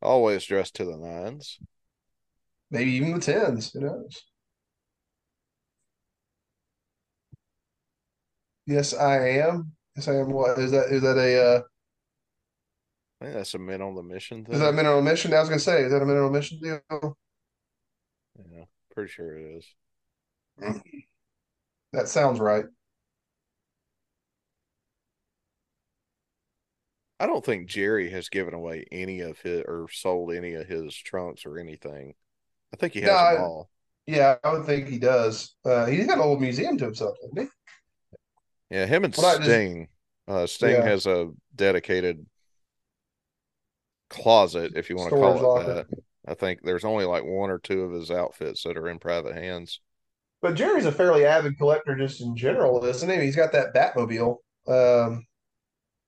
Always 0.00 0.44
dressed 0.44 0.76
to 0.76 0.84
the 0.84 0.96
nines 0.96 1.58
maybe 2.72 2.90
even 2.92 3.14
the 3.14 3.20
tens. 3.20 3.72
Who 3.72 3.80
knows? 3.80 4.24
Yes, 8.66 8.94
I 8.94 9.28
am. 9.40 9.72
Yes, 9.96 10.08
I 10.08 10.16
am. 10.16 10.30
What 10.30 10.58
is 10.58 10.70
that? 10.72 10.86
Is 10.92 11.02
that 11.02 11.18
a? 11.18 11.56
Uh, 11.58 11.62
I 13.20 13.24
think 13.24 13.36
that's 13.36 13.54
a 13.54 13.58
men 13.58 13.80
on 13.82 13.94
the 13.94 14.02
mission. 14.02 14.44
Thing. 14.44 14.54
Is 14.54 14.60
that 14.60 14.68
a 14.70 14.72
men 14.72 14.86
on 14.86 14.98
a 14.98 15.02
mission? 15.02 15.32
I 15.32 15.40
was 15.40 15.48
gonna 15.48 15.60
say, 15.60 15.82
is 15.82 15.92
that 15.92 16.02
a 16.02 16.06
men 16.06 16.16
on 16.16 16.24
a 16.28 16.30
mission 16.30 16.58
deal? 16.60 17.16
Yeah, 18.50 18.64
pretty 18.90 19.10
sure 19.10 19.36
it 19.36 19.56
is. 19.56 19.74
That 21.92 22.08
sounds 22.08 22.40
right. 22.40 22.66
I 27.18 27.26
don't 27.26 27.44
think 27.44 27.68
Jerry 27.70 28.10
has 28.10 28.28
given 28.28 28.52
away 28.52 28.84
any 28.92 29.20
of 29.20 29.40
his 29.40 29.64
or 29.66 29.88
sold 29.90 30.32
any 30.32 30.54
of 30.54 30.66
his 30.66 30.94
trunks 30.96 31.46
or 31.46 31.58
anything. 31.58 32.14
I 32.74 32.76
think 32.78 32.94
he 32.94 33.02
has 33.02 33.10
No, 33.10 33.16
them 33.20 33.38
all. 33.38 33.70
Yeah, 34.06 34.36
I 34.44 34.52
would 34.52 34.66
think 34.66 34.88
he 34.88 34.98
does. 34.98 35.54
Uh, 35.64 35.86
he's 35.86 36.06
got 36.06 36.18
a 36.18 36.20
little 36.20 36.40
museum 36.40 36.78
to 36.78 36.84
himself, 36.86 37.16
doesn't 37.22 37.38
he? 37.40 37.48
Yeah, 38.72 38.86
him 38.86 39.04
and 39.04 39.14
Well, 39.16 39.26
not 39.26 39.38
just- 39.38 39.50
Sting. 39.50 39.88
Uh, 40.26 40.46
Sting 40.46 40.70
Yeah. 40.76 40.82
has 40.84 41.06
a 41.06 41.30
dedicated 41.54 42.26
closet, 44.08 44.72
if 44.76 44.88
you 44.90 44.96
want 44.96 45.10
to 45.10 45.16
call 45.16 45.36
it 45.36 45.42
locker. 45.42 45.74
that. 45.74 45.86
I 46.26 46.34
think 46.34 46.60
there's 46.62 46.84
only 46.84 47.04
like 47.04 47.24
one 47.24 47.50
or 47.50 47.58
two 47.58 47.82
of 47.82 47.92
his 47.92 48.10
outfits 48.10 48.62
that 48.62 48.76
are 48.76 48.88
in 48.88 48.98
private 48.98 49.34
hands. 49.34 49.80
But 50.40 50.54
Jerry's 50.54 50.86
a 50.86 50.92
fairly 50.92 51.24
avid 51.24 51.56
collector 51.58 51.96
just 51.96 52.20
in 52.20 52.36
general, 52.36 52.84
isn't 52.84 53.08
he? 53.08 53.20
He's 53.24 53.36
got 53.36 53.52
that 53.52 53.74
Batmobile. 53.74 54.38
Um, 54.66 55.26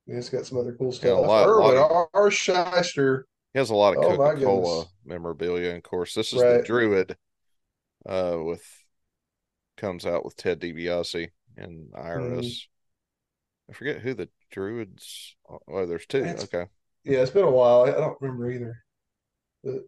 he's 0.07 0.29
got 0.29 0.47
some 0.47 0.59
other 0.59 0.75
cool 0.75 0.93
stuff. 0.93 1.11
a 1.19 1.21
lot- 1.21 1.49
Irwin 1.49 1.77
lot 1.77 2.09
R. 2.15 2.31
Schyster. 2.31 3.25
He 3.53 3.59
has 3.59 3.71
a 3.71 3.75
lot 3.75 3.97
of 3.97 4.03
Oh, 4.05 4.17
Coca 4.17 4.45
Cola 4.45 4.87
memorabilia. 5.05 5.69
And 5.71 5.79
of 5.79 5.85
course, 5.85 6.15
this 6.15 6.33
is 6.33 6.43
Right. 6.43 6.59
the 6.59 6.63
Druid 6.63 7.17
uh, 8.07 8.39
with 8.43 8.65
comes 9.77 10.05
out 10.07 10.25
with 10.25 10.37
Ted 10.37 10.61
DiBiase 10.61 11.31
and 11.57 11.91
Mm-hmm. 11.93 12.47
I 13.71 13.73
forget 13.73 14.01
who 14.01 14.15
the 14.15 14.29
Druids. 14.51 15.37
Oh, 15.69 15.87
there's 15.87 16.07
two. 16.07 16.19
It's- 16.19 16.45
okay. 16.45 16.67
Yeah, 17.05 17.19
it's 17.21 17.31
been 17.31 17.45
a 17.45 17.51
while. 17.51 17.83
I 17.85 17.89
I 17.89 18.01
don't 18.01 18.21
remember 18.21 18.51
either. 18.51 18.85
Did 19.65 19.83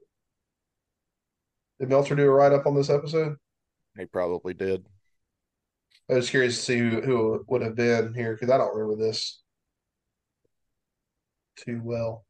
Meltzer 1.88 2.14
do 2.14 2.24
a 2.26 2.30
write 2.30 2.52
up 2.52 2.66
on 2.66 2.74
this 2.74 2.90
episode? 2.90 3.36
He 3.98 4.04
probably 4.06 4.54
did. 4.54 4.86
I 6.10 6.14
was 6.14 6.30
curious 6.30 6.56
to 6.56 6.62
see 6.62 6.78
who, 6.78 7.00
who 7.00 7.44
would 7.48 7.62
have 7.62 7.74
been 7.74 8.14
here 8.14 8.34
because 8.34 8.50
I 8.50 8.58
don't 8.58 8.74
remember 8.74 9.02
this 9.02 9.42
too 11.56 11.80
well. 11.82 12.24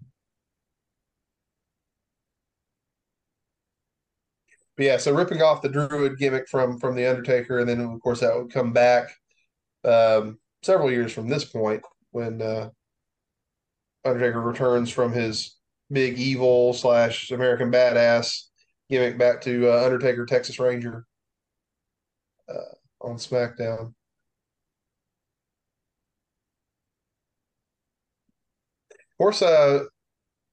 But 4.77 4.87
yeah, 4.87 4.97
so 4.99 5.15
ripping 5.15 5.43
off 5.43 5.63
the 5.63 5.69
Druid 5.69 6.19
gimmick 6.19 6.49
from 6.49 6.79
from 6.79 6.95
the 6.97 7.07
Undertaker, 7.07 7.59
and 7.59 7.69
then 7.69 7.81
of 7.81 8.01
course 8.01 8.21
that 8.21 8.37
would 8.37 8.53
come 8.53 8.73
back 8.73 9.11
um, 9.87 10.39
several 10.63 10.91
years 10.91 11.13
from 11.13 11.29
this 11.29 11.45
point 11.45 11.83
when 12.11 12.43
uh, 12.43 12.71
Undertaker 14.05 14.41
returns 14.41 14.91
from 14.91 15.13
his 15.13 15.57
big 15.91 16.19
evil 16.19 16.73
slash 16.73 17.31
American 17.31 17.71
badass 17.71 18.45
gimmick 18.89 19.19
back 19.19 19.41
to 19.43 19.71
uh, 19.71 19.85
Undertaker 19.85 20.27
Texas 20.27 20.59
Ranger 20.59 21.07
uh, 22.49 22.75
on 23.01 23.17
SmackDown. 23.17 23.93
Of 28.91 29.19
course, 29.19 29.43
uh, 29.43 29.85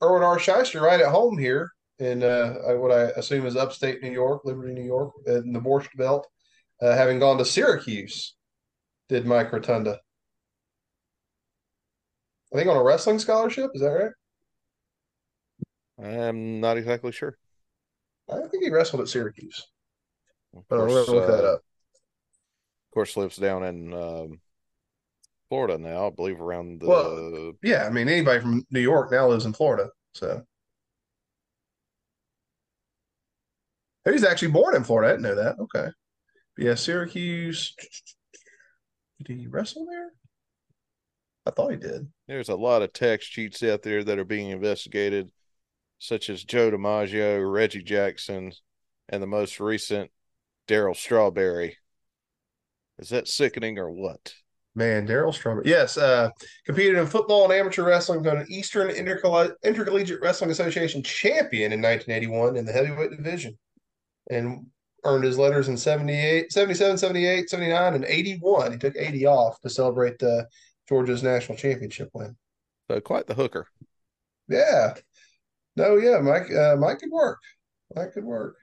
Irwin 0.02 0.24
R. 0.24 0.38
Schyster 0.38 0.82
right 0.82 1.02
at 1.02 1.12
home 1.12 1.38
here 1.38 1.72
in 2.00 2.24
uh, 2.24 2.56
what 2.76 2.92
I 2.92 3.12
assume 3.18 3.46
is 3.46 3.56
upstate 3.56 4.02
New 4.02 4.12
York, 4.12 4.46
Liberty, 4.46 4.74
New 4.74 4.86
York, 4.86 5.12
in 5.28 5.54
the 5.54 5.60
Borscht 5.60 5.96
Belt, 5.98 6.28
uh, 6.82 6.94
having 6.96 7.20
gone 7.20 7.38
to 7.38 7.46
Syracuse, 7.46 8.36
did 9.10 9.26
Mike 9.26 9.52
Rotunda. 9.52 10.00
I 12.54 12.58
think 12.58 12.70
on 12.70 12.78
a 12.78 12.84
wrestling 12.84 13.20
scholarship, 13.20 13.72
is 13.74 13.82
that 13.82 13.88
right? 13.90 14.12
I'm 16.04 16.60
not 16.60 16.78
exactly 16.78 17.12
sure. 17.12 17.38
I 18.30 18.48
think 18.48 18.64
he 18.64 18.70
wrestled 18.70 19.02
at 19.02 19.08
Syracuse, 19.10 19.66
Of 20.56 20.64
but 20.70 20.78
course, 20.78 21.06
to 21.06 21.12
look 21.12 21.28
that 21.28 21.46
uh, 21.46 21.54
up. 21.54 21.60
Of 21.60 22.94
course, 22.94 23.18
lives 23.18 23.38
down 23.38 23.64
in 23.64 23.94
um, 23.94 24.40
Florida 25.50 25.78
now. 25.78 26.08
I 26.08 26.10
believe 26.12 26.40
around 26.40 26.82
the 26.82 26.88
Well, 26.88 27.54
Yeah, 27.64 27.86
I 27.86 27.90
mean, 27.90 28.08
anybody 28.08 28.40
from 28.40 28.66
New 28.72 28.80
York 28.80 29.12
now 29.12 29.28
lives 29.28 29.46
in 29.46 29.54
Florida, 29.54 29.90
so. 30.14 30.44
He's 34.06 34.24
actually 34.24 34.52
born 34.52 34.76
in 34.76 34.84
Florida. 34.84 35.10
I 35.10 35.12
didn't 35.14 35.24
know 35.24 35.36
that. 35.44 35.56
Okay. 35.60 35.90
But 36.56 36.66
yeah, 36.66 36.76
Syracuse. 36.76 37.74
Did 39.22 39.40
he 39.40 39.48
wrestle 39.48 39.86
there? 39.86 40.12
I 41.46 41.52
thought 41.52 41.72
he 41.72 41.78
did. 41.78 42.08
There's 42.28 42.50
a 42.50 42.56
lot 42.56 42.82
of 42.82 42.94
text 42.94 43.32
cheats 43.32 43.62
out 43.64 43.82
there 43.82 44.04
that 44.04 44.20
are 44.20 44.26
being 44.26 44.50
investigated, 44.50 45.32
such 46.00 46.30
as 46.30 46.44
Joe 46.44 46.72
DiMaggio, 46.72 47.52
Reggie 47.52 47.84
Jackson, 47.84 48.54
and 49.10 49.22
the 49.22 49.28
most 49.28 49.60
recent 49.60 50.12
Darryl 50.68 50.96
Strawberry. 50.96 51.78
Is 52.98 53.10
that 53.10 53.28
sickening 53.28 53.78
or 53.78 53.92
what? 53.92 54.34
Man, 54.76 55.06
Darryl 55.06 55.34
Strawberry. 55.34 55.70
Yes, 55.70 55.98
uh, 55.98 56.30
competed 56.66 56.96
in 56.96 57.06
football 57.06 57.44
and 57.44 57.54
amateur 57.54 57.84
wrestling, 57.84 58.24
became 58.24 58.40
an 58.40 58.48
Eastern 58.50 58.90
Intercolle- 58.90 59.54
Intercollegiate 59.64 60.22
Wrestling 60.22 60.50
Association 60.50 61.04
champion 61.04 61.74
in 61.74 61.82
1981 61.82 62.56
in 62.56 62.66
the 62.66 62.72
heavyweight 62.72 63.12
division, 63.12 63.58
and 64.32 64.66
earned 65.06 65.24
his 65.24 65.38
letters 65.38 65.68
in 65.68 65.78
78, 65.78 66.52
77, 66.52 66.98
78, 66.98 67.50
79, 67.50 67.94
and 67.94 68.06
81. 68.06 68.72
He 68.72 68.78
took 68.78 68.96
80 68.96 69.26
off 69.26 69.60
to 69.62 69.70
celebrate 69.70 70.20
the 70.20 70.48
Georgia's 70.88 71.24
national 71.24 71.58
championship 71.58 72.10
win. 72.14 72.36
So 72.90 73.00
quite 73.00 73.28
the 73.28 73.34
hooker. 73.34 73.68
Yeah. 74.48 74.96
No, 75.76 75.96
yeah, 75.96 76.20
Mike. 76.20 76.52
Uh, 76.52 76.76
Mike 76.78 77.00
could 77.00 77.12
work. 77.12 77.40
Mike 77.96 78.14
could 78.14 78.26
work. 78.26 78.56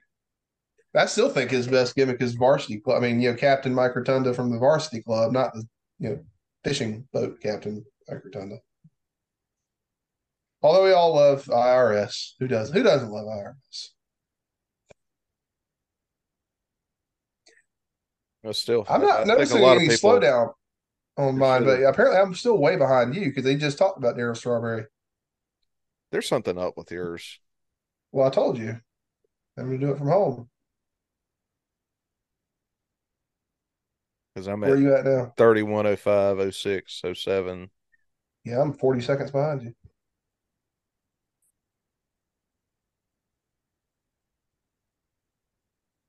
I 0.93 1.05
still 1.05 1.29
think 1.29 1.51
his 1.51 1.67
best 1.67 1.95
gimmick 1.95 2.21
is 2.21 2.33
varsity 2.33 2.79
club. 2.79 3.01
I 3.01 3.07
mean, 3.07 3.21
you 3.21 3.31
know, 3.31 3.37
Captain 3.37 3.73
Mike 3.73 3.95
Rotunda 3.95 4.33
from 4.33 4.51
the 4.51 4.59
varsity 4.59 5.01
club, 5.01 5.31
not 5.31 5.53
the 5.53 5.63
you 5.99 6.09
know 6.09 6.19
fishing 6.63 7.07
boat 7.13 7.39
captain 7.41 7.85
Mike 8.09 8.23
Rotunda. 8.25 8.57
Although 10.61 10.83
we 10.83 10.91
all 10.91 11.15
love 11.15 11.45
IRS, 11.45 12.33
who 12.39 12.47
does? 12.47 12.69
Who 12.71 12.83
doesn't 12.83 13.09
love 13.09 13.25
IRS? 13.25 13.89
Well, 18.43 18.53
still, 18.53 18.85
I'm 18.89 19.01
I- 19.01 19.05
I 19.05 19.07
not 19.07 19.27
noticing 19.27 19.59
a 19.59 19.61
lot 19.61 19.77
any 19.77 19.89
people. 19.89 20.11
slowdown 20.11 20.53
on 21.17 21.37
mine, 21.37 21.63
but 21.63 21.83
apparently 21.83 22.19
I'm 22.19 22.33
still 22.33 22.57
way 22.57 22.75
behind 22.75 23.15
you 23.15 23.25
because 23.25 23.43
they 23.43 23.55
just 23.55 23.77
talked 23.77 23.97
about 23.97 24.17
Darryl 24.17 24.35
Strawberry. 24.35 24.85
There's 26.11 26.27
something 26.27 26.57
up 26.57 26.77
with 26.77 26.91
yours. 26.91 27.39
Well, 28.11 28.27
I 28.27 28.29
told 28.31 28.57
you, 28.57 28.81
I'm 29.57 29.67
going 29.67 29.79
to 29.79 29.85
do 29.85 29.91
it 29.93 29.97
from 29.97 30.07
home. 30.07 30.49
Because 34.33 34.47
I'm 34.47 34.61
Where 34.61 34.75
at 34.75 34.79
you 34.79 34.95
at 34.95 35.05
now? 35.05 35.33
3105, 35.37 36.53
06, 36.53 37.01
07. 37.13 37.69
Yeah, 38.43 38.61
I'm 38.61 38.73
40 38.73 39.01
seconds 39.01 39.31
behind 39.31 39.63
you. 39.63 39.73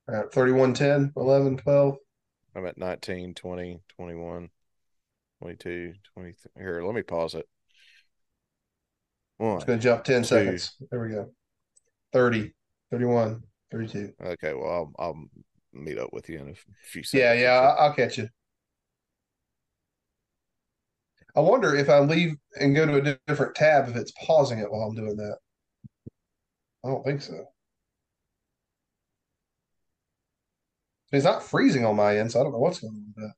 All 0.08 0.16
right, 0.16 0.32
31, 0.32 0.74
10, 0.74 1.12
11, 1.16 1.56
12. 1.58 1.96
I'm 2.54 2.66
at 2.66 2.78
19, 2.78 3.34
20, 3.34 3.80
21, 3.96 4.48
22, 5.40 5.94
23. 6.14 6.62
Here, 6.62 6.82
let 6.84 6.94
me 6.94 7.02
pause 7.02 7.34
it. 7.34 7.48
One. 9.38 9.56
It's 9.56 9.64
going 9.64 9.78
to 9.78 9.82
jump 9.82 10.04
10 10.04 10.22
Two. 10.22 10.26
seconds. 10.26 10.76
There 10.90 11.00
we 11.00 11.10
go. 11.10 11.30
30, 12.12 12.52
31, 12.90 13.42
32. 13.70 14.12
Okay, 14.22 14.52
well, 14.52 14.92
I'll, 14.98 15.06
I'll 15.06 15.24
meet 15.72 15.98
up 15.98 16.12
with 16.12 16.28
you 16.28 16.38
in 16.40 16.50
a 16.50 16.54
few 16.84 17.02
seconds. 17.02 17.14
Yeah, 17.14 17.32
yeah, 17.32 17.74
I'll 17.78 17.94
catch 17.94 18.18
you. 18.18 18.28
I 21.34 21.40
wonder 21.40 21.74
if 21.74 21.88
I 21.88 21.98
leave 22.00 22.36
and 22.60 22.76
go 22.76 22.84
to 22.84 22.96
a 22.96 23.18
different 23.26 23.54
tab 23.54 23.88
if 23.88 23.96
it's 23.96 24.12
pausing 24.26 24.58
it 24.58 24.70
while 24.70 24.82
I'm 24.82 24.94
doing 24.94 25.16
that. 25.16 25.38
I 26.84 26.88
don't 26.88 27.04
think 27.04 27.22
so. 27.22 27.46
It's 31.12 31.24
not 31.24 31.42
freezing 31.42 31.84
on 31.84 31.96
my 31.96 32.18
end, 32.18 32.32
so 32.32 32.40
I 32.40 32.42
don't 32.44 32.52
know 32.52 32.58
what's 32.58 32.80
going 32.80 32.94
on 32.94 33.04
with 33.14 33.24
that. 33.24 33.34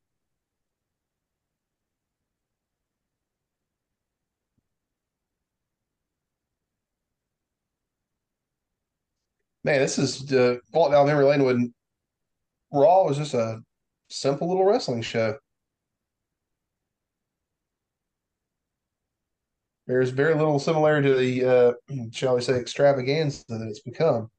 Man, 9.65 9.81
this 9.81 9.99
is 9.99 10.31
uh, 10.33 10.57
Vault 10.73 10.93
Down 10.93 11.07
Memory 11.07 11.25
Lane 11.25 11.45
when 11.45 11.75
Raw 12.73 13.05
was 13.05 13.17
just 13.17 13.35
a 13.35 13.61
simple 14.11 14.49
little 14.49 14.65
wrestling 14.65 15.03
show. 15.03 15.39
There's 19.87 20.11
very 20.11 20.35
little 20.35 20.59
similarity 20.59 21.09
to 21.09 21.15
the, 21.15 21.45
uh, 21.45 21.73
shall 22.13 22.37
we 22.37 22.43
say, 22.43 22.55
extravaganza 22.55 23.45
that 23.49 23.67
it's 23.69 23.81
become. 23.81 24.31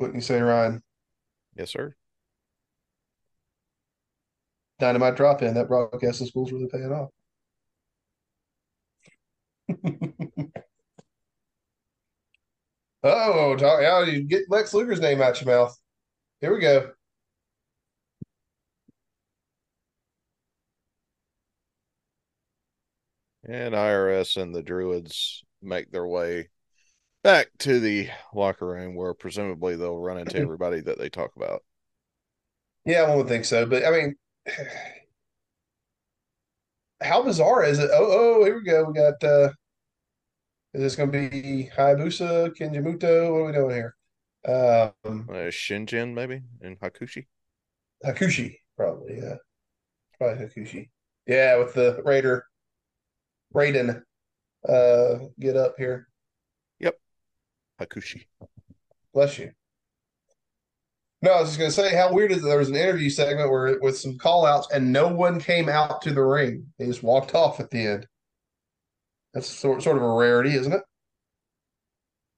Wouldn't 0.00 0.16
you 0.16 0.22
say, 0.22 0.40
Ryan? 0.40 0.82
Yes, 1.54 1.70
sir. 1.70 1.94
Dynamite 4.78 5.14
drop 5.14 5.42
in. 5.42 5.52
That 5.52 5.68
broadcasting 5.68 6.26
school's 6.26 6.52
really 6.52 6.68
paying 6.68 6.90
off. 6.90 7.10
oh, 13.02 13.56
talk, 13.56 13.82
how 13.82 14.02
you 14.04 14.22
get 14.22 14.44
Lex 14.48 14.72
Luger's 14.72 15.00
name 15.00 15.20
out 15.20 15.38
your 15.38 15.54
mouth? 15.54 15.76
Here 16.40 16.54
we 16.54 16.60
go. 16.60 16.92
And 23.44 23.74
IRS 23.74 24.40
and 24.40 24.54
the 24.54 24.62
Druids 24.62 25.44
make 25.60 25.90
their 25.90 26.06
way 26.06 26.48
back 27.22 27.48
to 27.58 27.80
the 27.80 28.08
locker 28.34 28.66
room 28.66 28.94
where 28.94 29.14
presumably 29.14 29.76
they'll 29.76 29.98
run 29.98 30.18
into 30.18 30.38
everybody 30.38 30.80
that 30.80 30.98
they 30.98 31.08
talk 31.08 31.32
about. 31.36 31.62
Yeah, 32.84 33.08
one 33.08 33.18
would 33.18 33.28
think 33.28 33.44
so. 33.44 33.66
But 33.66 33.84
I 33.84 33.90
mean, 33.90 34.16
how 37.02 37.22
bizarre 37.22 37.64
is 37.64 37.78
it? 37.78 37.90
Oh, 37.92 38.40
oh, 38.40 38.44
here 38.44 38.56
we 38.56 38.64
go. 38.64 38.84
We 38.84 38.94
got 38.94 39.22
uh 39.22 39.50
is 40.72 40.82
this 40.82 40.96
gonna 40.96 41.10
be 41.10 41.70
Hayabusa, 41.76 42.56
Kenjimuto? 42.56 43.32
What 43.32 43.38
are 43.40 43.46
we 43.46 43.52
doing 43.52 43.74
here? 43.74 43.94
Um 44.46 45.26
Uh, 45.28 45.50
Shinjin 45.50 46.14
maybe 46.14 46.42
and 46.62 46.78
Hakushi. 46.80 47.26
Hakushi, 48.04 48.56
probably, 48.76 49.18
yeah. 49.18 49.36
Probably 50.18 50.46
Hakushi. 50.46 50.88
Yeah, 51.26 51.56
with 51.56 51.74
the 51.74 52.00
Raider 52.04 52.44
Raiden 53.54 54.02
uh 54.68 55.18
get 55.38 55.56
up 55.56 55.74
here. 55.78 56.09
Hakushi. 57.80 58.26
Bless 59.14 59.38
you. 59.38 59.52
No, 61.22 61.32
I 61.32 61.40
was 61.40 61.50
just 61.50 61.58
gonna 61.58 61.70
say 61.70 61.94
how 61.94 62.12
weird 62.12 62.32
is 62.32 62.38
it? 62.38 62.46
There 62.46 62.58
was 62.58 62.70
an 62.70 62.76
interview 62.76 63.10
segment 63.10 63.50
where 63.50 63.78
with 63.80 63.98
some 63.98 64.16
call 64.16 64.46
outs 64.46 64.68
and 64.72 64.92
no 64.92 65.08
one 65.08 65.38
came 65.38 65.68
out 65.68 66.00
to 66.02 66.12
the 66.12 66.22
ring. 66.22 66.72
They 66.78 66.86
just 66.86 67.02
walked 67.02 67.34
off 67.34 67.60
at 67.60 67.70
the 67.70 67.86
end. 67.86 68.06
That's 69.34 69.46
sort 69.46 69.82
sort 69.82 69.96
of 69.96 70.02
a 70.02 70.12
rarity, 70.12 70.54
isn't 70.54 70.72
it? 70.72 70.82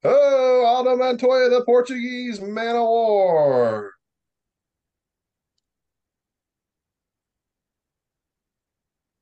Oh, 0.04 0.64
Aldo 0.66 0.96
Montoya, 0.96 1.48
the 1.48 1.64
Portuguese 1.64 2.40
man 2.40 2.74
of 2.74 2.82
war. 2.82 3.92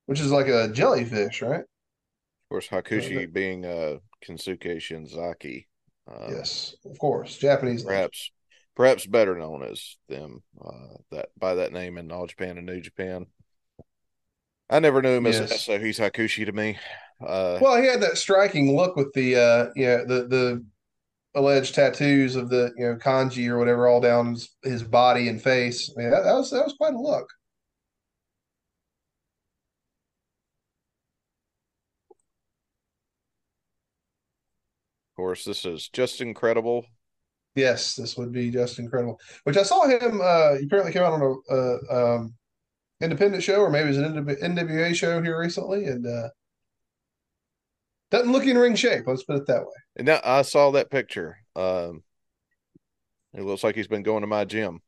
Which 0.06 0.20
is 0.20 0.32
like 0.32 0.48
a 0.48 0.68
jellyfish, 0.72 1.42
right? 1.42 1.60
Of 1.60 2.48
course, 2.48 2.68
Hakushi 2.68 3.30
being 3.30 3.66
uh 3.66 3.98
Kensuke 4.24 4.78
Shinzaki. 4.78 5.66
Uh, 6.09 6.28
yes, 6.30 6.74
of 6.84 6.98
course. 6.98 7.36
Japanese 7.38 7.84
perhaps 7.84 8.30
perhaps 8.76 9.07
better 9.07 9.36
known 9.36 9.62
as 9.62 9.96
them 10.09 10.42
uh, 10.64 10.96
that 11.11 11.28
by 11.38 11.55
that 11.55 11.72
name 11.72 11.98
in 11.98 12.11
All 12.11 12.26
Japan 12.26 12.59
and 12.59 12.66
New 12.66 12.80
Japan. 12.80 13.26
I 14.68 14.78
never 14.78 15.03
knew 15.03 15.16
him 15.16 15.26
yes. 15.26 15.53
as 15.53 15.64
so 15.64 15.78
he's 15.78 15.98
Hakushi 15.98 16.46
to 16.46 16.53
me. 16.53 16.78
Uh, 17.20 17.59
well, 17.61 17.80
he 17.80 17.86
had 17.86 18.01
that 18.01 18.16
striking 18.16 18.76
look 18.76 18.96
with 18.96 19.12
the 19.14 19.36
uh, 19.36 19.66
yeah 19.76 19.98
the 19.98 20.26
the 20.28 20.64
alleged 21.34 21.74
tattoos 21.74 22.36
of 22.36 22.48
the 22.48 22.72
you 22.76 22.86
know 22.86 22.96
kanji 22.96 23.48
or 23.48 23.59
whatever 23.59 23.86
all 23.86 24.01
down 24.01 24.34
his, 24.34 24.48
his 24.62 24.82
body 24.82 25.28
and 25.28 25.42
face. 25.42 25.92
I 25.94 26.01
mean, 26.01 26.11
that, 26.11 26.24
that 26.24 26.34
was 26.34 26.51
that 26.51 26.64
was 26.64 26.74
quite 26.74 26.94
a 26.94 26.98
look. 27.01 27.28
Course, 35.20 35.44
this 35.44 35.66
is 35.66 35.88
just 35.88 36.22
incredible. 36.22 36.86
Yes, 37.54 37.94
this 37.94 38.16
would 38.16 38.32
be 38.32 38.50
just 38.50 38.78
incredible. 38.78 39.20
Which 39.44 39.58
I 39.58 39.62
saw 39.62 39.86
him. 39.86 40.20
Uh, 40.22 40.56
he 40.56 40.64
apparently 40.64 40.92
came 40.92 41.02
out 41.02 41.12
on 41.12 41.22
a, 41.22 41.54
a 41.54 42.16
um, 42.16 42.34
independent 43.02 43.42
show, 43.42 43.60
or 43.60 43.70
maybe 43.70 43.86
it 43.86 43.88
was 43.88 43.98
an 43.98 44.24
NWA 44.24 44.94
show 44.94 45.22
here 45.22 45.38
recently, 45.38 45.84
and 45.84 46.06
uh, 46.06 46.28
doesn't 48.10 48.32
look 48.32 48.46
in 48.46 48.56
ring 48.56 48.74
shape. 48.76 49.04
Let's 49.06 49.24
put 49.24 49.36
it 49.36 49.46
that 49.46 49.60
way. 49.60 49.72
And 49.96 50.06
now 50.06 50.20
I 50.24 50.40
saw 50.42 50.70
that 50.70 50.90
picture. 50.90 51.36
Um, 51.54 52.02
it 53.34 53.42
looks 53.42 53.62
like 53.62 53.74
he's 53.74 53.88
been 53.88 54.02
going 54.02 54.22
to 54.22 54.26
my 54.26 54.46
gym. 54.46 54.80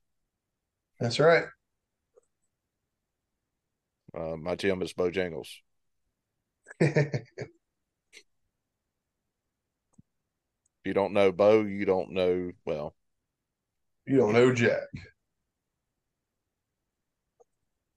That's 0.99 1.21
right. 1.21 1.45
Uh, 4.17 4.37
my 4.37 4.57
gym 4.57 4.81
is 4.81 4.95
Bojangles. 4.95 5.49
If 6.81 7.19
you 10.85 10.95
don't 10.95 11.13
know 11.13 11.33
Bo, 11.33 11.63
you 11.63 11.85
don't 11.85 12.11
know, 12.11 12.53
well, 12.65 12.95
you 14.07 14.17
don't 14.17 14.33
know 14.33 14.53
Jack. 14.53 14.89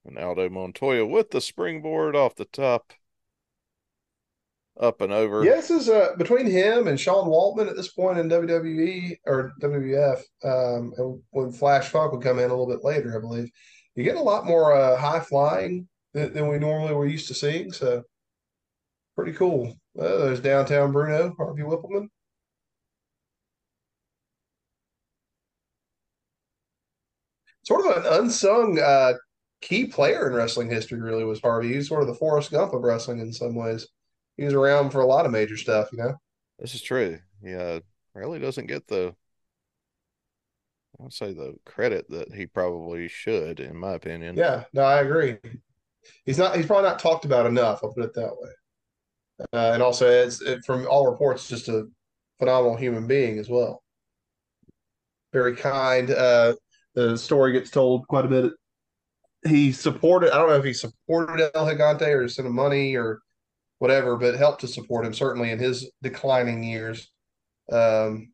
And 0.04 0.18
Aldo 0.18 0.48
Montoya 0.50 1.04
with 1.04 1.30
the 1.30 1.40
springboard 1.40 2.14
off 2.14 2.36
the 2.36 2.44
top, 2.44 2.92
up 4.80 5.00
and 5.00 5.12
over. 5.12 5.44
Yeah, 5.44 5.56
this 5.56 5.70
is 5.70 5.88
uh, 5.88 6.10
between 6.16 6.46
him 6.46 6.86
and 6.86 6.98
Sean 6.98 7.28
Waltman 7.28 7.68
at 7.68 7.76
this 7.76 7.92
point 7.92 8.18
in 8.18 8.28
WWE 8.28 9.16
or 9.26 9.52
WWF. 9.60 10.20
Um, 10.44 10.92
and 10.96 11.22
when 11.30 11.50
Flash 11.50 11.88
Funk 11.88 12.12
would 12.12 12.22
come 12.22 12.38
in 12.38 12.44
a 12.44 12.54
little 12.54 12.68
bit 12.68 12.84
later, 12.84 13.16
I 13.16 13.20
believe, 13.20 13.50
you 13.94 14.04
get 14.04 14.16
a 14.16 14.20
lot 14.20 14.46
more 14.46 14.76
uh, 14.76 14.96
high 14.96 15.20
flying 15.20 15.88
than, 16.12 16.34
than, 16.34 16.48
we 16.48 16.58
normally 16.58 16.94
were 16.94 17.06
used 17.06 17.28
to 17.28 17.34
seeing. 17.34 17.72
So, 17.72 18.02
pretty 19.14 19.32
cool. 19.32 19.74
Uh, 19.98 20.18
there's 20.18 20.40
downtown 20.40 20.92
Bruno, 20.92 21.34
Harvey 21.38 21.62
Wippleman. 21.62 22.08
Sort 27.66 27.84
of 27.84 27.96
an 27.96 28.20
unsung 28.20 28.78
uh, 28.78 29.14
key 29.60 29.86
player 29.86 30.28
in 30.28 30.34
wrestling 30.34 30.70
history. 30.70 31.00
Really 31.00 31.24
was 31.24 31.40
Harvey. 31.40 31.74
He's 31.74 31.88
sort 31.88 32.02
of 32.02 32.08
the 32.08 32.14
Forrest 32.14 32.52
Gump 32.52 32.72
of 32.72 32.82
wrestling 32.82 33.18
in 33.18 33.32
some 33.32 33.54
ways. 33.54 33.88
He 34.36 34.44
was 34.44 34.54
around 34.54 34.90
for 34.90 35.00
a 35.00 35.06
lot 35.06 35.26
of 35.26 35.32
major 35.32 35.56
stuff. 35.56 35.88
You 35.92 35.98
know, 35.98 36.14
this 36.58 36.74
is 36.74 36.82
true. 36.82 37.18
Yeah, 37.42 37.80
really 38.14 38.38
doesn't 38.38 38.66
get 38.66 38.86
the. 38.86 39.14
I 40.98 41.02
would 41.02 41.12
say 41.12 41.34
the 41.34 41.56
credit 41.66 42.08
that 42.10 42.32
he 42.32 42.46
probably 42.46 43.08
should, 43.08 43.60
in 43.60 43.76
my 43.76 43.92
opinion. 43.92 44.36
Yeah, 44.36 44.64
no, 44.72 44.82
I 44.82 45.00
agree. 45.00 45.36
He's 46.24 46.38
not. 46.38 46.56
He's 46.56 46.66
probably 46.66 46.88
not 46.88 47.00
talked 47.00 47.24
about 47.24 47.46
enough. 47.46 47.80
I'll 47.82 47.92
put 47.92 48.04
it 48.04 48.14
that 48.14 48.36
way. 48.40 48.50
Uh, 49.52 49.72
and 49.74 49.82
also, 49.82 50.08
it's 50.08 50.40
it, 50.40 50.64
from 50.64 50.86
all 50.88 51.10
reports, 51.10 51.48
just 51.48 51.68
a 51.68 51.88
phenomenal 52.38 52.76
human 52.76 53.06
being 53.06 53.38
as 53.38 53.48
well. 53.48 53.82
Very 55.32 55.56
kind. 55.56 56.10
Uh, 56.10 56.54
the 56.96 57.16
story 57.16 57.52
gets 57.52 57.70
told 57.70 58.08
quite 58.08 58.24
a 58.24 58.28
bit. 58.28 58.52
He 59.46 59.70
supported, 59.70 60.32
I 60.32 60.38
don't 60.38 60.48
know 60.48 60.56
if 60.56 60.64
he 60.64 60.72
supported 60.72 61.50
El 61.54 61.66
Gigante 61.66 62.08
or 62.08 62.26
sent 62.26 62.48
him 62.48 62.54
money 62.54 62.96
or 62.96 63.20
whatever, 63.78 64.16
but 64.16 64.34
helped 64.34 64.62
to 64.62 64.68
support 64.68 65.06
him 65.06 65.14
certainly 65.14 65.52
in 65.52 65.58
his 65.60 65.88
declining 66.02 66.64
years. 66.64 67.12
Um, 67.70 68.32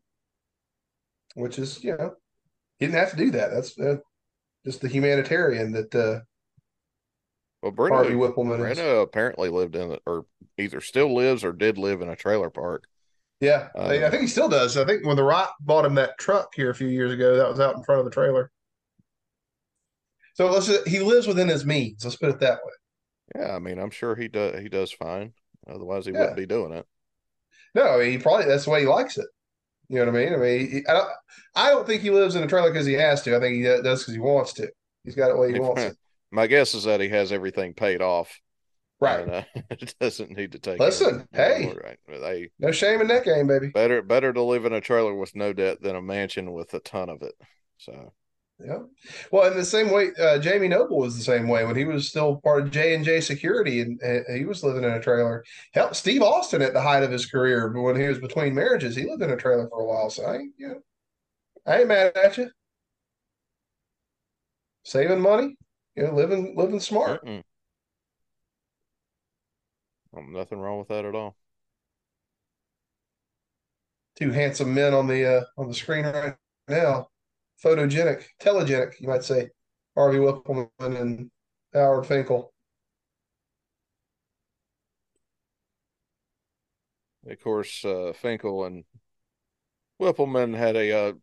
which 1.35 1.59
is, 1.59 1.83
you 1.83 1.95
know, 1.97 2.13
he 2.79 2.85
didn't 2.85 2.99
have 2.99 3.11
to 3.11 3.17
do 3.17 3.31
that. 3.31 3.51
That's 3.51 3.77
uh, 3.77 3.97
just 4.65 4.81
the 4.81 4.87
humanitarian 4.87 5.71
that 5.73 5.93
uh, 5.93 6.21
well, 7.61 7.71
Bruno, 7.71 7.95
Harvey 7.95 8.13
Wippleman 8.13 8.57
Bruno 8.57 8.71
is. 8.71 9.03
apparently 9.03 9.49
lived 9.49 9.75
in, 9.75 9.97
or 10.05 10.25
either 10.57 10.81
still 10.81 11.13
lives 11.13 11.43
or 11.43 11.53
did 11.53 11.77
live 11.77 12.01
in 12.01 12.09
a 12.09 12.15
trailer 12.15 12.49
park. 12.49 12.85
Yeah, 13.43 13.67
uh, 13.77 13.87
I 13.87 14.09
think 14.09 14.21
he 14.21 14.27
still 14.27 14.47
does. 14.47 14.77
I 14.77 14.85
think 14.85 15.05
when 15.05 15.17
The 15.17 15.23
Rock 15.23 15.53
bought 15.59 15.83
him 15.83 15.95
that 15.95 16.17
truck 16.17 16.53
here 16.55 16.69
a 16.69 16.75
few 16.75 16.87
years 16.87 17.11
ago, 17.11 17.35
that 17.35 17.49
was 17.49 17.59
out 17.59 17.75
in 17.75 17.83
front 17.83 17.99
of 17.99 18.05
the 18.05 18.11
trailer. 18.11 18.49
So 20.35 20.49
let's 20.49 20.67
just, 20.67 20.87
he 20.87 20.99
lives 20.99 21.27
within 21.27 21.49
his 21.49 21.65
means. 21.65 22.05
Let's 22.05 22.15
put 22.15 22.29
it 22.29 22.39
that 22.39 22.59
way. 22.63 23.41
Yeah, 23.41 23.53
I 23.53 23.59
mean, 23.59 23.79
I'm 23.79 23.89
sure 23.89 24.15
he 24.15 24.29
does. 24.29 24.61
He 24.61 24.69
does 24.69 24.93
fine. 24.93 25.33
Otherwise, 25.67 26.05
he 26.05 26.13
yeah. 26.13 26.19
wouldn't 26.19 26.37
be 26.37 26.45
doing 26.45 26.71
it. 26.71 26.85
No, 27.75 27.89
I 27.89 27.99
mean, 27.99 28.11
he 28.11 28.17
probably 28.17 28.45
that's 28.45 28.63
the 28.63 28.69
way 28.69 28.79
he 28.79 28.87
likes 28.87 29.17
it. 29.17 29.27
You 29.89 29.99
know 29.99 30.05
what 30.05 30.21
I 30.21 30.23
mean? 30.23 30.33
I 30.33 30.37
mean, 30.37 30.71
he, 30.71 30.87
I 30.87 30.93
don't. 30.93 31.09
I 31.53 31.69
don't 31.69 31.85
think 31.85 32.01
he 32.01 32.11
lives 32.11 32.35
in 32.35 32.43
a 32.43 32.47
trailer 32.47 32.71
because 32.71 32.87
he 32.87 32.93
has 32.93 33.23
to. 33.23 33.35
I 33.35 33.41
think 33.41 33.57
he 33.57 33.63
does 33.63 34.03
because 34.03 34.13
he 34.13 34.21
wants 34.21 34.53
to. 34.53 34.69
He's 35.03 35.15
got 35.15 35.31
it 35.31 35.37
way 35.37 35.51
he 35.51 35.59
wants 35.59 35.81
it. 35.81 35.97
My 36.31 36.47
guess 36.47 36.73
is 36.75 36.85
that 36.85 37.01
he 37.01 37.09
has 37.09 37.33
everything 37.33 37.73
paid 37.73 38.01
off. 38.01 38.39
Right. 39.03 39.19
And, 39.21 39.31
uh, 39.31 39.43
it 39.69 39.95
doesn't 39.99 40.31
need 40.31 40.53
to 40.53 40.59
take. 40.59 40.79
Listen, 40.79 41.27
hey, 41.33 41.73
right. 41.83 41.99
They, 42.07 42.49
no 42.57 42.71
shame 42.71 43.01
in 43.01 43.07
that 43.07 43.25
game, 43.25 43.47
baby. 43.47 43.67
Better, 43.67 44.01
better 44.01 44.31
to 44.31 44.41
live 44.41 44.63
in 44.65 44.71
a 44.71 44.79
trailer 44.79 45.13
with 45.13 45.35
no 45.35 45.51
debt 45.51 45.81
than 45.81 45.97
a 45.97 46.01
mansion 46.01 46.53
with 46.53 46.73
a 46.73 46.79
ton 46.79 47.09
of 47.09 47.21
it. 47.21 47.33
So 47.77 48.13
yeah. 48.59 48.79
Well, 49.31 49.51
in 49.51 49.57
the 49.57 49.65
same 49.65 49.91
way, 49.91 50.11
uh, 50.17 50.39
Jamie 50.39 50.69
Noble 50.69 50.99
was 50.99 51.17
the 51.17 51.23
same 51.23 51.49
way 51.49 51.65
when 51.65 51.75
he 51.75 51.83
was 51.83 52.07
still 52.07 52.37
part 52.37 52.63
of 52.63 52.71
J 52.71 52.95
and 52.95 53.03
J 53.03 53.19
Security, 53.19 53.81
and, 53.81 53.99
and, 54.01 54.37
he 54.37 54.45
was 54.45 54.63
living 54.63 54.85
in 54.85 54.91
a 54.91 55.01
trailer. 55.01 55.43
Steve 55.91 56.21
Austin 56.21 56.61
at 56.61 56.71
the 56.73 56.81
height 56.81 57.03
of 57.03 57.11
his 57.11 57.25
career, 57.25 57.69
but 57.69 57.81
when 57.81 57.99
he 57.99 58.07
was 58.07 58.19
between 58.19 58.55
marriages, 58.55 58.95
he 58.95 59.09
lived 59.09 59.21
in 59.21 59.31
a 59.31 59.37
trailer 59.37 59.67
for 59.67 59.81
a 59.81 59.85
while. 59.85 60.09
So 60.09 60.25
I, 60.25 60.37
you 60.57 60.67
know, 60.67 60.79
I 61.65 61.79
ain't 61.79 61.89
mad 61.89 62.15
at 62.15 62.37
you. 62.37 62.49
Saving 64.85 65.19
money, 65.19 65.57
you 65.95 66.03
know, 66.03 66.13
living 66.13 66.53
living 66.55 66.79
smart. 66.79 67.21
Well, 70.13 70.25
nothing 70.25 70.59
wrong 70.59 70.79
with 70.79 70.87
that 70.87 71.03
at 71.03 71.15
all. 71.15 71.35
Two 74.15 74.31
handsome 74.31 74.73
men 74.73 74.93
on 74.93 75.07
the 75.07 75.37
uh, 75.39 75.43
on 75.57 75.67
the 75.67 75.73
screen 75.73 76.05
right 76.05 76.35
now 76.69 77.09
photogenic, 77.63 78.23
telegenic, 78.41 78.99
you 78.99 79.07
might 79.07 79.23
say, 79.23 79.49
Harvey 79.95 80.17
Wippleman 80.17 80.69
and 80.79 81.31
Howard 81.73 82.05
Finkel. 82.05 82.53
Of 87.27 87.41
course, 87.41 87.85
uh, 87.85 88.11
Finkel 88.15 88.65
and 88.65 88.83
Wippleman 90.01 90.57
had 90.57 90.75
a 90.75 90.91
uh, 90.91 91.13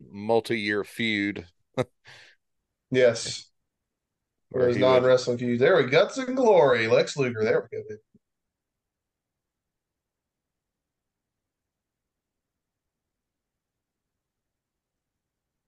multi-year 0.00 0.84
feud. 0.84 1.46
yes. 2.90 3.50
Those 4.52 4.76
non 4.76 5.02
wrestling 5.02 5.38
feuds. 5.38 5.58
There 5.58 5.76
we 5.76 5.84
go. 5.84 5.88
Guts 5.88 6.18
and 6.18 6.36
Glory. 6.36 6.86
Lex 6.86 7.16
Luger. 7.16 7.42
There 7.42 7.68
we 7.72 7.78
go. 7.78 7.96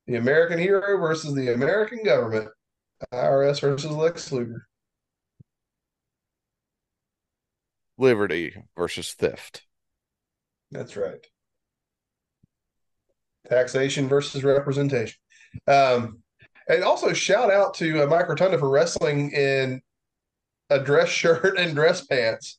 The 0.09 0.17
American 0.17 0.59
hero 0.59 0.99
versus 0.99 1.35
the 1.35 1.53
American 1.53 2.03
government. 2.03 2.49
IRS 3.13 3.61
versus 3.61 3.91
Lex 3.91 4.33
Luger. 4.33 4.67
Liberty 7.99 8.57
versus 8.75 9.13
theft. 9.13 9.63
That's 10.71 10.97
right. 10.97 11.25
Taxation 13.51 14.09
versus 14.09 14.43
representation. 14.43 15.19
Um, 15.67 16.23
and 16.69 16.83
also 16.83 17.13
shout 17.13 17.53
out 17.53 17.75
to 17.75 18.03
uh, 18.03 18.07
Mike 18.07 18.29
Rotunda 18.29 18.59
for 18.59 18.71
wrestling 18.71 19.31
in 19.33 19.83
a 20.71 20.81
dress 20.81 21.09
shirt 21.11 21.59
and 21.59 21.75
dress 21.75 22.07
pants. 22.07 22.58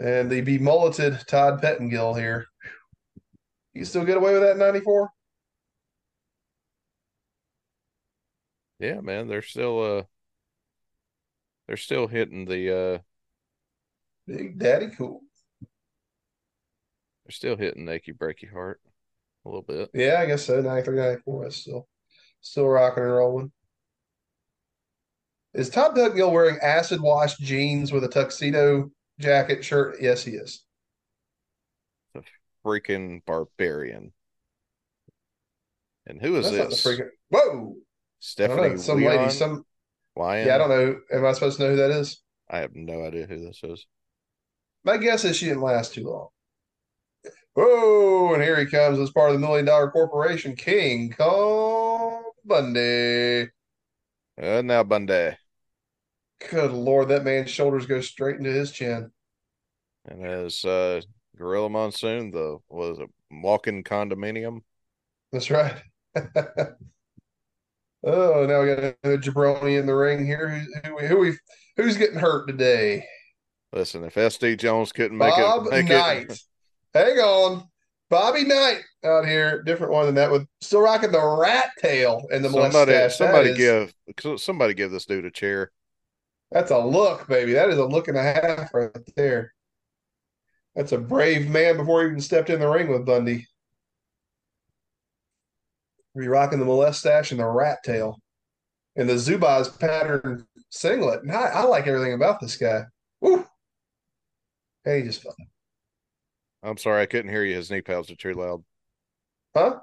And 0.00 0.30
the 0.30 0.40
bemulleted 0.40 1.26
Todd 1.26 1.60
Pettengill 1.60 2.14
here. 2.14 2.46
You 3.74 3.84
still 3.84 4.04
get 4.04 4.16
away 4.16 4.32
with 4.32 4.42
that 4.42 4.52
in 4.52 4.58
94? 4.58 5.10
Yeah, 8.78 9.00
man, 9.02 9.28
they're 9.28 9.42
still 9.42 9.98
uh 9.98 10.02
they're 11.68 11.76
still 11.76 12.06
hitting 12.06 12.46
the 12.46 12.76
uh 12.94 12.98
Big 14.26 14.58
Daddy 14.58 14.88
Cool. 14.96 15.20
they're 15.60 17.32
still 17.32 17.56
hitting 17.56 17.86
Achy 17.88 18.12
Breaky 18.12 18.50
Heart 18.50 18.80
a 19.44 19.48
little 19.48 19.62
bit. 19.62 19.90
Yeah, 19.92 20.16
I 20.20 20.26
guess 20.26 20.46
so. 20.46 20.62
93, 20.62 20.96
94 20.96 21.46
is 21.48 21.56
still 21.56 21.88
still 22.40 22.68
rocking 22.68 23.02
and 23.02 23.12
rolling. 23.12 23.52
Is 25.52 25.68
Todd 25.68 25.94
Pettengill 25.94 26.32
wearing 26.32 26.58
acid 26.62 27.02
wash 27.02 27.36
jeans 27.36 27.92
with 27.92 28.04
a 28.04 28.08
tuxedo 28.08 28.90
jacket 29.20 29.64
shirt? 29.64 29.96
Yes, 30.00 30.24
he 30.24 30.32
is. 30.32 30.64
Freaking 32.64 33.24
barbarian. 33.24 34.12
And 36.06 36.20
who 36.20 36.36
is 36.36 36.50
That's 36.50 36.82
this? 36.82 36.84
freaking. 36.84 37.08
Whoa! 37.28 37.76
Don't 38.44 38.56
know, 38.56 38.76
Stephanie 38.76 38.76
some 38.78 38.98
Leon? 38.98 39.16
lady, 39.16 39.30
some 39.30 39.64
Lyon? 40.16 40.46
yeah, 40.46 40.54
I 40.54 40.58
don't 40.58 40.68
know. 40.70 41.00
Am 41.12 41.24
I 41.24 41.32
supposed 41.32 41.56
to 41.58 41.64
know 41.64 41.70
who 41.70 41.76
that 41.76 41.90
is? 41.90 42.20
I 42.48 42.58
have 42.58 42.74
no 42.74 43.04
idea 43.04 43.26
who 43.26 43.38
this 43.40 43.60
is. 43.62 43.86
My 44.84 44.96
guess 44.96 45.24
is 45.24 45.36
she 45.36 45.46
didn't 45.46 45.62
last 45.62 45.94
too 45.94 46.04
long. 46.08 46.28
Whoa! 47.54 48.34
And 48.34 48.42
here 48.42 48.58
he 48.58 48.66
comes 48.66 48.98
as 48.98 49.10
part 49.10 49.30
of 49.30 49.34
the 49.34 49.40
million 49.46 49.64
dollar 49.66 49.90
corporation, 49.90 50.56
King 50.56 51.10
Kong 51.12 52.22
Bundy. 52.44 53.48
And 54.36 54.66
now 54.66 54.82
Bundy. 54.82 55.36
Good 56.48 56.72
lord, 56.72 57.08
that 57.08 57.24
man's 57.24 57.50
shoulders 57.50 57.86
go 57.86 58.00
straight 58.00 58.36
into 58.36 58.50
his 58.50 58.72
chin. 58.72 59.10
And 60.06 60.24
as 60.24 60.64
uh 60.64 61.02
Gorilla 61.36 61.68
Monsoon, 61.68 62.30
the 62.30 62.58
was 62.68 62.98
it 62.98 63.10
walking 63.30 63.84
condominium? 63.84 64.60
That's 65.32 65.50
right. 65.50 65.74
oh, 68.04 68.46
now 68.46 68.62
we 68.62 68.74
got 68.74 68.94
a 69.04 69.18
jabroni 69.18 69.78
in 69.78 69.86
the 69.86 69.94
ring 69.94 70.24
here. 70.24 70.48
Who, 70.48 70.98
who, 70.98 71.06
who 71.06 71.18
we 71.18 71.38
who's 71.76 71.96
getting 71.96 72.18
hurt 72.18 72.48
today? 72.48 73.04
Listen, 73.72 74.02
if 74.04 74.14
SD 74.14 74.58
Jones 74.58 74.92
couldn't 74.92 75.18
make 75.18 75.34
Bob 75.34 75.66
it 75.66 75.70
make 75.70 75.88
Knight. 75.88 76.30
it 76.30 76.40
Hang 76.94 77.18
on. 77.18 77.68
Bobby 78.08 78.44
Knight 78.44 78.80
out 79.04 79.24
here, 79.24 79.62
different 79.62 79.92
one 79.92 80.06
than 80.06 80.16
that, 80.16 80.32
with 80.32 80.44
still 80.60 80.80
rocking 80.80 81.12
the 81.12 81.36
rat 81.40 81.70
tail 81.78 82.26
and 82.32 82.44
the 82.44 82.50
somebody 82.50 82.92
mustache. 82.92 83.16
somebody 83.16 83.50
is- 83.50 83.56
give 83.56 83.94
somebody 84.40 84.74
give 84.74 84.90
this 84.90 85.06
dude 85.06 85.24
a 85.24 85.30
chair. 85.30 85.70
That's 86.50 86.70
a 86.70 86.78
look, 86.78 87.28
baby. 87.28 87.52
That 87.52 87.70
is 87.70 87.78
a 87.78 87.84
look 87.84 88.08
and 88.08 88.16
a 88.16 88.22
half 88.22 88.74
right 88.74 88.90
there. 89.16 89.52
That's 90.74 90.92
a 90.92 90.98
brave 90.98 91.48
man 91.48 91.76
before 91.76 92.02
he 92.02 92.08
even 92.08 92.20
stepped 92.20 92.50
in 92.50 92.60
the 92.60 92.68
ring 92.68 92.88
with 92.88 93.06
Bundy. 93.06 93.46
Be 96.16 96.26
rocking 96.26 96.58
the 96.58 96.64
mustache 96.64 97.30
and 97.30 97.40
the 97.40 97.46
rat 97.46 97.78
tail 97.84 98.20
and 98.96 99.08
the 99.08 99.14
Zubaz 99.14 99.78
pattern 99.78 100.46
singlet. 100.70 101.22
And 101.22 101.32
I, 101.32 101.46
I 101.46 101.62
like 101.62 101.86
everything 101.86 102.14
about 102.14 102.40
this 102.40 102.56
guy. 102.56 102.84
Woo! 103.20 103.46
And 104.84 104.96
he 104.96 105.02
just 105.02 105.22
fell. 105.22 105.36
I'm 106.62 106.76
sorry, 106.76 107.02
I 107.02 107.06
couldn't 107.06 107.30
hear 107.30 107.44
you. 107.44 107.54
His 107.56 107.70
knee 107.70 107.80
pads 107.80 108.10
are 108.10 108.16
too 108.16 108.34
loud. 108.34 108.64
Huh? 109.54 109.78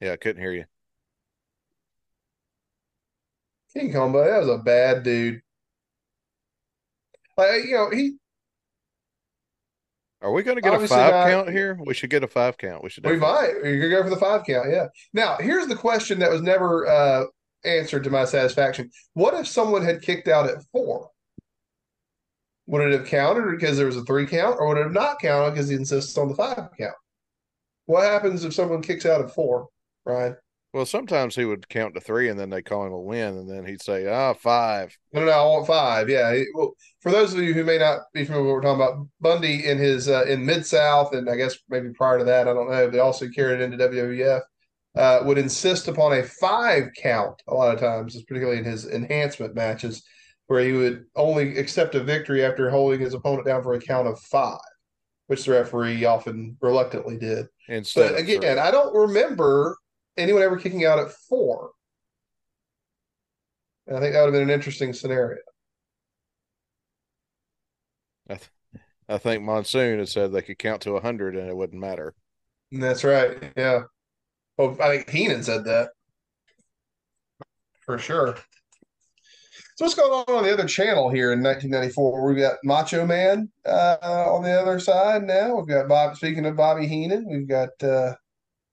Yeah, 0.00 0.12
I 0.12 0.16
couldn't 0.16 0.42
hear 0.42 0.52
you. 0.52 0.64
King 3.72 3.92
Combo, 3.92 4.24
that 4.24 4.38
was 4.38 4.48
a 4.48 4.62
bad 4.62 5.02
dude. 5.02 5.42
Like, 7.36 7.64
you 7.64 7.72
know, 7.72 7.90
he 7.90 8.14
Are 10.22 10.32
we 10.32 10.42
going 10.42 10.56
to 10.56 10.62
get 10.62 10.74
a 10.74 10.86
five 10.86 11.12
not- 11.12 11.28
count 11.28 11.50
here? 11.50 11.78
We 11.84 11.94
should 11.94 12.10
get 12.10 12.24
a 12.24 12.28
five 12.28 12.56
count. 12.58 12.82
We 12.82 12.90
should. 12.90 13.04
We 13.04 13.16
might. 13.16 13.52
You're 13.62 13.80
gonna 13.80 14.02
go 14.02 14.04
for 14.04 14.10
the 14.10 14.16
five 14.16 14.44
count, 14.46 14.70
yeah. 14.70 14.86
Now, 15.12 15.36
here's 15.38 15.66
the 15.66 15.76
question 15.76 16.18
that 16.20 16.30
was 16.30 16.42
never 16.42 16.86
uh, 16.86 17.24
answered 17.64 18.04
to 18.04 18.10
my 18.10 18.24
satisfaction. 18.24 18.90
What 19.14 19.34
if 19.34 19.46
someone 19.46 19.82
had 19.82 20.02
kicked 20.02 20.28
out 20.28 20.48
at 20.48 20.62
four? 20.72 21.10
Would 22.66 22.80
it 22.88 22.98
have 22.98 23.06
counted 23.08 23.50
because 23.50 23.76
there 23.76 23.86
was 23.86 23.96
a 23.96 24.04
three 24.04 24.26
count, 24.26 24.56
or 24.58 24.68
would 24.68 24.78
it 24.78 24.84
have 24.84 24.92
not 24.92 25.18
counted 25.20 25.50
because 25.50 25.68
he 25.68 25.76
insists 25.76 26.16
on 26.16 26.28
the 26.28 26.34
five 26.34 26.70
count? 26.78 26.94
What 27.86 28.04
happens 28.04 28.44
if 28.44 28.54
someone 28.54 28.80
kicks 28.80 29.04
out 29.04 29.20
at 29.20 29.34
four, 29.34 29.68
Ryan? 30.06 30.36
Well, 30.74 30.84
sometimes 30.86 31.36
he 31.36 31.44
would 31.44 31.68
count 31.68 31.94
to 31.94 32.00
three, 32.00 32.28
and 32.28 32.38
then 32.38 32.50
they 32.50 32.60
call 32.60 32.84
him 32.84 32.92
a 32.92 33.00
win, 33.00 33.36
and 33.38 33.48
then 33.48 33.64
he'd 33.64 33.80
say, 33.80 34.08
"Ah, 34.08 34.32
five. 34.34 34.98
No, 35.12 35.20
no, 35.20 35.26
no, 35.26 35.32
I 35.32 35.44
want 35.44 35.68
five. 35.68 36.08
Yeah. 36.10 36.34
He- 36.34 36.48
well, 36.52 36.74
for 36.98 37.12
those 37.12 37.32
of 37.32 37.38
you 37.40 37.54
who 37.54 37.62
may 37.62 37.78
not 37.78 38.00
be 38.12 38.24
familiar 38.24 38.42
with 38.42 38.50
what 38.50 38.56
we're 38.56 38.62
talking 38.62 38.82
about, 38.82 39.08
Bundy 39.20 39.68
in 39.68 39.78
his 39.78 40.08
uh, 40.08 40.24
in 40.24 40.44
Mid 40.44 40.66
South, 40.66 41.14
and 41.14 41.30
I 41.30 41.36
guess 41.36 41.56
maybe 41.68 41.90
prior 41.90 42.18
to 42.18 42.24
that, 42.24 42.48
I 42.48 42.52
don't 42.52 42.68
know. 42.68 42.90
They 42.90 42.98
also 42.98 43.28
carried 43.28 43.60
it 43.60 43.62
into 43.72 43.76
WWF. 43.76 44.40
Uh, 44.96 45.20
would 45.24 45.38
insist 45.38 45.86
upon 45.86 46.12
a 46.12 46.24
five 46.24 46.84
count 46.96 47.40
a 47.46 47.54
lot 47.54 47.72
of 47.72 47.78
times, 47.80 48.20
particularly 48.24 48.58
in 48.58 48.64
his 48.64 48.84
enhancement 48.86 49.54
matches, 49.54 50.02
where 50.48 50.60
he 50.64 50.72
would 50.72 51.04
only 51.14 51.56
accept 51.56 51.94
a 51.94 52.02
victory 52.02 52.44
after 52.44 52.68
holding 52.68 52.98
his 52.98 53.14
opponent 53.14 53.46
down 53.46 53.62
for 53.62 53.74
a 53.74 53.80
count 53.80 54.08
of 54.08 54.18
five, 54.22 54.58
which 55.28 55.44
the 55.44 55.52
referee 55.52 56.04
often 56.04 56.56
reluctantly 56.60 57.16
did. 57.16 57.46
Instead, 57.68 58.12
But 58.14 58.24
three. 58.24 58.36
again, 58.36 58.58
I 58.58 58.72
don't 58.72 58.92
remember 58.94 59.78
anyone 60.16 60.42
ever 60.42 60.56
kicking 60.56 60.84
out 60.84 60.98
at 60.98 61.12
four. 61.12 61.70
And 63.86 63.96
I 63.96 64.00
think 64.00 64.14
that 64.14 64.20
would 64.20 64.32
have 64.32 64.40
been 64.40 64.48
an 64.48 64.54
interesting 64.54 64.92
scenario. 64.92 65.38
I, 68.28 68.34
th- 68.34 68.50
I 69.08 69.18
think 69.18 69.42
Monsoon 69.42 69.98
had 69.98 70.08
said 70.08 70.32
they 70.32 70.42
could 70.42 70.58
count 70.58 70.82
to 70.82 70.96
a 70.96 71.00
hundred, 71.00 71.36
and 71.36 71.48
it 71.48 71.56
wouldn't 71.56 71.80
matter. 71.80 72.14
That's 72.72 73.04
right. 73.04 73.52
Yeah. 73.56 73.82
Well, 74.56 74.76
I 74.80 74.96
think 74.96 75.10
Heenan 75.10 75.42
said 75.42 75.64
that 75.64 75.90
for 77.84 77.98
sure. 77.98 78.36
So 79.76 79.84
what's 79.84 79.96
going 79.96 80.12
on 80.12 80.36
on 80.36 80.44
the 80.44 80.52
other 80.52 80.68
channel 80.68 81.10
here 81.10 81.32
in 81.32 81.42
1994? 81.42 82.26
We've 82.26 82.38
got 82.38 82.58
Macho 82.62 83.04
Man 83.04 83.50
uh, 83.66 83.96
on 84.02 84.44
the 84.44 84.52
other 84.52 84.78
side 84.78 85.24
now. 85.24 85.56
We've 85.56 85.66
got 85.66 85.88
Bob. 85.88 86.16
Speaking 86.16 86.46
of 86.46 86.56
Bobby 86.56 86.86
Heenan, 86.86 87.26
we've 87.28 87.48
got 87.48 87.70
uh, 87.82 88.14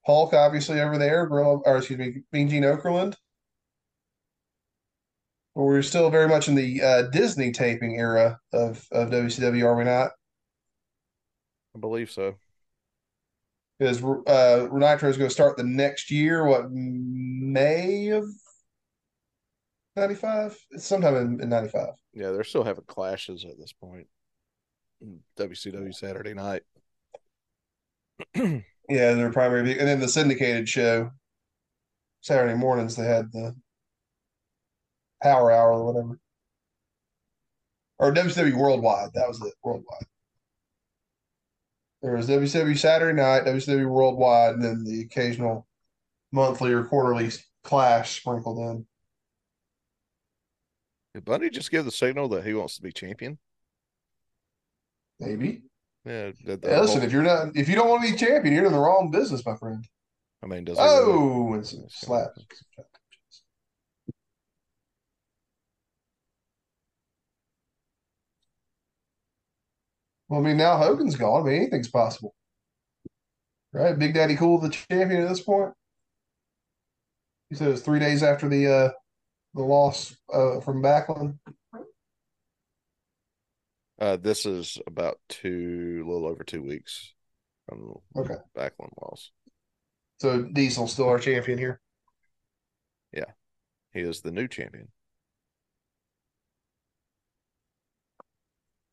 Hulk 0.04 0.34
obviously 0.34 0.80
over 0.80 0.98
there. 0.98 1.26
Gorilla, 1.26 1.58
or 1.58 1.76
excuse 1.78 1.98
me, 1.98 2.22
Mean 2.32 2.48
Gene 2.48 2.62
Okerlund. 2.62 3.14
But 5.54 5.62
We're 5.62 5.82
still 5.82 6.10
very 6.10 6.28
much 6.28 6.48
in 6.48 6.54
the 6.54 6.82
uh, 6.82 7.02
Disney 7.10 7.52
taping 7.52 7.96
era 7.96 8.38
of 8.52 8.86
of 8.90 9.10
WCW, 9.10 9.64
are 9.64 9.76
we 9.76 9.84
not? 9.84 10.10
I 11.76 11.78
believe 11.78 12.10
so. 12.10 12.34
Because 13.78 14.02
uh, 14.02 14.68
Nitro 14.72 15.08
is 15.08 15.16
going 15.16 15.28
to 15.28 15.34
start 15.34 15.56
the 15.56 15.64
next 15.64 16.10
year. 16.10 16.46
What 16.46 16.70
May 16.70 18.08
of 18.08 18.24
ninety 19.96 20.14
five? 20.14 20.56
It's 20.70 20.86
sometime 20.86 21.16
in, 21.16 21.40
in 21.40 21.48
ninety 21.48 21.68
five. 21.68 21.90
Yeah, 22.14 22.30
they're 22.30 22.44
still 22.44 22.64
having 22.64 22.84
clashes 22.84 23.44
at 23.44 23.58
this 23.58 23.72
point. 23.72 24.06
WCW 25.36 25.94
Saturday 25.94 26.34
night. 26.34 26.62
Yeah, 28.92 29.14
their 29.14 29.32
primary, 29.32 29.62
view, 29.62 29.76
and 29.78 29.88
then 29.88 30.00
the 30.00 30.08
syndicated 30.08 30.68
show 30.68 31.10
Saturday 32.20 32.52
mornings. 32.52 32.94
They 32.94 33.06
had 33.06 33.32
the 33.32 33.56
Power 35.22 35.50
Hour 35.50 35.72
or 35.72 35.86
whatever, 35.86 36.18
or 37.98 38.12
WCW 38.12 38.54
Worldwide. 38.54 39.14
That 39.14 39.28
was 39.28 39.40
it. 39.40 39.54
Worldwide. 39.64 40.04
There 42.02 42.14
was 42.14 42.28
WCW 42.28 42.76
Saturday 42.76 43.16
Night, 43.16 43.46
WCW 43.46 43.88
Worldwide, 43.88 44.56
and 44.56 44.62
then 44.62 44.84
the 44.84 45.00
occasional 45.00 45.66
monthly 46.30 46.72
or 46.74 46.84
quarterly 46.84 47.30
clash 47.64 48.20
sprinkled 48.20 48.58
in. 48.58 48.86
Did 51.14 51.24
Bundy 51.24 51.48
just 51.48 51.70
give 51.70 51.86
the 51.86 51.90
signal 51.90 52.28
that 52.28 52.44
he 52.44 52.52
wants 52.52 52.76
to 52.76 52.82
be 52.82 52.92
champion? 52.92 53.38
Maybe. 55.18 55.62
Yeah. 56.04 56.32
did 56.44 56.62
the 56.62 56.68
Yeah, 56.68 56.80
listen, 56.80 56.98
whole- 56.98 57.06
if 57.06 57.12
you're 57.12 57.22
not, 57.22 57.56
if 57.56 57.68
you 57.68 57.74
don't 57.74 57.88
want 57.88 58.04
to 58.04 58.12
be 58.12 58.16
champion, 58.18 58.54
you're 58.54 58.66
in 58.66 58.72
the 58.72 58.78
wrong 58.78 59.10
business, 59.10 59.44
my 59.46 59.56
friend. 59.56 59.86
I 60.42 60.46
mean, 60.46 60.64
does 60.64 60.78
really- 60.78 60.88
Oh, 60.90 61.54
and 61.54 61.66
some 61.66 61.84
slaps. 61.88 62.44
Well, 70.28 70.40
I 70.40 70.42
mean, 70.44 70.56
now 70.56 70.76
Hogan's 70.76 71.16
gone. 71.16 71.42
I 71.42 71.50
mean, 71.50 71.60
anything's 71.62 71.88
possible, 71.90 72.34
right? 73.72 73.98
Big 73.98 74.14
Daddy 74.14 74.36
Cool, 74.36 74.58
the 74.60 74.70
champion 74.70 75.22
at 75.22 75.28
this 75.28 75.42
point. 75.42 75.72
He 77.50 77.56
said 77.56 77.68
it 77.68 77.72
was 77.72 77.82
three 77.82 77.98
days 77.98 78.22
after 78.22 78.48
the 78.48 78.66
uh 78.66 78.90
the 79.54 79.62
loss 79.62 80.16
uh 80.32 80.60
from 80.60 80.82
Backlund. 80.82 81.38
Uh, 84.02 84.16
this 84.16 84.46
is 84.46 84.78
about 84.88 85.20
two, 85.28 86.02
a 86.04 86.10
little 86.10 86.26
over 86.26 86.42
two 86.42 86.60
weeks 86.60 87.14
from 87.68 87.94
Okay. 88.16 88.34
Backlund 88.56 88.90
loss. 89.00 89.30
So 90.18 90.42
Diesel's 90.42 90.92
still 90.92 91.08
our 91.08 91.20
champion 91.20 91.56
here. 91.56 91.80
Yeah, 93.12 93.30
he 93.92 94.00
is 94.00 94.20
the 94.20 94.32
new 94.32 94.48
champion. 94.48 94.88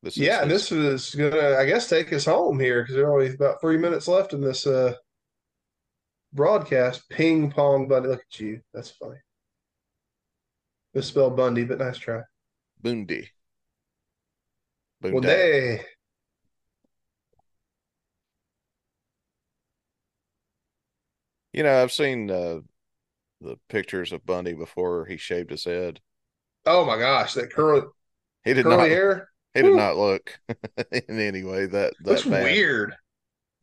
This 0.04 0.16
Yeah, 0.16 0.44
his- 0.44 0.68
this 0.68 0.72
is 0.72 1.14
gonna, 1.16 1.56
I 1.56 1.66
guess, 1.66 1.88
take 1.88 2.12
us 2.12 2.26
home 2.26 2.60
here 2.60 2.82
because 2.82 2.94
there 2.94 3.06
are 3.08 3.12
only 3.20 3.34
about 3.34 3.60
three 3.60 3.78
minutes 3.78 4.06
left 4.06 4.32
in 4.32 4.40
this 4.40 4.64
uh 4.64 4.94
broadcast. 6.32 7.08
Ping 7.08 7.50
pong 7.50 7.88
Bundy. 7.88 8.10
Look 8.10 8.20
at 8.20 8.38
you. 8.38 8.60
That's 8.72 8.90
funny. 8.92 9.18
Misspelled 10.94 11.36
Bundy, 11.36 11.64
but 11.64 11.78
nice 11.78 11.98
try. 11.98 12.22
Bundy. 12.80 13.28
Well, 15.08 15.22
they 15.22 15.84
You 21.52 21.62
know, 21.62 21.82
I've 21.82 21.92
seen 21.92 22.30
uh, 22.30 22.60
the 23.40 23.58
pictures 23.68 24.12
of 24.12 24.26
Bundy 24.26 24.54
before 24.54 25.06
he 25.06 25.16
shaved 25.18 25.50
his 25.50 25.64
head. 25.64 26.00
oh 26.66 26.84
my 26.84 26.98
gosh, 26.98 27.34
that 27.34 27.52
curly 27.52 27.82
He 28.44 28.52
did 28.54 28.66
curly 28.66 28.90
not. 28.90 28.90
hair 28.90 29.30
He 29.54 29.62
did 29.62 29.74
not 29.74 29.96
look 29.96 30.38
in 30.92 31.18
any 31.20 31.42
way 31.44 31.66
that 31.66 31.94
that 32.04 32.22
looks 32.22 32.24
bad. 32.24 32.58
weird. 32.58 32.94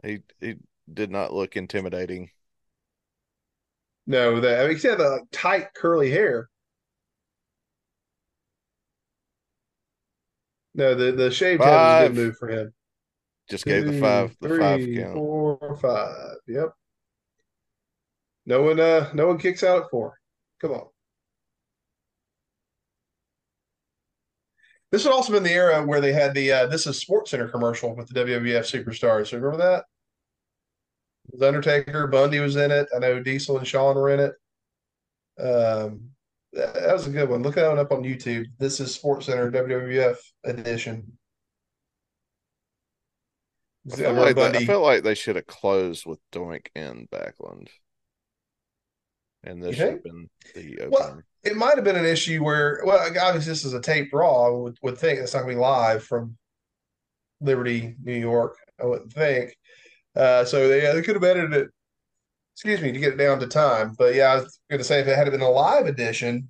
He 0.03 0.23
he 0.39 0.55
did 0.91 1.11
not 1.11 1.33
look 1.33 1.55
intimidating. 1.55 2.31
No, 4.07 4.39
that 4.41 4.61
I 4.65 4.67
mean, 4.67 4.77
he 4.77 4.87
had 4.87 4.97
the 4.97 5.09
like, 5.09 5.21
tight 5.31 5.73
curly 5.75 6.09
hair. 6.09 6.49
No, 10.77 10.93
the 10.93 11.11
the 11.11 11.31
shaved 11.31 11.63
head 11.63 11.71
was 11.71 12.03
a 12.03 12.13
good 12.13 12.15
move 12.15 12.37
for 12.37 12.49
him. 12.49 12.73
Just 13.49 13.65
gave 13.65 13.85
the 13.85 13.99
five 13.99 14.35
the 14.39 14.57
five 14.57 14.81
three, 14.81 14.97
count. 14.97 15.15
four, 15.15 15.77
five. 15.81 16.35
Yep. 16.47 16.69
No 18.45 18.61
one 18.61 18.79
uh 18.79 19.09
no 19.13 19.27
one 19.27 19.39
kicks 19.39 19.63
out 19.63 19.83
at 19.83 19.89
four. 19.89 20.19
Come 20.61 20.71
on. 20.73 20.87
This 24.91 25.03
would 25.03 25.13
also 25.13 25.33
been 25.33 25.43
the 25.43 25.51
era 25.51 25.83
where 25.83 25.99
they 25.99 26.13
had 26.13 26.35
the 26.35 26.51
uh 26.51 26.67
this 26.67 26.85
is 26.85 26.99
Sports 26.99 27.31
Center 27.31 27.47
commercial 27.47 27.95
with 27.95 28.07
the 28.09 28.23
WWF 28.23 28.85
superstars. 28.85 29.27
So 29.27 29.37
remember 29.37 29.57
that? 29.57 29.85
It 31.27 31.33
was 31.33 31.41
Undertaker, 31.41 32.05
Bundy 32.05 32.39
was 32.39 32.55
in 32.55 32.69
it. 32.69 32.87
I 32.95 32.99
know 32.99 33.19
Diesel 33.19 33.57
and 33.57 33.67
Shawn 33.67 33.95
were 33.95 34.11
in 34.11 34.19
it. 34.19 35.43
Um 35.43 36.11
that, 36.53 36.93
was 36.93 37.07
a 37.07 37.11
good 37.11 37.29
one. 37.29 37.43
Look 37.43 37.55
that 37.55 37.69
one 37.69 37.79
up 37.79 37.91
on 37.91 38.03
YouTube. 38.03 38.45
This 38.57 38.79
is 38.79 38.93
Sports 38.93 39.27
Center 39.27 39.51
WWF 39.51 40.17
edition. 40.45 41.17
I 43.91 43.95
feel 43.95 44.13
like 44.13 44.35
that, 44.35 44.55
I 44.55 44.65
feel 44.65 44.81
like 44.81 45.03
they 45.03 45.15
should 45.15 45.37
have 45.37 45.47
closed 45.47 46.05
with 46.05 46.19
Doink 46.33 46.67
and 46.75 47.09
Backlund. 47.09 47.67
And 49.43 49.63
this 49.63 49.77
should 49.77 49.93
have 49.93 50.03
been 50.03 50.29
the 50.55 50.87
Well, 50.89 51.21
it 51.43 51.55
might 51.55 51.75
have 51.75 51.85
been 51.85 51.95
an 51.95 52.05
issue 52.05 52.43
where, 52.43 52.81
well, 52.85 52.99
obviously 52.99 53.51
this 53.51 53.63
is 53.63 53.73
a 53.73 53.81
tape 53.81 54.11
raw. 54.11 54.47
I 54.47 54.49
would, 54.49 54.77
would 54.81 54.97
think 54.97 55.19
it's 55.19 55.33
not 55.33 55.43
going 55.43 55.55
to 55.55 55.55
be 55.55 55.61
live 55.61 56.03
from 56.03 56.37
Liberty, 57.39 57.95
New 58.03 58.17
York. 58.17 58.57
I 58.81 58.85
wouldn't 58.85 59.13
think. 59.13 59.55
Uh, 60.15 60.43
so 60.43 60.67
they, 60.67 60.81
they 60.81 61.01
could 61.01 61.15
have 61.15 61.23
edited 61.23 61.53
it, 61.53 61.69
excuse 62.57 62.81
me, 62.81 62.91
to 62.91 62.97
get 62.99 63.13
it 63.13 63.17
down 63.17 63.39
to 63.39 63.45
time. 63.45 63.93
But 63.99 64.15
yeah, 64.15 64.31
I 64.31 64.35
was 64.37 64.59
going 64.67 64.79
to 64.79 64.83
say 64.83 64.99
if 64.99 65.07
it 65.07 65.15
had 65.15 65.29
been 65.29 65.41
a 65.41 65.49
live 65.49 65.85
edition, 65.85 66.49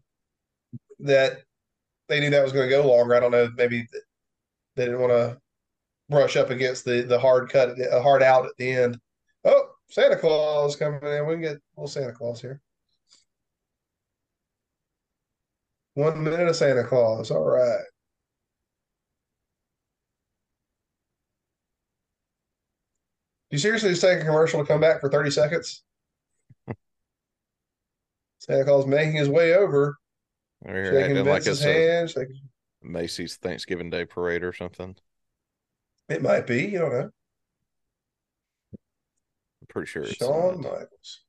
that 1.00 1.42
they 2.08 2.22
knew 2.22 2.30
that 2.30 2.44
was 2.44 2.54
going 2.54 2.70
to 2.70 2.74
go 2.74 2.88
longer. 2.88 3.14
I 3.14 3.20
don't 3.20 3.32
know. 3.32 3.50
Maybe 3.58 3.86
they 4.78 4.86
didn't 4.86 5.02
want 5.02 5.12
to 5.12 5.38
brush 6.10 6.38
up 6.38 6.50
against 6.50 6.86
the 6.86 7.02
the 7.02 7.20
hard 7.20 7.50
cut, 7.50 7.76
the 7.78 8.02
hard 8.02 8.24
out 8.24 8.46
at 8.46 8.54
the 8.58 8.72
end. 8.72 8.98
Oh, 9.44 9.66
Santa 9.90 10.16
Claus 10.16 10.78
coming 10.78 11.02
in. 11.04 11.28
We 11.28 11.34
can 11.36 11.42
get 11.42 11.58
a 11.58 11.62
little 11.76 11.88
Santa 11.90 12.14
Claus 12.14 12.40
here. 12.42 12.62
One 15.96 16.24
minute 16.24 16.48
of 16.48 16.56
Santa 16.56 16.86
Claus. 16.86 17.32
All 17.32 17.44
right. 17.44 17.84
You 23.52 23.58
seriously 23.58 23.90
just 23.90 24.02
take 24.02 24.22
a 24.22 24.26
commercial 24.26 24.62
to 24.62 24.66
come 24.68 24.80
back 24.82 25.02
for 25.02 25.10
30 25.10 25.32
seconds? 25.32 25.84
Santa 28.40 28.64
Claus 28.66 28.86
making 28.86 29.14
his 29.16 29.30
way 29.30 29.54
over, 29.54 29.98
They're 30.62 30.86
shaking 30.86 31.18
acting 31.18 31.26
like 31.32 31.44
Vince's 31.44 31.60
it's 31.60 31.66
a 31.66 31.74
hand. 31.74 32.10
shaking- 32.10 32.50
Macy's 32.84 33.36
Thanksgiving 33.38 33.90
Day 33.90 34.06
parade 34.06 34.44
or 34.44 34.54
something. 34.54 34.96
It 36.10 36.22
might 36.22 36.48
be, 36.48 36.66
you 36.66 36.80
don't 36.80 36.92
know. 36.94 37.10
I'm 38.74 39.68
pretty 39.68 39.88
sure 39.88 40.04
it's 40.04 40.16
Shawn 40.16 40.62
not. 40.62 40.72
Michaels. 40.72 41.24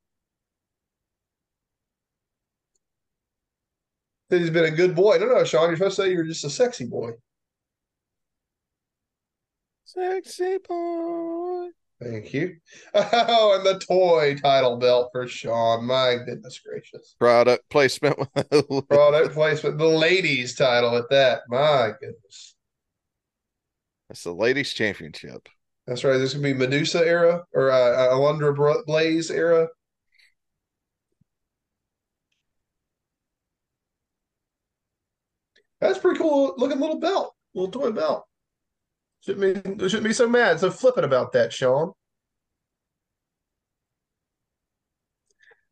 Said 4.31 4.41
He's 4.43 4.51
been 4.51 4.67
a 4.67 4.71
good 4.77 4.95
boy. 4.95 5.17
No, 5.19 5.27
no, 5.27 5.43
Shawn, 5.45 5.69
you're 5.69 5.77
supposed 5.77 5.97
to 5.97 6.03
say 6.03 6.13
you're 6.13 6.25
just 6.25 6.45
a 6.45 6.51
sexy 6.51 6.85
boy. 6.85 7.13
Sexy 9.85 10.59
boy. 10.69 11.69
Thank 12.01 12.33
you. 12.33 12.57
Oh, 12.95 13.57
and 13.57 13.67
the 13.67 13.85
toy 13.85 14.37
title 14.37 14.77
belt 14.77 15.11
for 15.13 15.27
Shawn. 15.27 15.85
My 15.85 16.17
goodness 16.25 16.61
gracious. 16.61 17.15
Product 17.19 17.69
placement. 17.71 18.17
Product 18.89 19.35
placement. 19.35 19.79
The 19.79 19.87
ladies 19.87 20.55
title 20.55 20.97
at 20.97 21.11
that. 21.11 21.43
My 21.49 21.93
goodness. 22.01 22.55
That's 24.09 24.25
the 24.25 24.33
ladies 24.33 24.73
championship. 24.73 25.49
That's 25.87 26.05
right. 26.05 26.19
This 26.19 26.35
could 26.35 26.43
be 26.43 26.55
Medusa 26.55 27.07
era 27.07 27.45
or 27.53 27.71
uh, 27.71 28.09
Alundra 28.15 28.85
Blaze 28.87 29.31
era. 29.31 29.69
That's 35.81 35.99
pretty 35.99 36.19
cool 36.19 36.55
looking 36.59 36.81
little 36.81 36.99
belt, 37.01 37.35
little 37.55 37.71
toy 37.71 37.93
belt. 37.93 38.28
Shouldn't 39.21 39.64
be 39.79 39.89
shouldn't 39.89 40.05
be 40.05 40.12
so 40.12 40.29
mad, 40.29 40.61
so 40.61 40.71
flippant 40.71 41.05
about 41.05 41.33
that, 41.33 41.53
Shawn. 41.53 41.93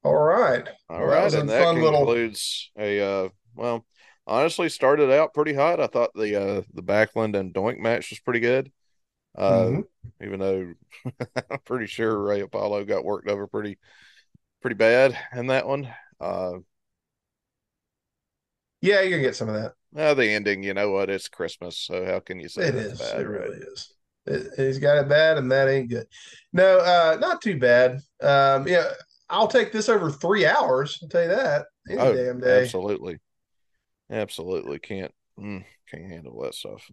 All 0.04 0.14
right. 0.14 0.68
All 0.88 1.00
Well, 1.00 1.10
that 1.10 1.16
right, 1.16 1.34
and 1.34 1.48
that 1.48 1.62
fun 1.64 1.80
little- 1.80 2.00
concludes 2.00 2.70
a 2.78 3.00
uh 3.00 3.28
well, 3.54 3.86
honestly 4.26 4.68
started 4.68 5.10
out 5.10 5.34
pretty 5.34 5.54
hot. 5.54 5.80
I 5.80 5.86
thought 5.86 6.10
the 6.14 6.36
uh 6.36 6.62
the 6.74 6.82
Backlund 6.82 7.36
and 7.36 7.52
Doink 7.54 7.78
match 7.78 8.10
was 8.10 8.20
pretty 8.20 8.40
good. 8.40 8.70
Uh 9.36 9.64
Mhm. 9.64 9.84
even 10.22 10.40
though 10.40 10.74
I'm 11.50 11.60
pretty 11.64 11.86
sure 11.86 12.18
Ray 12.18 12.40
Apollo 12.40 12.84
got 12.84 13.04
worked 13.04 13.28
over 13.28 13.46
pretty 13.46 13.78
pretty 14.62 14.76
bad 14.76 15.18
in 15.34 15.48
that 15.48 15.66
one. 15.66 15.92
Uh 16.20 16.58
Yeah, 18.86 19.00
you 19.02 19.10
can 19.10 19.22
get 19.22 19.36
some 19.36 19.48
of 19.48 19.54
that. 19.56 19.74
well, 19.92 20.14
the 20.14 20.28
ending, 20.30 20.62
you 20.62 20.74
know 20.74 20.90
what, 20.90 21.10
it's 21.10 21.28
Christmas, 21.28 21.76
so 21.78 22.04
how 22.04 22.20
can 22.20 22.38
you 22.40 22.48
say 22.48 22.62
it 22.62 22.74
is? 22.74 22.98
bad, 23.00 23.20
It 23.20 23.28
really 23.28 23.58
is. 23.58 23.92
It, 24.26 24.48
he's 24.56 24.78
got 24.78 24.98
it 24.98 25.08
bad, 25.08 25.38
and 25.38 25.50
that 25.52 25.68
ain't 25.68 25.88
good. 25.90 26.06
No, 26.52 26.78
uh, 26.78 27.16
not 27.20 27.40
too 27.42 27.58
bad. 27.58 28.00
Um, 28.22 28.66
yeah, 28.66 28.90
I'll 29.28 29.48
take 29.48 29.72
this 29.72 29.88
over 29.88 30.10
three 30.10 30.46
hours. 30.46 30.98
I'll 31.02 31.08
tell 31.08 31.22
you 31.22 31.28
that 31.28 31.66
any 31.88 31.98
Oh, 31.98 32.12
damn 32.12 32.40
day. 32.40 32.62
absolutely. 32.66 33.18
Absolutely 34.10 34.78
can't 34.78 35.12
mm, 35.38 35.64
can't 35.90 36.10
handle 36.10 36.40
that 36.42 36.54
stuff. 36.54 36.90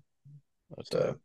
Uh, 0.78 0.84
So, 0.84 1.20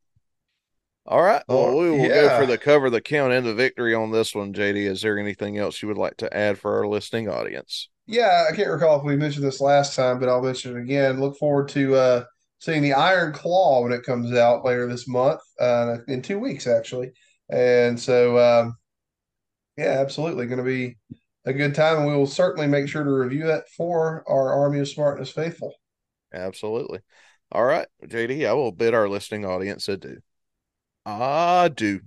All 1.07 1.23
right. 1.23 1.43
Well, 1.49 1.66
Well, 1.66 1.77
we 1.77 1.91
will 1.91 2.09
go 2.11 2.29
for 2.31 2.47
the 2.47 2.57
cover 2.59 2.89
the 2.91 3.01
count 3.01 3.33
and 3.33 3.45
the 3.47 3.55
victory 3.55 3.95
on 3.95 4.11
this 4.12 4.35
one, 4.35 4.53
JD. 4.53 4.85
Is 4.87 5.03
there 5.03 5.19
anything 5.19 5.59
else 5.59 5.83
you 5.83 5.89
would 5.89 5.99
like 5.99 6.16
to 6.19 6.35
add 6.37 6.59
for 6.59 6.77
our 6.79 6.87
listening 6.87 7.29
audience? 7.29 7.89
Yeah, 8.11 8.47
I 8.51 8.57
can't 8.57 8.71
recall 8.71 8.99
if 8.99 9.05
we 9.05 9.17
mentioned 9.17 9.45
this 9.45 9.61
last 9.61 9.95
time, 9.95 10.19
but 10.19 10.31
I'll 10.31 10.41
mention 10.41 10.75
it 10.75 10.81
again. 10.81 11.21
Look 11.21 11.37
forward 11.37 11.69
to 11.71 11.95
uh, 11.95 12.25
seeing 12.59 12.83
the 12.83 12.95
Iron 12.95 13.35
Claw 13.35 13.83
when 13.83 13.93
it 13.93 14.03
comes 14.03 14.33
out 14.33 14.65
later 14.65 14.89
this 14.89 15.07
month, 15.07 15.41
uh, 15.61 15.99
in 16.09 16.23
two 16.23 16.39
weeks 16.39 16.67
actually. 16.67 17.13
And 17.51 18.01
so, 18.01 18.39
um, 18.39 18.77
yeah, 19.77 20.01
absolutely, 20.01 20.47
going 20.47 20.57
to 20.57 20.65
be 20.65 20.97
a 21.45 21.53
good 21.53 21.75
time, 21.75 21.99
and 21.99 22.07
we 22.07 22.17
will 22.17 22.27
certainly 22.27 22.67
make 22.67 22.89
sure 22.89 23.05
to 23.05 23.11
review 23.11 23.47
that 23.47 23.69
for 23.77 24.25
our 24.27 24.55
Army 24.55 24.81
of 24.81 24.89
Smarkness 24.89 25.31
faithful. 25.31 25.75
Absolutely. 26.33 27.01
All 27.53 27.65
right, 27.65 27.89
JD, 28.07 28.47
I 28.47 28.55
will 28.55 28.73
bid 28.73 28.95
our 28.95 29.09
listening 29.09 29.45
audience 29.45 29.87
adieu. 29.87 30.21
Adieu. 31.05 32.01